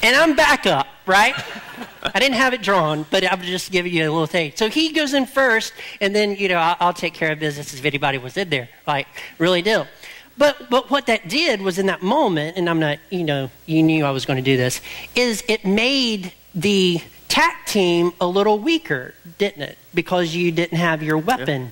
and 0.03 0.14
I'm 0.14 0.36
back 0.36 0.66
up, 0.66 0.86
right? 1.07 1.34
I 2.03 2.18
didn't 2.18 2.34
have 2.34 2.53
it 2.53 2.62
drawn, 2.62 3.07
but 3.11 3.30
I'm 3.30 3.40
just 3.42 3.70
giving 3.70 3.92
you 3.92 4.03
a 4.03 4.11
little 4.11 4.26
thing. 4.26 4.53
So 4.57 4.68
he 4.68 4.92
goes 4.92 5.14
in 5.14 5.26
first, 5.26 5.72
and 6.00 6.14
then, 6.14 6.36
you 6.36 6.48
know, 6.48 6.57
I'll, 6.57 6.76
I'll 6.80 6.92
take 6.92 7.14
care 7.14 7.32
of 7.32 7.38
business 7.38 7.72
if 7.72 7.84
anybody 7.84 8.18
was 8.18 8.36
in 8.36 8.50
there. 8.50 8.68
Like, 8.86 9.07
really 9.38 9.62
do. 9.62 9.84
But, 10.36 10.68
but 10.70 10.90
what 10.90 11.07
that 11.07 11.28
did 11.28 11.62
was 11.62 11.78
in 11.78 11.86
that 11.86 12.03
moment, 12.03 12.57
and 12.57 12.68
I'm 12.68 12.80
not, 12.80 12.98
you 13.11 13.24
know, 13.24 13.50
you 13.66 13.82
knew 13.82 14.05
I 14.05 14.11
was 14.11 14.26
going 14.26 14.38
to 14.38 14.42
do 14.42 14.57
this, 14.57 14.80
is 15.14 15.44
it 15.48 15.64
made 15.64 16.32
the 16.55 17.00
TAC 17.33 17.64
team 17.64 18.12
a 18.20 18.26
little 18.26 18.59
weaker, 18.59 19.14
didn't 19.39 19.62
it? 19.62 19.78
Because 19.95 20.35
you 20.35 20.53
didn't 20.53 20.76
have 20.76 21.03
your 21.03 21.16
weapon 21.16 21.62
yeah. 21.62 21.70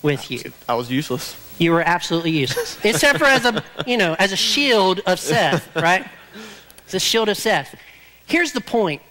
with 0.00 0.30
you. 0.30 0.40
I 0.66 0.74
was 0.74 0.90
useless. 0.90 1.36
You 1.58 1.72
were 1.72 1.82
absolutely 1.82 2.30
useless. 2.30 2.78
Except 2.84 3.18
for 3.18 3.26
as 3.26 3.44
a, 3.44 3.62
you 3.86 3.98
know, 3.98 4.16
as 4.18 4.32
a 4.32 4.36
shield 4.36 5.00
of 5.00 5.20
Seth, 5.30 5.76
right? 5.76 6.08
It's 6.84 6.94
a 6.94 6.98
shield 6.98 7.28
of 7.28 7.36
Seth. 7.36 7.74
Here's 8.24 8.52
the 8.52 8.62
point. 8.62 9.02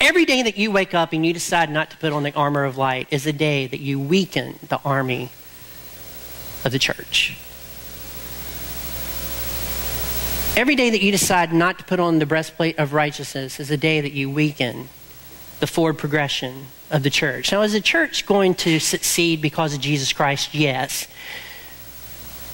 Every 0.00 0.24
day 0.24 0.42
that 0.42 0.58
you 0.58 0.72
wake 0.72 0.94
up 0.94 1.12
and 1.12 1.24
you 1.24 1.32
decide 1.32 1.70
not 1.70 1.92
to 1.92 1.96
put 1.98 2.12
on 2.12 2.24
the 2.24 2.34
armor 2.34 2.64
of 2.64 2.76
light 2.76 3.06
is 3.12 3.24
a 3.24 3.32
day 3.32 3.68
that 3.68 3.78
you 3.78 4.00
weaken 4.00 4.58
the 4.68 4.80
army 4.84 5.30
of 6.64 6.72
the 6.72 6.80
church. 6.80 7.38
Every 10.56 10.74
day 10.74 10.88
that 10.88 11.02
you 11.02 11.12
decide 11.12 11.52
not 11.52 11.78
to 11.80 11.84
put 11.84 12.00
on 12.00 12.18
the 12.18 12.24
breastplate 12.24 12.78
of 12.78 12.94
righteousness 12.94 13.60
is 13.60 13.70
a 13.70 13.76
day 13.76 14.00
that 14.00 14.12
you 14.12 14.30
weaken 14.30 14.88
the 15.60 15.66
forward 15.66 15.98
progression 15.98 16.68
of 16.90 17.02
the 17.02 17.10
church. 17.10 17.52
Now, 17.52 17.60
is 17.60 17.74
the 17.74 17.80
church 17.82 18.24
going 18.24 18.54
to 18.54 18.78
succeed 18.78 19.42
because 19.42 19.74
of 19.74 19.80
Jesus 19.80 20.14
Christ? 20.14 20.54
Yes. 20.54 21.08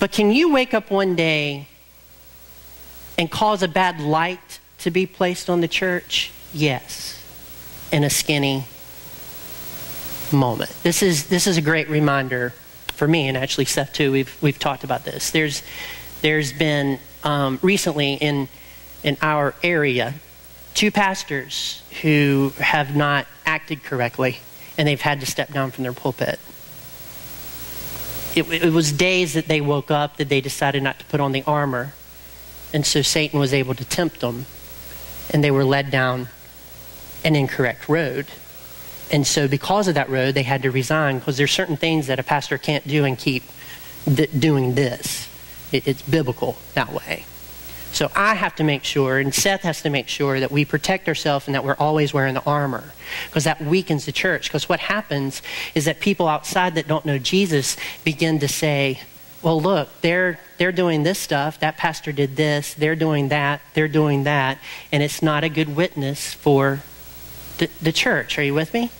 But 0.00 0.10
can 0.10 0.32
you 0.32 0.52
wake 0.52 0.74
up 0.74 0.90
one 0.90 1.14
day 1.14 1.68
and 3.16 3.30
cause 3.30 3.62
a 3.62 3.68
bad 3.68 4.00
light 4.00 4.58
to 4.78 4.90
be 4.90 5.06
placed 5.06 5.48
on 5.48 5.60
the 5.60 5.68
church? 5.68 6.32
Yes. 6.52 7.24
In 7.92 8.02
a 8.02 8.10
skinny 8.10 8.64
moment. 10.32 10.74
This 10.82 11.04
is, 11.04 11.28
this 11.28 11.46
is 11.46 11.56
a 11.56 11.62
great 11.62 11.88
reminder 11.88 12.52
for 12.88 13.06
me, 13.06 13.28
and 13.28 13.36
actually 13.36 13.66
Seth 13.66 13.92
too. 13.92 14.10
We've, 14.10 14.42
we've 14.42 14.58
talked 14.58 14.82
about 14.82 15.04
this. 15.04 15.30
There's, 15.30 15.62
there's 16.20 16.52
been 16.52 16.98
um, 17.24 17.58
recently 17.62 18.14
in, 18.14 18.48
in 19.02 19.16
our 19.22 19.54
area 19.62 20.14
two 20.74 20.90
pastors 20.90 21.82
who 22.02 22.52
have 22.58 22.96
not 22.96 23.26
acted 23.44 23.82
correctly 23.82 24.38
and 24.78 24.88
they've 24.88 25.00
had 25.00 25.20
to 25.20 25.26
step 25.26 25.52
down 25.52 25.70
from 25.70 25.82
their 25.82 25.92
pulpit. 25.92 26.38
It, 28.34 28.50
it, 28.50 28.72
was 28.72 28.92
days 28.92 29.34
that 29.34 29.46
they 29.46 29.60
woke 29.60 29.90
up 29.90 30.16
that 30.16 30.30
they 30.30 30.40
decided 30.40 30.82
not 30.82 30.98
to 30.98 31.04
put 31.06 31.20
on 31.20 31.32
the 31.32 31.42
armor. 31.46 31.92
And 32.72 32.86
so 32.86 33.02
Satan 33.02 33.38
was 33.38 33.52
able 33.52 33.74
to 33.74 33.84
tempt 33.84 34.20
them. 34.20 34.46
And 35.30 35.44
they 35.44 35.50
were 35.50 35.64
led 35.64 35.90
down 35.90 36.28
an 37.24 37.36
incorrect 37.36 37.88
road. 37.88 38.26
And 39.10 39.26
so, 39.26 39.46
because 39.46 39.88
of 39.88 39.94
that 39.94 40.08
road, 40.08 40.34
they 40.34 40.42
had 40.42 40.62
to 40.62 40.70
resign 40.70 41.18
because 41.18 41.36
there's 41.36 41.52
certain 41.52 41.76
things 41.76 42.06
that 42.06 42.18
a 42.18 42.22
pastor 42.22 42.56
can't 42.56 42.86
do 42.88 43.04
and 43.04 43.18
keep 43.18 43.42
th- 44.06 44.30
doing 44.38 44.74
this. 44.74 45.28
It, 45.72 45.86
it's 45.86 46.02
biblical 46.02 46.56
that 46.74 46.92
way. 46.92 47.24
So 47.92 48.10
I 48.16 48.34
have 48.34 48.56
to 48.56 48.64
make 48.64 48.84
sure, 48.84 49.18
and 49.18 49.34
Seth 49.34 49.62
has 49.62 49.82
to 49.82 49.90
make 49.90 50.08
sure, 50.08 50.40
that 50.40 50.50
we 50.50 50.64
protect 50.64 51.08
ourselves 51.08 51.46
and 51.46 51.54
that 51.54 51.62
we're 51.62 51.76
always 51.78 52.14
wearing 52.14 52.32
the 52.32 52.44
armor, 52.44 52.84
because 53.26 53.44
that 53.44 53.60
weakens 53.60 54.06
the 54.06 54.12
church. 54.12 54.48
Because 54.48 54.66
what 54.66 54.80
happens 54.80 55.42
is 55.74 55.84
that 55.84 56.00
people 56.00 56.26
outside 56.26 56.74
that 56.76 56.88
don't 56.88 57.04
know 57.04 57.18
Jesus 57.18 57.76
begin 58.02 58.38
to 58.38 58.48
say, 58.48 59.00
well, 59.42 59.60
look, 59.60 59.88
they're, 60.00 60.38
they're 60.56 60.72
doing 60.72 61.02
this 61.02 61.18
stuff. 61.18 61.60
That 61.60 61.76
pastor 61.76 62.12
did 62.12 62.36
this. 62.36 62.72
They're 62.74 62.96
doing 62.96 63.28
that. 63.28 63.60
They're 63.74 63.88
doing 63.88 64.24
that. 64.24 64.58
And 64.90 65.02
it's 65.02 65.20
not 65.20 65.44
a 65.44 65.48
good 65.50 65.76
witness 65.76 66.32
for 66.32 66.82
the, 67.58 67.68
the 67.82 67.92
church. 67.92 68.38
Are 68.38 68.42
you 68.42 68.54
with 68.54 68.72
me? 68.72 68.90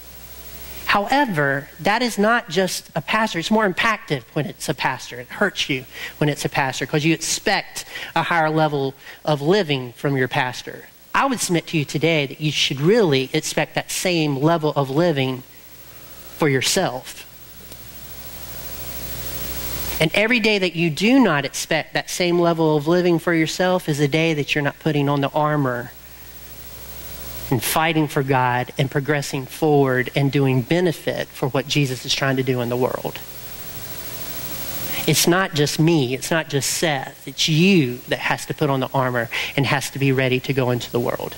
However, 0.92 1.70
that 1.80 2.02
is 2.02 2.18
not 2.18 2.50
just 2.50 2.90
a 2.94 3.00
pastor. 3.00 3.38
It's 3.38 3.50
more 3.50 3.66
impactful 3.66 4.24
when 4.34 4.44
it's 4.44 4.68
a 4.68 4.74
pastor. 4.74 5.20
It 5.20 5.28
hurts 5.28 5.70
you 5.70 5.86
when 6.18 6.28
it's 6.28 6.44
a 6.44 6.50
pastor 6.50 6.84
because 6.84 7.02
you 7.02 7.14
expect 7.14 7.86
a 8.14 8.22
higher 8.22 8.50
level 8.50 8.92
of 9.24 9.40
living 9.40 9.94
from 9.94 10.18
your 10.18 10.28
pastor. 10.28 10.84
I 11.14 11.24
would 11.24 11.40
submit 11.40 11.68
to 11.68 11.78
you 11.78 11.86
today 11.86 12.26
that 12.26 12.42
you 12.42 12.52
should 12.52 12.78
really 12.78 13.30
expect 13.32 13.74
that 13.74 13.90
same 13.90 14.36
level 14.36 14.70
of 14.76 14.90
living 14.90 15.44
for 16.36 16.46
yourself. 16.46 17.26
And 19.98 20.10
every 20.12 20.40
day 20.40 20.58
that 20.58 20.76
you 20.76 20.90
do 20.90 21.18
not 21.18 21.46
expect 21.46 21.94
that 21.94 22.10
same 22.10 22.38
level 22.38 22.76
of 22.76 22.86
living 22.86 23.18
for 23.18 23.32
yourself 23.32 23.88
is 23.88 23.98
a 23.98 24.08
day 24.08 24.34
that 24.34 24.54
you're 24.54 24.60
not 24.60 24.78
putting 24.78 25.08
on 25.08 25.22
the 25.22 25.30
armor 25.30 25.92
and 27.50 27.62
fighting 27.62 28.08
for 28.08 28.22
God 28.22 28.72
and 28.78 28.90
progressing 28.90 29.46
forward 29.46 30.10
and 30.14 30.32
doing 30.32 30.62
benefit 30.62 31.28
for 31.28 31.48
what 31.48 31.66
Jesus 31.68 32.04
is 32.04 32.14
trying 32.14 32.36
to 32.36 32.42
do 32.42 32.60
in 32.60 32.68
the 32.68 32.76
world. 32.76 33.18
It's 35.06 35.26
not 35.26 35.54
just 35.54 35.80
me, 35.80 36.14
it's 36.14 36.30
not 36.30 36.48
just 36.48 36.70
Seth. 36.70 37.26
It's 37.26 37.48
you 37.48 37.96
that 38.08 38.20
has 38.20 38.46
to 38.46 38.54
put 38.54 38.70
on 38.70 38.80
the 38.80 38.88
armor 38.94 39.28
and 39.56 39.66
has 39.66 39.90
to 39.90 39.98
be 39.98 40.12
ready 40.12 40.38
to 40.40 40.52
go 40.52 40.70
into 40.70 40.90
the 40.90 41.00
world. 41.00 41.36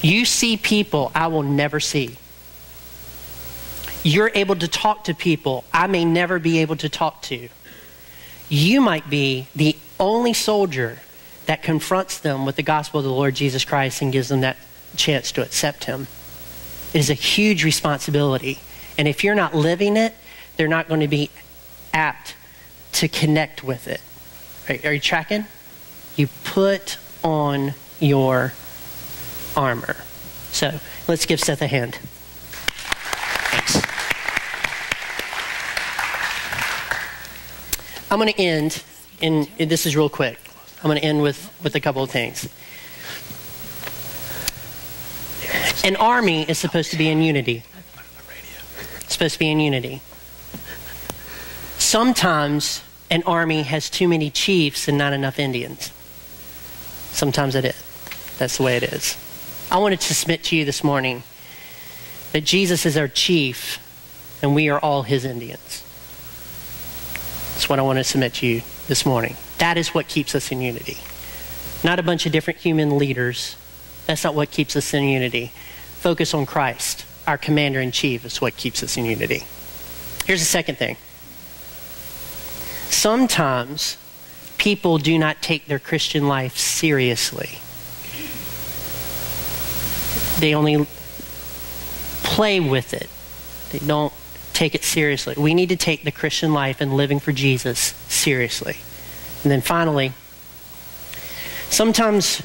You 0.00 0.24
see 0.24 0.56
people 0.56 1.10
I 1.14 1.26
will 1.26 1.42
never 1.42 1.80
see. 1.80 2.16
You're 4.04 4.30
able 4.34 4.56
to 4.56 4.68
talk 4.68 5.04
to 5.04 5.14
people 5.14 5.64
I 5.72 5.86
may 5.86 6.04
never 6.04 6.38
be 6.38 6.58
able 6.58 6.76
to 6.76 6.88
talk 6.88 7.22
to. 7.22 7.48
You 8.48 8.80
might 8.80 9.08
be 9.08 9.46
the 9.54 9.76
only 9.98 10.32
soldier 10.32 10.98
that 11.46 11.62
confronts 11.62 12.18
them 12.18 12.46
with 12.46 12.56
the 12.56 12.62
gospel 12.62 13.00
of 13.00 13.04
the 13.04 13.12
Lord 13.12 13.34
Jesus 13.34 13.64
Christ 13.64 14.02
and 14.02 14.12
gives 14.12 14.28
them 14.28 14.42
that 14.42 14.56
chance 14.96 15.32
to 15.32 15.42
accept 15.42 15.84
Him. 15.84 16.06
It 16.92 16.98
is 16.98 17.10
a 17.10 17.14
huge 17.14 17.64
responsibility. 17.64 18.58
And 18.98 19.08
if 19.08 19.24
you're 19.24 19.34
not 19.34 19.54
living 19.54 19.96
it, 19.96 20.14
they're 20.56 20.68
not 20.68 20.88
going 20.88 21.00
to 21.00 21.08
be 21.08 21.30
apt 21.94 22.34
to 22.92 23.08
connect 23.08 23.64
with 23.64 23.88
it. 23.88 24.00
Are, 24.68 24.90
are 24.90 24.92
you 24.92 25.00
tracking? 25.00 25.46
You 26.16 26.28
put 26.44 26.98
on 27.24 27.74
your 28.00 28.52
armor. 29.56 29.96
So 30.50 30.78
let's 31.08 31.24
give 31.24 31.40
Seth 31.40 31.62
a 31.62 31.66
hand. 31.66 31.98
Thanks. 33.50 33.76
I'm 38.10 38.18
going 38.18 38.32
to 38.32 38.38
end, 38.38 38.82
and 39.22 39.46
this 39.58 39.86
is 39.86 39.96
real 39.96 40.10
quick. 40.10 40.38
I'm 40.78 40.88
going 40.88 40.98
to 40.98 41.04
end 41.04 41.22
with, 41.22 41.50
with 41.62 41.74
a 41.74 41.80
couple 41.80 42.02
of 42.02 42.10
things. 42.10 42.48
An 45.84 45.96
army 45.96 46.42
is 46.48 46.58
supposed 46.58 46.90
to 46.92 46.96
be 46.96 47.08
in 47.08 47.22
unity. 47.22 47.64
It's 49.00 49.14
supposed 49.14 49.34
to 49.34 49.38
be 49.38 49.50
in 49.50 49.60
unity. 49.60 50.00
Sometimes 51.78 52.82
an 53.10 53.22
army 53.26 53.62
has 53.62 53.90
too 53.90 54.08
many 54.08 54.30
chiefs 54.30 54.88
and 54.88 54.96
not 54.96 55.12
enough 55.12 55.38
Indians. 55.38 55.90
Sometimes 57.10 57.54
it 57.54 57.64
is. 57.64 58.36
That's 58.38 58.56
the 58.56 58.62
way 58.62 58.76
it 58.76 58.84
is. 58.84 59.16
I 59.70 59.78
wanted 59.78 60.00
to 60.02 60.14
submit 60.14 60.44
to 60.44 60.56
you 60.56 60.64
this 60.64 60.84
morning 60.84 61.22
that 62.32 62.44
Jesus 62.44 62.86
is 62.86 62.96
our 62.96 63.08
chief 63.08 63.78
and 64.42 64.54
we 64.54 64.68
are 64.68 64.78
all 64.78 65.02
his 65.02 65.24
Indians. 65.24 65.84
That's 67.52 67.68
what 67.68 67.78
I 67.78 67.82
want 67.82 67.98
to 67.98 68.04
submit 68.04 68.34
to 68.34 68.46
you 68.46 68.62
this 68.88 69.04
morning. 69.04 69.36
That 69.58 69.76
is 69.76 69.88
what 69.88 70.08
keeps 70.08 70.34
us 70.34 70.50
in 70.50 70.60
unity. 70.60 70.98
Not 71.84 71.98
a 71.98 72.02
bunch 72.02 72.26
of 72.26 72.32
different 72.32 72.60
human 72.60 72.98
leaders. 72.98 73.56
That's 74.06 74.24
not 74.24 74.34
what 74.34 74.50
keeps 74.50 74.74
us 74.74 74.92
in 74.94 75.04
unity. 75.04 75.52
Focus 76.02 76.34
on 76.34 76.46
Christ, 76.46 77.06
our 77.28 77.38
commander 77.38 77.80
in 77.80 77.92
chief, 77.92 78.24
is 78.24 78.40
what 78.40 78.56
keeps 78.56 78.82
us 78.82 78.96
in 78.96 79.04
unity. 79.04 79.44
Here's 80.24 80.40
the 80.40 80.46
second 80.46 80.76
thing. 80.76 80.96
Sometimes 82.90 83.96
people 84.58 84.98
do 84.98 85.16
not 85.16 85.40
take 85.40 85.66
their 85.66 85.78
Christian 85.78 86.26
life 86.26 86.58
seriously. 86.58 87.60
They 90.40 90.56
only 90.56 90.88
play 92.24 92.58
with 92.58 92.94
it. 92.94 93.08
They 93.70 93.86
don't 93.86 94.12
take 94.54 94.74
it 94.74 94.82
seriously. 94.82 95.36
We 95.38 95.54
need 95.54 95.68
to 95.68 95.76
take 95.76 96.02
the 96.02 96.10
Christian 96.10 96.52
life 96.52 96.80
and 96.80 96.96
living 96.96 97.20
for 97.20 97.30
Jesus 97.30 97.78
seriously. 98.08 98.78
And 99.44 99.52
then 99.52 99.60
finally, 99.60 100.14
sometimes 101.70 102.42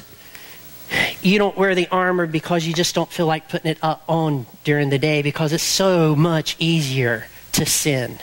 you 1.28 1.38
don't 1.38 1.56
wear 1.56 1.74
the 1.74 1.88
armor 1.88 2.26
because 2.26 2.66
you 2.66 2.72
just 2.72 2.94
don't 2.94 3.10
feel 3.10 3.26
like 3.26 3.48
putting 3.48 3.70
it 3.70 3.78
on 3.82 4.46
during 4.64 4.90
the 4.90 4.98
day 4.98 5.22
because 5.22 5.52
it's 5.52 5.62
so 5.62 6.14
much 6.14 6.56
easier 6.58 7.26
to 7.52 7.66
sin. 7.66 8.18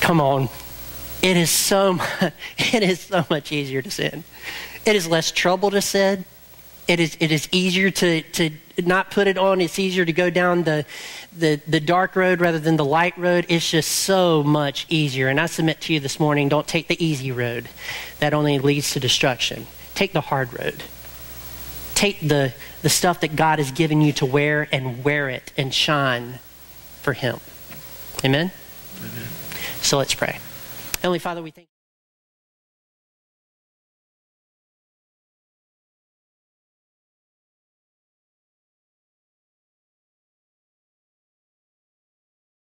Come 0.00 0.20
on. 0.20 0.48
It 1.22 1.36
is 1.36 1.50
so 1.50 1.94
much, 1.94 2.32
it 2.58 2.82
is 2.82 3.00
so 3.00 3.24
much 3.30 3.52
easier 3.52 3.82
to 3.82 3.90
sin. 3.90 4.24
It 4.86 4.96
is 4.96 5.06
less 5.06 5.30
trouble 5.30 5.70
to 5.70 5.82
sin. 5.82 6.24
It 6.88 6.98
is, 6.98 7.16
it 7.20 7.30
is 7.30 7.48
easier 7.52 7.90
to, 7.90 8.22
to 8.22 8.50
not 8.86 9.10
put 9.10 9.26
it 9.26 9.38
on. 9.38 9.60
It's 9.60 9.78
easier 9.78 10.04
to 10.04 10.12
go 10.12 10.30
down 10.30 10.64
the, 10.64 10.84
the, 11.36 11.60
the 11.66 11.80
dark 11.80 12.16
road 12.16 12.40
rather 12.40 12.58
than 12.58 12.76
the 12.76 12.84
light 12.84 13.16
road. 13.16 13.46
It's 13.48 13.70
just 13.70 13.90
so 13.90 14.42
much 14.42 14.86
easier. 14.88 15.28
And 15.28 15.40
I 15.40 15.46
submit 15.46 15.80
to 15.82 15.94
you 15.94 16.00
this 16.00 16.20
morning 16.20 16.48
don't 16.48 16.66
take 16.66 16.88
the 16.88 17.02
easy 17.04 17.32
road, 17.32 17.68
that 18.18 18.34
only 18.34 18.58
leads 18.58 18.92
to 18.92 19.00
destruction. 19.00 19.66
Take 19.94 20.12
the 20.12 20.20
hard 20.20 20.52
road. 20.58 20.82
Take 21.94 22.20
the, 22.20 22.54
the 22.82 22.88
stuff 22.88 23.20
that 23.20 23.36
God 23.36 23.58
has 23.58 23.70
given 23.72 24.00
you 24.00 24.12
to 24.14 24.26
wear 24.26 24.68
and 24.72 25.04
wear 25.04 25.28
it 25.28 25.52
and 25.56 25.74
shine 25.74 26.38
for 27.02 27.12
Him. 27.12 27.40
Amen? 28.24 28.50
Amen. 28.98 29.28
So 29.82 29.98
let's 29.98 30.14
pray. 30.14 30.38
Heavenly 31.02 31.18
Father, 31.18 31.42
we 31.42 31.50
thank 31.50 31.69